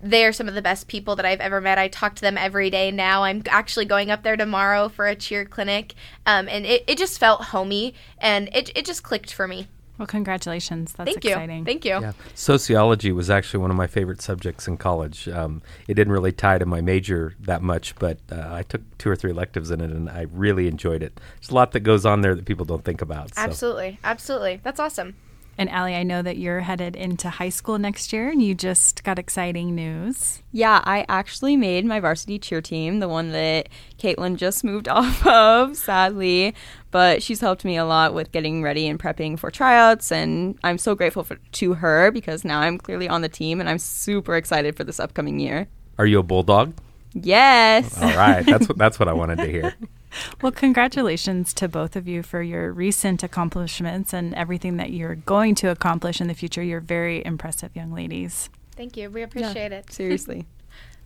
they're 0.00 0.32
some 0.32 0.48
of 0.48 0.54
the 0.54 0.62
best 0.62 0.88
people 0.88 1.16
that 1.16 1.26
I've 1.26 1.40
ever 1.40 1.60
met. 1.60 1.78
I 1.78 1.88
talk 1.88 2.14
to 2.16 2.22
them 2.22 2.38
every 2.38 2.70
day 2.70 2.90
now. 2.90 3.24
I'm 3.24 3.42
actually 3.48 3.84
going 3.84 4.10
up 4.10 4.22
there 4.22 4.36
tomorrow 4.36 4.88
for 4.88 5.06
a 5.06 5.14
cheer 5.14 5.44
clinic. 5.44 5.94
Um, 6.26 6.48
and 6.48 6.64
it, 6.64 6.84
it 6.86 6.98
just 6.98 7.18
felt 7.18 7.42
homey 7.42 7.94
and 8.18 8.48
it, 8.52 8.70
it 8.76 8.84
just 8.84 9.02
clicked 9.02 9.32
for 9.32 9.48
me. 9.48 9.68
Well, 9.98 10.06
congratulations. 10.06 10.92
That's 10.92 11.10
Thank 11.10 11.24
exciting. 11.24 11.58
you. 11.58 11.64
Thank 11.64 11.84
you. 11.84 12.00
Yeah. 12.00 12.12
Sociology 12.36 13.10
was 13.10 13.28
actually 13.28 13.60
one 13.60 13.72
of 13.72 13.76
my 13.76 13.88
favorite 13.88 14.22
subjects 14.22 14.68
in 14.68 14.76
college. 14.76 15.28
Um, 15.28 15.60
it 15.88 15.94
didn't 15.94 16.12
really 16.12 16.30
tie 16.30 16.58
to 16.58 16.66
my 16.66 16.80
major 16.80 17.34
that 17.40 17.62
much, 17.62 17.96
but 17.96 18.18
uh, 18.30 18.46
I 18.48 18.62
took 18.62 18.82
two 18.98 19.10
or 19.10 19.16
three 19.16 19.32
electives 19.32 19.72
in 19.72 19.80
it 19.80 19.90
and 19.90 20.08
I 20.08 20.26
really 20.32 20.68
enjoyed 20.68 21.02
it. 21.02 21.18
There's 21.40 21.50
a 21.50 21.54
lot 21.54 21.72
that 21.72 21.80
goes 21.80 22.06
on 22.06 22.20
there 22.20 22.36
that 22.36 22.44
people 22.44 22.64
don't 22.64 22.84
think 22.84 23.02
about. 23.02 23.34
so. 23.34 23.42
Absolutely. 23.42 23.98
Absolutely. 24.04 24.60
That's 24.62 24.78
awesome. 24.78 25.16
And 25.58 25.68
Allie, 25.70 25.96
I 25.96 26.04
know 26.04 26.22
that 26.22 26.38
you're 26.38 26.60
headed 26.60 26.94
into 26.94 27.28
high 27.28 27.48
school 27.48 27.80
next 27.80 28.12
year 28.12 28.30
and 28.30 28.40
you 28.40 28.54
just 28.54 29.02
got 29.02 29.18
exciting 29.18 29.74
news. 29.74 30.40
Yeah, 30.52 30.80
I 30.84 31.04
actually 31.08 31.56
made 31.56 31.84
my 31.84 31.98
varsity 31.98 32.38
cheer 32.38 32.60
team, 32.60 33.00
the 33.00 33.08
one 33.08 33.32
that 33.32 33.68
Caitlin 33.98 34.36
just 34.36 34.62
moved 34.62 34.88
off 34.88 35.26
of, 35.26 35.76
sadly. 35.76 36.54
But 36.92 37.24
she's 37.24 37.40
helped 37.40 37.64
me 37.64 37.76
a 37.76 37.84
lot 37.84 38.14
with 38.14 38.30
getting 38.30 38.62
ready 38.62 38.86
and 38.86 39.00
prepping 39.00 39.36
for 39.36 39.50
tryouts. 39.50 40.12
And 40.12 40.56
I'm 40.62 40.78
so 40.78 40.94
grateful 40.94 41.24
for, 41.24 41.34
to 41.36 41.74
her 41.74 42.12
because 42.12 42.44
now 42.44 42.60
I'm 42.60 42.78
clearly 42.78 43.08
on 43.08 43.22
the 43.22 43.28
team 43.28 43.58
and 43.58 43.68
I'm 43.68 43.78
super 43.78 44.36
excited 44.36 44.76
for 44.76 44.84
this 44.84 45.00
upcoming 45.00 45.40
year. 45.40 45.66
Are 45.98 46.06
you 46.06 46.20
a 46.20 46.22
bulldog? 46.22 46.72
Yes. 47.14 48.00
All 48.00 48.16
right, 48.16 48.46
that's 48.46 48.68
what 48.68 48.78
that's 48.78 49.00
what 49.00 49.08
I 49.08 49.12
wanted 49.12 49.38
to 49.38 49.46
hear. 49.46 49.74
Well, 50.42 50.52
congratulations 50.52 51.52
to 51.54 51.68
both 51.68 51.96
of 51.96 52.06
you 52.06 52.22
for 52.22 52.42
your 52.42 52.72
recent 52.72 53.22
accomplishments 53.22 54.12
and 54.12 54.34
everything 54.34 54.76
that 54.76 54.90
you're 54.90 55.16
going 55.16 55.54
to 55.56 55.70
accomplish 55.70 56.20
in 56.20 56.28
the 56.28 56.34
future. 56.34 56.62
You're 56.62 56.80
very 56.80 57.24
impressive 57.24 57.74
young 57.74 57.92
ladies. 57.92 58.50
Thank 58.76 58.96
you. 58.96 59.10
We 59.10 59.22
appreciate 59.22 59.72
it. 59.72 59.92
Seriously. 59.92 60.46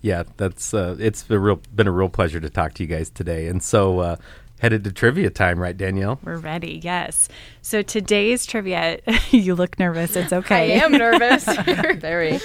Yeah, 0.05 0.25
that's 0.37 0.75
uh, 0.75 0.97
it's 0.99 1.31
a 1.31 1.39
real 1.39 1.61
been 1.73 1.87
a 1.87 1.93
real 1.93 2.09
pleasure 2.09 2.41
to 2.41 2.51
talk 2.51 2.75
to 2.75 2.83
you 2.83 2.89
guys 2.89 3.09
today. 3.09 3.47
And 3.47 3.63
so 3.63 4.01
uh, 4.01 4.17
headed 4.59 4.83
to 4.83 4.91
trivia 4.91 5.31
time, 5.31 5.61
right, 5.61 5.77
Danielle? 5.77 6.19
We're 6.25 6.39
ready, 6.39 6.81
yes. 6.83 7.29
So 7.63 7.83
today's 7.83 8.45
trivia, 8.45 8.99
you 9.31 9.55
look 9.55 9.79
nervous. 9.79 10.17
It's 10.17 10.33
okay. 10.33 10.81
I 10.81 10.85
am 10.85 10.91
nervous. 10.91 11.45
Very. 12.01 12.41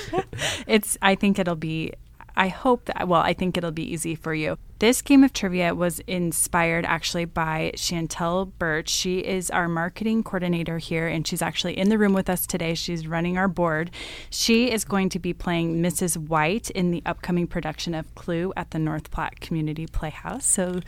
it's 0.68 1.00
I 1.02 1.16
think 1.16 1.40
it'll 1.40 1.56
be 1.56 1.94
I 2.36 2.50
hope 2.50 2.86
that 2.86 3.08
well, 3.08 3.22
I 3.22 3.34
think 3.34 3.58
it'll 3.58 3.72
be 3.72 3.92
easy 3.92 4.14
for 4.14 4.36
you. 4.36 4.60
This 4.80 5.02
game 5.02 5.24
of 5.24 5.34
trivia 5.34 5.74
was 5.74 6.02
inspired 6.02 6.86
actually 6.86 7.26
by 7.26 7.72
Chantel 7.76 8.52
Birch. 8.60 8.90
She 8.90 9.20
is 9.20 9.50
our 9.50 9.68
marketing 9.68 10.22
coordinator 10.22 10.78
here 10.78 11.08
and 11.08 11.26
she's 11.26 11.42
actually 11.42 11.76
in 11.76 11.90
the 11.90 11.98
room 11.98 12.14
with 12.14 12.30
us 12.30 12.46
today. 12.46 12.76
She's 12.76 13.08
running 13.08 13.40
our 13.40 13.48
board. 13.48 13.90
She 14.30 14.70
is 14.70 14.86
going 14.86 15.10
to 15.10 15.20
be 15.20 15.34
playing 15.34 15.82
Mrs. 15.82 16.16
White 16.16 16.70
in 16.70 16.92
the 16.92 17.02
upcoming 17.08 17.48
production 17.48 17.96
of 17.96 18.14
Clue 18.14 18.54
at 18.56 18.70
the 18.70 18.78
North 18.78 19.10
Platte 19.10 19.40
Community 19.40 19.88
Playhouse. 19.88 20.46
So 20.46 20.82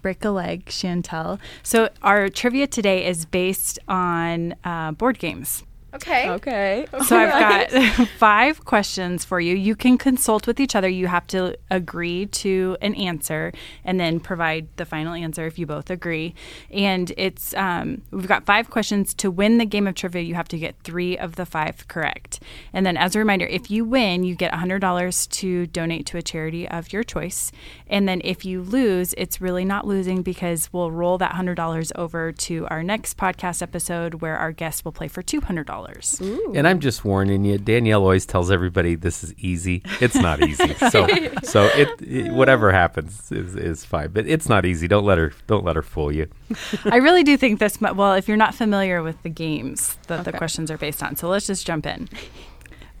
break 0.00 0.24
a 0.24 0.30
leg, 0.30 0.64
Chantel. 0.64 1.38
So 1.62 1.90
our 2.00 2.30
trivia 2.30 2.66
today 2.66 3.04
is 3.04 3.26
based 3.26 3.78
on 3.86 4.54
uh, 4.64 4.92
board 4.92 5.18
games. 5.18 5.62
Okay. 5.96 6.30
Okay. 6.30 6.86
So 7.04 7.16
I've 7.18 7.70
got 7.70 8.08
five 8.18 8.64
questions 8.64 9.24
for 9.24 9.40
you. 9.40 9.54
You 9.54 9.74
can 9.74 9.98
consult 9.98 10.46
with 10.46 10.60
each 10.60 10.74
other. 10.74 10.88
You 10.88 11.06
have 11.06 11.26
to 11.28 11.56
agree 11.70 12.26
to 12.26 12.76
an 12.80 12.94
answer 12.94 13.52
and 13.84 13.98
then 13.98 14.20
provide 14.20 14.68
the 14.76 14.84
final 14.84 15.14
answer 15.14 15.46
if 15.46 15.58
you 15.58 15.66
both 15.66 15.90
agree. 15.90 16.34
And 16.70 17.12
it's 17.16 17.54
um, 17.54 18.02
we've 18.10 18.28
got 18.28 18.44
five 18.44 18.70
questions 18.70 19.14
to 19.14 19.30
win 19.30 19.58
the 19.58 19.66
game 19.66 19.86
of 19.86 19.94
trivia. 19.94 20.22
You 20.22 20.34
have 20.34 20.48
to 20.48 20.58
get 20.58 20.76
three 20.82 21.16
of 21.18 21.36
the 21.36 21.46
five 21.46 21.88
correct. 21.88 22.40
And 22.72 22.84
then 22.84 22.96
as 22.96 23.14
a 23.14 23.18
reminder, 23.18 23.46
if 23.46 23.70
you 23.70 23.84
win, 23.84 24.24
you 24.24 24.34
get 24.34 24.54
hundred 24.54 24.80
dollars 24.80 25.26
to 25.28 25.66
donate 25.66 26.06
to 26.06 26.18
a 26.18 26.22
charity 26.22 26.68
of 26.68 26.92
your 26.92 27.02
choice. 27.02 27.52
And 27.86 28.08
then 28.08 28.20
if 28.24 28.44
you 28.44 28.62
lose, 28.62 29.14
it's 29.16 29.40
really 29.40 29.64
not 29.64 29.86
losing 29.86 30.22
because 30.22 30.72
we'll 30.72 30.90
roll 30.90 31.18
that 31.18 31.32
hundred 31.32 31.54
dollars 31.56 31.92
over 31.94 32.32
to 32.32 32.66
our 32.68 32.82
next 32.82 33.16
podcast 33.16 33.62
episode 33.62 34.14
where 34.14 34.36
our 34.36 34.52
guest 34.52 34.84
will 34.84 34.92
play 34.92 35.08
for 35.08 35.22
two 35.22 35.40
hundred 35.40 35.66
dollars. 35.66 35.85
And 36.54 36.66
I'm 36.66 36.80
just 36.80 37.04
warning 37.04 37.44
you, 37.44 37.58
Danielle 37.58 38.02
always 38.02 38.26
tells 38.26 38.50
everybody 38.50 38.94
this 38.94 39.22
is 39.24 39.34
easy. 39.38 39.82
It's 40.00 40.14
not 40.16 40.42
easy. 40.42 40.74
so 40.74 41.06
so 41.42 41.64
it, 41.74 41.88
it- 42.02 42.32
whatever 42.32 42.72
happens 42.72 43.30
is, 43.32 43.54
is 43.56 43.84
fine. 43.84 44.10
But 44.10 44.26
it's 44.26 44.48
not 44.48 44.64
easy. 44.64 44.88
Don't 44.88 45.04
let 45.04 45.18
her 45.18 45.32
don't 45.46 45.64
let 45.64 45.76
her 45.76 45.82
fool 45.82 46.12
you. 46.12 46.28
I 46.84 46.96
really 46.96 47.22
do 47.22 47.36
think 47.36 47.58
this. 47.60 47.80
Well, 47.80 48.14
if 48.14 48.28
you're 48.28 48.36
not 48.36 48.54
familiar 48.54 49.02
with 49.02 49.22
the 49.22 49.30
games 49.30 49.96
that 50.08 50.24
the 50.24 50.32
questions 50.32 50.70
are 50.70 50.78
based 50.78 51.02
on, 51.02 51.16
so 51.16 51.28
let's 51.28 51.46
just 51.46 51.66
jump 51.66 51.86
in. 51.86 52.08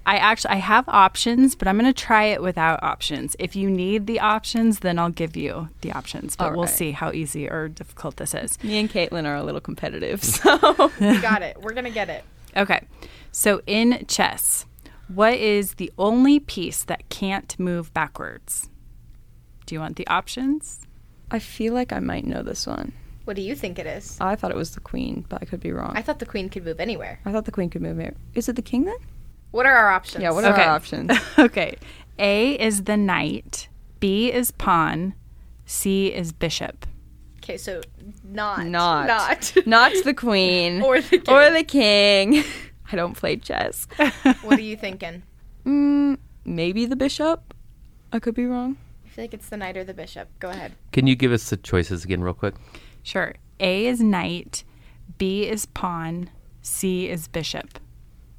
I 0.08 0.18
actually 0.18 0.52
I 0.52 0.56
have 0.58 0.88
options, 0.88 1.56
but 1.56 1.66
I'm 1.66 1.76
going 1.76 1.92
to 1.92 2.00
try 2.00 2.26
it 2.26 2.40
without 2.40 2.80
options. 2.80 3.34
If 3.40 3.56
you 3.56 3.68
need 3.68 4.06
the 4.06 4.20
options, 4.20 4.78
then 4.78 5.00
I'll 5.00 5.10
give 5.10 5.36
you 5.36 5.68
the 5.80 5.90
options. 5.90 6.36
But 6.36 6.52
All 6.52 6.56
we'll 6.58 6.68
see 6.68 6.92
how 6.92 7.10
easy 7.10 7.48
or 7.50 7.66
difficult 7.68 8.16
this 8.16 8.32
is. 8.32 8.62
Me 8.62 8.78
and 8.78 8.88
Caitlin 8.88 9.24
are 9.26 9.34
a 9.34 9.42
little 9.42 9.60
competitive, 9.60 10.22
so 10.38 10.92
We 11.00 11.18
got 11.18 11.42
it. 11.42 11.60
We're 11.60 11.72
going 11.72 11.86
to 11.86 11.90
get 11.90 12.08
it. 12.08 12.22
Okay. 12.56 12.86
So 13.32 13.60
in 13.66 14.04
chess, 14.08 14.66
what 15.08 15.34
is 15.34 15.74
the 15.74 15.92
only 15.98 16.40
piece 16.40 16.82
that 16.84 17.08
can't 17.08 17.58
move 17.58 17.92
backwards? 17.92 18.70
Do 19.66 19.74
you 19.74 19.80
want 19.80 19.96
the 19.96 20.06
options? 20.06 20.80
I 21.30 21.38
feel 21.38 21.74
like 21.74 21.92
I 21.92 21.98
might 22.00 22.24
know 22.24 22.42
this 22.42 22.66
one. 22.66 22.92
What 23.24 23.34
do 23.36 23.42
you 23.42 23.56
think 23.56 23.78
it 23.80 23.86
is? 23.86 24.16
I 24.20 24.36
thought 24.36 24.52
it 24.52 24.56
was 24.56 24.74
the 24.74 24.80
queen, 24.80 25.26
but 25.28 25.42
I 25.42 25.44
could 25.44 25.58
be 25.60 25.72
wrong. 25.72 25.92
I 25.96 26.02
thought 26.02 26.20
the 26.20 26.26
queen 26.26 26.48
could 26.48 26.64
move 26.64 26.78
anywhere. 26.78 27.18
I 27.24 27.32
thought 27.32 27.44
the 27.44 27.50
queen 27.52 27.68
could 27.68 27.82
move. 27.82 27.98
anywhere. 27.98 28.14
Is 28.34 28.48
it 28.48 28.54
the 28.56 28.62
king 28.62 28.84
then? 28.84 28.96
What 29.50 29.66
are 29.66 29.74
our 29.74 29.90
options? 29.90 30.22
Yeah. 30.22 30.30
What 30.30 30.44
are 30.44 30.52
Okay. 30.52 30.62
our 30.62 30.70
options? 30.70 31.10
okay. 31.38 31.76
A 32.18 32.52
is 32.60 32.84
the 32.84 32.96
knight, 32.96 33.68
B 34.00 34.30
is 34.32 34.52
pawn, 34.52 35.14
C 35.66 36.06
is 36.14 36.32
bishop. 36.32 36.86
Okay, 37.46 37.58
so 37.58 37.80
not. 38.24 38.66
Not. 38.66 39.06
Not. 39.06 39.56
Not 39.66 39.92
the 40.02 40.12
queen 40.14 40.82
Or 40.88 41.00
the 41.00 41.18
king. 41.18 41.32
or 41.32 41.48
the 41.48 41.62
king. 41.62 42.42
I 42.92 42.96
don't 42.96 43.14
play 43.16 43.36
chess. 43.36 43.86
what 44.42 44.58
are 44.58 44.62
you 44.62 44.76
thinking? 44.76 45.22
Mm, 45.64 46.18
maybe 46.44 46.86
the 46.86 46.96
bishop. 46.96 47.54
I 48.12 48.18
could 48.18 48.34
be 48.34 48.46
wrong. 48.46 48.76
I 49.04 49.08
feel 49.10 49.22
like 49.24 49.32
it's 49.34 49.48
the 49.48 49.56
knight 49.56 49.76
or 49.76 49.84
the 49.84 49.94
bishop. 49.94 50.28
Go 50.40 50.50
ahead. 50.50 50.72
Can 50.90 51.06
you 51.06 51.14
give 51.14 51.30
us 51.30 51.48
the 51.48 51.56
choices 51.56 52.02
again 52.04 52.20
real 52.20 52.34
quick? 52.34 52.56
Sure. 53.04 53.36
A 53.60 53.86
is 53.86 54.00
knight, 54.00 54.64
B 55.16 55.46
is 55.46 55.66
pawn, 55.66 56.30
C 56.62 57.08
is 57.08 57.28
bishop. 57.28 57.78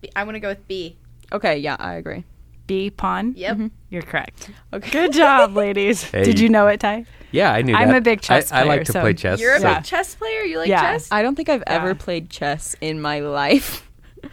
B- 0.02 0.10
I 0.18 0.24
want 0.26 0.36
to 0.36 0.42
go 0.42 0.50
with 0.50 0.68
B. 0.68 0.98
Okay. 1.32 1.58
Yeah, 1.60 1.78
I 1.80 1.94
agree. 1.94 2.26
B 2.68 2.90
pawn? 2.90 3.34
Yep. 3.36 3.54
Mm-hmm. 3.56 3.68
You're 3.90 4.02
correct. 4.04 4.52
Okay. 4.74 4.90
Good 4.92 5.14
job, 5.14 5.56
ladies. 5.56 6.04
Hey. 6.04 6.24
Did 6.24 6.40
you 6.40 6.50
know 6.50 6.68
it, 6.68 6.80
Ty? 6.82 7.06
Yeah, 7.32 7.52
I 7.54 7.62
knew 7.62 7.76
I'm 7.76 7.90
that. 7.90 7.98
a 7.98 8.02
big 8.02 8.22
chess 8.22 8.52
I, 8.52 8.60
I 8.60 8.64
player, 8.64 8.78
like 8.78 8.86
to 8.88 8.92
so- 8.92 9.02
play 9.02 9.14
chess. 9.14 9.40
You're 9.40 9.56
a 9.56 9.60
so- 9.60 9.68
Yeah. 9.68 9.76
big 9.80 9.86
chess 9.86 10.16
player? 10.16 10.42
You 10.42 10.58
like 10.60 10.68
Yeah. 10.70 10.82
chess? 10.82 11.08
I 11.12 11.22
don't 11.22 11.36
think 11.36 11.50
I've 11.50 11.64
ever 11.68 11.96
played 11.96 12.30
chess 12.30 12.76
in 12.82 13.02
my 13.02 13.20
life. 13.20 13.90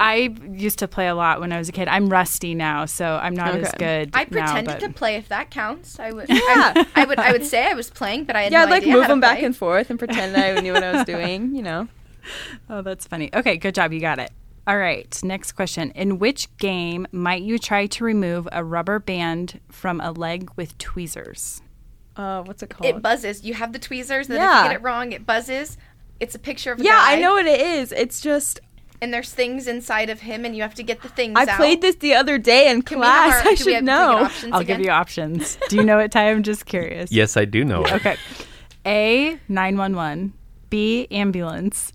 I 0.00 0.32
used 0.52 0.78
to 0.78 0.86
play 0.86 1.08
a 1.08 1.14
lot 1.16 1.40
when 1.40 1.50
I 1.52 1.58
was 1.58 1.68
a 1.68 1.72
kid. 1.72 1.88
I'm 1.88 2.08
rusty 2.08 2.54
now, 2.54 2.84
so 2.84 3.16
I'm 3.20 3.34
not 3.34 3.56
as 3.56 3.72
good. 3.72 4.10
I 4.14 4.20
now, 4.30 4.46
pretended 4.52 4.66
but- 4.66 4.80
to 4.80 4.90
play 4.90 5.16
if 5.16 5.28
that 5.28 5.50
counts. 5.50 5.98
I 5.98 6.12
would 6.12 6.28
Yeah. 6.28 6.38
I, 6.38 6.86
I 6.94 7.04
would 7.04 7.18
I 7.18 7.32
would 7.32 7.44
say 7.44 7.66
I 7.68 7.74
was 7.74 7.90
playing, 7.90 8.24
but 8.24 8.36
I 8.36 8.42
had 8.42 8.52
yeah, 8.52 8.60
no 8.60 8.66
I'd 8.66 8.70
like 8.70 8.82
idea 8.82 8.94
move 8.94 9.08
them 9.08 9.20
back 9.20 9.42
and 9.42 9.56
forth 9.56 9.90
and 9.90 9.98
pretend 9.98 10.36
I 10.36 10.60
knew 10.60 10.72
what 10.72 10.84
I 10.84 10.92
was 10.92 11.04
doing. 11.04 11.54
You 11.54 11.62
know. 11.62 11.88
Oh, 12.68 12.82
that's 12.82 13.06
funny. 13.06 13.30
Okay, 13.32 13.56
good 13.56 13.74
job. 13.74 13.90
You 13.90 14.00
got 14.00 14.18
it. 14.18 14.30
All 14.68 14.76
right, 14.76 15.18
next 15.24 15.52
question. 15.52 15.92
In 15.92 16.18
which 16.18 16.54
game 16.58 17.06
might 17.10 17.40
you 17.40 17.58
try 17.58 17.86
to 17.86 18.04
remove 18.04 18.46
a 18.52 18.62
rubber 18.62 18.98
band 18.98 19.60
from 19.70 19.98
a 19.98 20.12
leg 20.12 20.50
with 20.56 20.76
tweezers? 20.76 21.62
Uh, 22.14 22.42
what's 22.42 22.62
it 22.62 22.68
called? 22.68 22.84
It 22.94 23.00
buzzes. 23.00 23.42
You 23.44 23.54
have 23.54 23.72
the 23.72 23.78
tweezers, 23.78 24.28
and 24.28 24.36
then 24.36 24.42
if 24.46 24.56
you 24.64 24.70
get 24.70 24.76
it 24.80 24.82
wrong, 24.82 25.12
it 25.12 25.24
buzzes. 25.24 25.78
It's 26.20 26.34
a 26.34 26.38
picture 26.38 26.70
of 26.72 26.80
a 26.80 26.84
yeah, 26.84 26.90
guy, 26.90 27.12
I 27.14 27.18
know 27.18 27.32
what 27.32 27.46
it 27.46 27.62
is. 27.62 27.92
It's 27.92 28.20
just 28.20 28.60
and 29.00 29.14
there's 29.14 29.32
things 29.32 29.68
inside 29.68 30.10
of 30.10 30.20
him, 30.20 30.44
and 30.44 30.54
you 30.54 30.60
have 30.60 30.74
to 30.74 30.82
get 30.82 31.00
the 31.00 31.08
things 31.08 31.38
out. 31.38 31.48
I 31.48 31.52
out. 31.52 31.56
played 31.56 31.80
this 31.80 31.96
the 31.96 32.14
other 32.14 32.36
day 32.36 32.68
in 32.70 32.82
Can 32.82 33.00
we 33.00 33.06
have 33.06 33.32
class. 33.32 33.46
our- 33.46 33.52
I 33.52 33.54
do 33.54 33.64
we 33.64 33.72
should 33.72 33.72
have- 33.74 33.84
do 33.84 33.84
we 33.84 33.86
know. 33.86 34.24
options 34.24 34.52
I'll 34.52 34.60
again? 34.60 34.76
give 34.76 34.84
you 34.84 34.90
options. 34.92 35.58
Do 35.70 35.76
you 35.76 35.84
know 35.84 35.98
it, 35.98 36.12
Ty? 36.12 36.30
I'm 36.30 36.42
just 36.42 36.66
curious. 36.66 37.10
Yes, 37.10 37.38
I 37.38 37.46
do 37.46 37.64
know 37.64 37.84
it. 37.84 37.92
Okay. 37.92 38.16
A, 38.84 39.38
911. 39.48 40.34
B, 40.68 41.06
ambulance. 41.10 41.94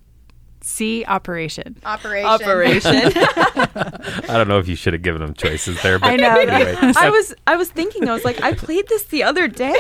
C. 0.66 1.04
Operation. 1.06 1.76
Operation. 1.84 2.26
Operation. 2.26 2.94
I 2.96 4.38
don't 4.38 4.48
know 4.48 4.60
if 4.60 4.68
you 4.70 4.76
should 4.76 4.94
have 4.94 5.02
given 5.02 5.22
them 5.22 5.34
choices 5.34 5.82
there, 5.84 6.00
but 6.00 6.08
I 6.08 6.16
know. 6.16 6.36
anyway, 6.40 6.76
I 6.96 7.10
was 7.10 7.36
I 7.46 7.58
was 7.58 7.70
thinking 7.70 8.08
I 8.08 8.14
was 8.14 8.24
like 8.24 8.42
I 8.42 8.54
played 8.54 8.88
this 8.88 9.04
the 9.04 9.24
other 9.24 9.50
day. 9.50 9.74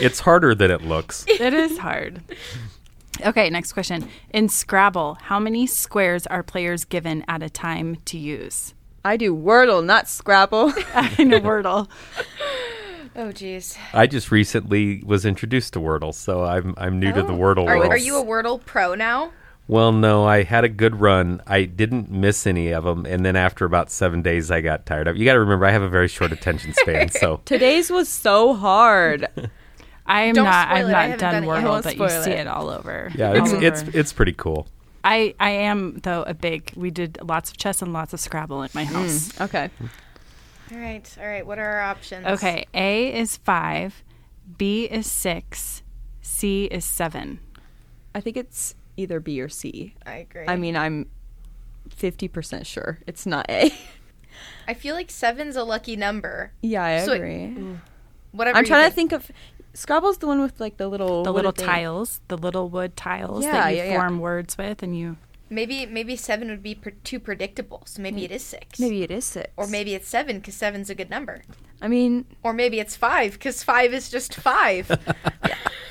it's 0.00 0.20
harder 0.20 0.54
than 0.54 0.70
it 0.70 0.80
looks. 0.80 1.26
It 1.28 1.52
is 1.52 1.76
hard. 1.76 2.22
Okay, 3.24 3.50
next 3.50 3.74
question. 3.74 4.08
In 4.30 4.48
Scrabble, 4.48 5.18
how 5.20 5.38
many 5.38 5.66
squares 5.66 6.26
are 6.26 6.42
players 6.42 6.86
given 6.86 7.22
at 7.28 7.42
a 7.42 7.50
time 7.50 7.96
to 8.06 8.18
use? 8.18 8.72
I 9.04 9.18
do 9.18 9.36
Wordle, 9.36 9.84
not 9.84 10.08
Scrabble. 10.08 10.72
I 10.94 11.22
know 11.22 11.40
Wordle. 11.40 11.88
Oh, 13.14 13.28
jeez. 13.28 13.76
I 13.92 14.06
just 14.06 14.30
recently 14.30 15.02
was 15.04 15.26
introduced 15.26 15.74
to 15.74 15.80
Wordle, 15.80 16.14
so 16.14 16.44
I'm 16.44 16.74
I'm 16.78 16.98
new 16.98 17.12
to 17.12 17.22
the 17.22 17.34
oh. 17.34 17.38
Wordle 17.38 17.66
Are, 17.68 17.78
world. 17.78 17.92
are 17.92 17.98
you 17.98 18.16
a 18.18 18.24
Wordle 18.24 18.62
pro 18.64 18.94
now? 18.94 19.32
Well, 19.68 19.90
no, 19.90 20.24
I 20.24 20.44
had 20.44 20.62
a 20.64 20.68
good 20.68 21.00
run. 21.00 21.42
I 21.46 21.64
didn't 21.64 22.08
miss 22.10 22.46
any 22.46 22.70
of 22.70 22.84
them, 22.84 23.04
and 23.04 23.24
then 23.26 23.34
after 23.34 23.64
about 23.64 23.90
seven 23.90 24.22
days, 24.22 24.50
I 24.50 24.60
got 24.60 24.86
tired 24.86 25.08
of. 25.08 25.16
You 25.16 25.24
got 25.24 25.32
to 25.32 25.40
remember, 25.40 25.66
I 25.66 25.72
have 25.72 25.82
a 25.82 25.88
very 25.88 26.06
short 26.08 26.30
attention 26.32 26.72
span, 26.74 27.08
so 27.08 27.40
Today's 27.44 27.90
was 27.90 28.08
so 28.08 28.54
hard. 28.54 29.26
I 30.06 30.22
am 30.22 30.34
Don't 30.36 30.44
not. 30.44 30.68
spoil 30.68 30.78
I've 30.78 30.84
it. 30.84 30.88
I 30.88 30.92
not 30.92 31.02
haven't 31.02 31.18
done 31.18 31.32
done 31.34 31.42
it 31.42 31.46
yet. 31.46 31.56
Wordle, 31.56 31.62
Don't 31.64 31.84
but 31.84 31.96
you 31.96 32.08
spoil 32.08 32.22
see 32.22 32.30
it. 32.30 32.38
it 32.40 32.46
all 32.46 32.68
over. 32.68 33.10
yeah, 33.16 33.30
all 33.30 33.36
it's 33.36 33.52
over. 33.52 33.64
it's 33.66 33.82
it's 33.82 34.12
pretty 34.12 34.34
cool. 34.34 34.68
I 35.02 35.34
I 35.40 35.50
am 35.50 35.98
though 36.04 36.22
a 36.22 36.32
big. 36.34 36.72
We 36.76 36.92
did 36.92 37.18
lots 37.22 37.50
of 37.50 37.56
chess 37.56 37.82
and 37.82 37.92
lots 37.92 38.12
of 38.12 38.20
Scrabble 38.20 38.62
at 38.62 38.72
my 38.72 38.84
mm, 38.84 38.92
house. 38.92 39.40
Okay. 39.40 39.68
All 40.72 40.78
right. 40.78 41.16
All 41.20 41.26
right. 41.26 41.44
What 41.44 41.58
are 41.58 41.64
our 41.64 41.82
options? 41.82 42.24
Okay, 42.26 42.66
A 42.72 43.12
is 43.18 43.36
five, 43.36 44.04
B 44.56 44.84
is 44.84 45.10
six, 45.10 45.82
C 46.22 46.66
is 46.66 46.84
seven. 46.84 47.40
I 48.14 48.20
think 48.20 48.36
it's 48.36 48.76
either 48.96 49.20
B 49.20 49.40
or 49.40 49.48
C. 49.48 49.94
I 50.06 50.16
agree. 50.16 50.44
I 50.46 50.56
mean, 50.56 50.76
I'm 50.76 51.08
50% 51.90 52.66
sure 52.66 52.98
it's 53.06 53.26
not 53.26 53.46
A. 53.50 53.72
I 54.68 54.74
feel 54.74 54.94
like 54.94 55.10
seven's 55.10 55.56
a 55.56 55.64
lucky 55.64 55.96
number. 55.96 56.52
yeah, 56.62 56.84
I 56.84 57.04
So 57.04 57.12
it- 57.12 57.16
agree. 57.16 57.56
Whatever. 58.32 58.58
I'm 58.58 58.64
you 58.64 58.68
trying 58.68 58.90
to 58.90 58.94
think 58.94 59.12
of 59.12 59.30
Scrabble's 59.72 60.18
the 60.18 60.26
one 60.26 60.40
with 60.42 60.58
like 60.60 60.76
the 60.78 60.88
little 60.88 61.22
The 61.22 61.32
little 61.32 61.50
are 61.50 61.52
tiles, 61.52 62.20
the 62.28 62.36
little 62.36 62.68
wood 62.68 62.96
tiles 62.96 63.44
Yeah, 63.44 63.52
that 63.52 63.68
you 63.70 63.76
yeah, 63.78 63.84
yeah. 63.84 63.98
form 64.00 64.18
words 64.20 64.56
with, 64.58 64.82
and 64.82 64.98
you. 64.98 65.16
Maybe 65.48 65.86
maybe 65.86 66.16
seven 66.16 66.48
would 66.48 66.62
be 66.62 66.74
pr- 66.74 66.90
too 67.04 67.20
predictable. 67.20 67.82
So 67.86 68.02
maybe 68.02 68.24
it 68.24 68.32
is 68.32 68.42
six. 68.42 68.78
Maybe 68.80 69.02
it 69.04 69.10
is 69.12 69.24
6. 69.26 69.46
Or 69.56 69.66
maybe 69.68 69.94
it's 69.94 70.08
seven 70.08 70.38
because 70.38 70.54
seven's 70.54 70.90
a 70.90 70.94
good 70.94 71.08
number. 71.08 71.42
I 71.80 71.88
mean, 71.88 72.24
Or 72.42 72.52
maybe 72.52 72.80
it's 72.80 72.96
five 72.96 73.34
because 73.34 73.62
five 73.62 73.94
is 73.94 74.08
just 74.10 74.34
five. 74.34 74.90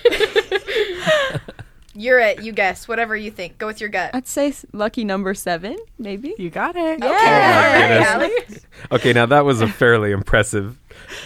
You're 1.95 2.19
it. 2.19 2.43
You 2.43 2.51
guess. 2.51 2.87
Whatever 2.87 3.15
you 3.15 3.31
think. 3.31 3.57
Go 3.57 3.67
with 3.67 3.79
your 3.79 3.89
gut. 3.89 4.11
I'd 4.13 4.27
say 4.27 4.53
lucky 4.73 5.05
number 5.05 5.33
7, 5.33 5.77
maybe. 5.97 6.35
You 6.37 6.49
got 6.49 6.75
it. 6.75 6.99
Yeah. 6.99 7.05
Oh, 7.07 8.19
my 8.19 8.27
goodness. 8.27 8.35
Alex. 8.53 8.67
Okay, 8.91 9.13
now 9.13 9.25
that 9.25 9.45
was 9.45 9.61
a 9.61 9.67
fairly 9.67 10.11
impressive. 10.11 10.77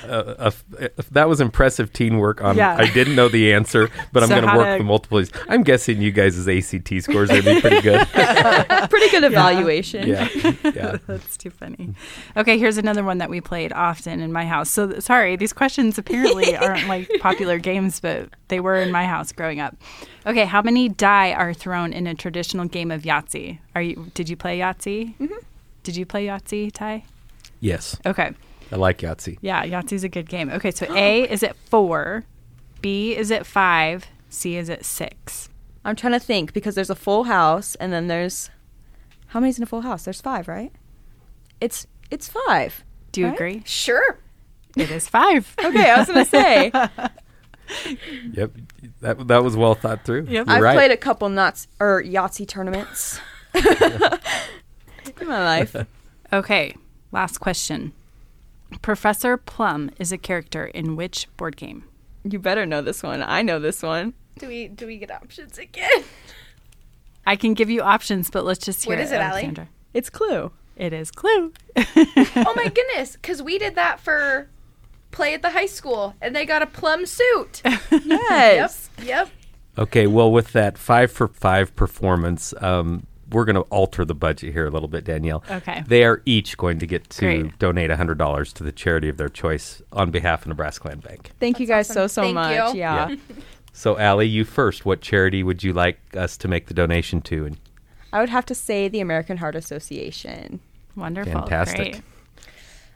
Uh, 0.04 0.08
uh, 0.08 0.52
that 1.12 1.28
was 1.30 1.42
impressive 1.42 1.92
teamwork. 1.94 2.42
On 2.44 2.56
Yeah. 2.56 2.76
I 2.78 2.90
didn't 2.92 3.16
know 3.16 3.28
the 3.30 3.54
answer, 3.54 3.90
but 4.12 4.24
I'm 4.24 4.30
So 4.30 4.36
going 4.42 4.50
to 4.52 4.58
work 4.58 4.78
the 4.78 4.84
multiples. 4.84 5.32
I'm 5.48 5.64
guessing 5.64 6.02
you 6.02 6.12
guys' 6.12 6.48
ACT 6.48 7.02
scores 7.04 7.30
are 7.32 7.42
going 7.42 7.44
to 7.44 7.56
be 7.56 7.62
pretty 7.62 7.82
good. 7.90 8.08
Pretty 8.90 9.10
good 9.10 9.24
evaluation. 9.24 10.08
yeah, 10.08 10.28
yeah. 10.64 10.98
That's 11.08 11.38
too 11.38 11.50
funny. 11.50 11.94
Okay, 12.38 12.58
here's 12.58 12.78
another 12.78 13.04
one 13.04 13.18
that 13.20 13.30
we 13.30 13.42
played 13.42 13.74
often 13.74 14.20
in 14.20 14.32
my 14.32 14.46
house. 14.46 14.70
So 14.70 14.88
th- 14.88 15.02
sorry, 15.02 15.36
these 15.36 15.54
questions 15.54 15.98
apparently 15.98 16.56
aren't 16.58 16.88
like 16.88 17.10
popular 17.20 17.58
games, 17.60 18.00
but 18.00 18.30
they 18.48 18.60
were 18.60 18.76
in 18.78 18.92
my 18.92 19.06
house 19.06 19.32
growing 19.32 19.60
up. 19.60 19.76
Okay, 20.26 20.46
how 20.46 20.62
many 20.62 20.90
die 20.90 21.32
are 21.34 21.54
thrown 21.54 21.94
in 21.94 22.06
a 22.08 22.14
traditional 22.16 22.66
game 22.68 22.92
of 22.92 23.04
Yahtzee? 23.04 23.60
Are 23.76 23.82
you? 23.82 24.12
Did 24.14 24.30
you 24.30 24.36
play 24.36 24.60
Yahtzee? 24.60 25.16
Mm-hmm. 25.18 25.34
Did 25.84 25.96
you 25.96 26.06
play 26.06 26.28
Yahtzee, 26.28 26.72
Ty? 26.72 27.04
Yes, 27.62 27.98
Okay, 28.06 28.32
I 28.72 28.76
like 28.76 29.00
Yahtzee. 29.00 29.38
yeah, 29.42 29.64
Yahtzee's 29.66 30.04
a 30.04 30.10
good 30.10 30.30
game. 30.30 30.50
Okay, 30.50 30.72
so 30.72 30.86
A 30.96 31.24
is 31.30 31.44
at 31.44 31.56
four, 31.56 32.24
B 32.82 33.16
is 33.16 33.32
at 33.32 33.46
five, 33.46 34.08
C 34.30 34.56
is 34.58 34.70
at 34.70 34.86
six. 34.86 35.50
I'm 35.86 35.96
trying 35.96 36.14
to 36.14 36.20
think 36.20 36.54
because 36.54 36.76
there's 36.76 36.90
a 36.90 36.96
full 36.96 37.24
house 37.26 37.76
and 37.76 37.92
then 37.92 38.08
there's 38.08 38.50
How 39.28 39.40
many's 39.40 39.58
in 39.58 39.64
a 39.64 39.68
full 39.68 39.82
house? 39.82 40.04
There's 40.04 40.22
5, 40.22 40.48
right? 40.48 40.72
It's 41.62 41.88
it's 42.12 42.28
5. 42.48 42.84
Do 43.12 43.22
you 43.22 43.28
Right? 43.28 43.36
agree? 43.36 43.64
Sure. 43.66 44.20
It 44.76 44.92
is 44.92 45.08
five. 45.10 45.56
Okay, 45.64 45.90
I 45.90 45.98
was 46.00 46.08
going 46.08 46.26
to 46.26 46.30
say 46.30 46.72
Yep, 48.34 48.52
that 49.02 49.28
that 49.28 49.44
was 49.44 49.56
well 49.56 49.76
thought 49.76 50.04
through. 50.06 50.22
Yep. 50.30 50.48
You're 50.48 50.56
I've 50.56 50.62
right. 50.64 50.76
played 50.76 50.92
a 50.92 50.98
couple 50.98 51.30
knots 51.30 51.68
or 51.80 52.02
Yahtzee 52.04 52.48
tournaments 52.48 53.20
in 53.56 55.28
my 55.28 55.44
life. 55.44 55.76
Okay, 56.34 56.76
last 57.12 57.40
question. 57.40 57.94
Professor 58.82 59.38
Plum 59.38 59.92
is 60.00 60.12
a 60.12 60.18
character 60.18 60.66
in 60.66 60.96
which 60.96 61.28
board 61.38 61.58
game? 61.58 61.84
You 62.24 62.40
better 62.40 62.66
know 62.66 62.82
this 62.82 63.02
one. 63.04 63.24
I 63.24 63.42
know 63.42 63.60
this 63.60 63.82
one. 63.82 64.14
Do 64.38 64.48
we 64.48 64.68
do 64.68 64.86
we 64.86 64.98
get 64.98 65.12
options 65.12 65.58
again? 65.58 66.04
I 67.26 67.36
can 67.36 67.54
give 67.54 67.70
you 67.70 67.82
options, 67.82 68.30
but 68.30 68.46
let's 68.46 68.64
just 68.64 68.84
hear 68.86 68.96
What 68.96 69.04
is 69.04 69.12
it, 69.12 69.16
Allie? 69.16 69.42
Alexandra. 69.42 69.70
It's 69.94 70.10
Clue. 70.10 70.52
It 70.76 70.94
is 70.94 71.12
Clue. 71.12 71.54
oh 71.78 72.54
my 72.56 72.72
goodness, 72.74 73.14
because 73.14 73.42
we 73.42 73.58
did 73.58 73.76
that 73.76 74.00
for 74.00 74.50
play 75.12 75.34
at 75.34 75.42
the 75.42 75.50
high 75.52 75.66
school, 75.66 76.16
and 76.22 76.36
they 76.36 76.46
got 76.46 76.62
a 76.62 76.68
plum 76.68 77.06
suit. 77.06 77.62
Yes. 77.92 78.90
Yep. 79.00 79.08
Yep. 79.08 79.30
Okay, 79.78 80.08
well, 80.08 80.32
with 80.32 80.52
that 80.54 80.78
five 80.78 81.12
for 81.12 81.28
five 81.28 81.76
performance, 81.76 82.54
um, 82.62 83.06
we're 83.32 83.46
going 83.46 83.56
to 83.56 83.62
alter 83.64 84.06
the 84.06 84.16
budget 84.16 84.54
here 84.54 84.66
a 84.66 84.70
little 84.70 84.88
bit, 84.88 85.04
Danielle. 85.04 85.44
Okay. 85.50 85.84
They 85.88 86.04
are 86.04 86.22
each 86.26 86.58
going 86.58 86.80
to 86.80 86.88
get 86.88 87.10
to 87.12 87.20
Great. 87.22 87.60
donate 87.60 87.90
$100 87.92 88.54
to 88.54 88.64
the 88.64 88.72
charity 88.72 89.10
of 89.10 89.18
their 89.18 89.30
choice 89.30 89.82
on 89.92 90.12
behalf 90.12 90.42
of 90.44 90.48
Nebraska 90.50 90.88
Land 90.88 91.04
Bank. 91.04 91.32
Thank 91.40 91.60
you 91.60 91.66
guys 91.68 91.90
awesome. 91.90 92.08
so 92.08 92.08
so 92.08 92.22
Thank 92.24 92.34
much. 92.36 92.74
you. 92.74 92.80
Yeah. 92.80 93.10
Yeah. 93.10 93.16
So, 93.72 93.98
Allie, 93.98 94.28
you 94.28 94.44
first. 94.46 94.86
What 94.86 95.02
charity 95.02 95.42
would 95.44 95.64
you 95.64 95.72
like 95.74 96.00
us 96.16 96.36
to 96.38 96.48
make 96.48 96.68
the 96.68 96.74
donation 96.74 97.22
to? 97.22 97.46
And 97.46 97.58
I 98.12 98.20
would 98.20 98.30
have 98.30 98.46
to 98.48 98.56
say 98.56 98.88
the 98.88 99.00
American 99.00 99.38
Heart 99.38 99.56
Association. 99.56 100.60
Wonderful. 100.96 101.32
Fantastic. 101.32 101.92
Great. 101.94 102.02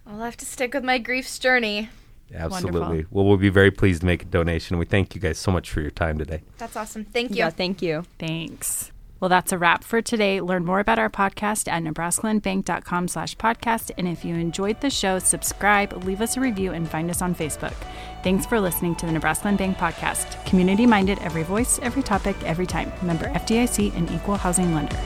I'll 0.05 0.19
have 0.19 0.35
to 0.37 0.45
stick 0.45 0.73
with 0.73 0.83
my 0.83 0.97
grief's 0.97 1.39
journey. 1.39 1.89
absolutely. 2.35 2.79
Wonderful. 2.81 3.07
Well, 3.11 3.25
we'll 3.25 3.37
be 3.37 3.49
very 3.49 3.71
pleased 3.71 4.01
to 4.01 4.05
make 4.07 4.23
a 4.23 4.25
donation. 4.25 4.77
We 4.77 4.85
thank 4.85 5.15
you 5.15 5.21
guys 5.21 5.37
so 5.37 5.51
much 5.51 5.69
for 5.69 5.79
your 5.79 5.91
time 5.91 6.17
today. 6.17 6.41
That's 6.57 6.75
awesome. 6.75 7.05
Thank 7.05 7.29
you. 7.31 7.37
Yeah, 7.37 7.49
thank 7.51 7.81
you. 7.81 8.03
Thanks. 8.19 8.91
Well, 9.23 9.29
that's 9.29 9.53
a 9.53 9.57
wrap 9.57 9.85
for 9.85 10.01
today. 10.01 10.41
Learn 10.41 10.65
more 10.65 10.81
about 10.81 10.99
our 10.99 11.09
podcast 11.09 11.71
at 11.71 11.81
nebraskalandbank.com 11.81 13.07
slash 13.07 13.37
podcast. 13.37 13.89
And 13.97 14.05
if 14.05 14.25
you 14.25 14.35
enjoyed 14.35 14.81
the 14.81 14.89
show, 14.89 15.17
subscribe, 15.17 16.03
leave 16.03 16.19
us 16.19 16.35
a 16.35 16.41
review, 16.41 16.73
and 16.73 16.89
find 16.89 17.09
us 17.09 17.21
on 17.21 17.33
Facebook. 17.33 17.73
Thanks 18.21 18.45
for 18.45 18.59
listening 18.59 18.95
to 18.95 19.05
the 19.05 19.13
Nebraska 19.13 19.45
Land 19.45 19.59
Bank 19.59 19.77
podcast. 19.77 20.45
Community 20.45 20.85
minded, 20.85 21.19
every 21.19 21.43
voice, 21.43 21.79
every 21.81 22.03
topic, 22.03 22.35
every 22.43 22.65
time. 22.65 22.91
Member 23.01 23.29
FDIC 23.29 23.95
and 23.95 24.11
equal 24.11 24.35
housing 24.35 24.75
lender. 24.75 24.97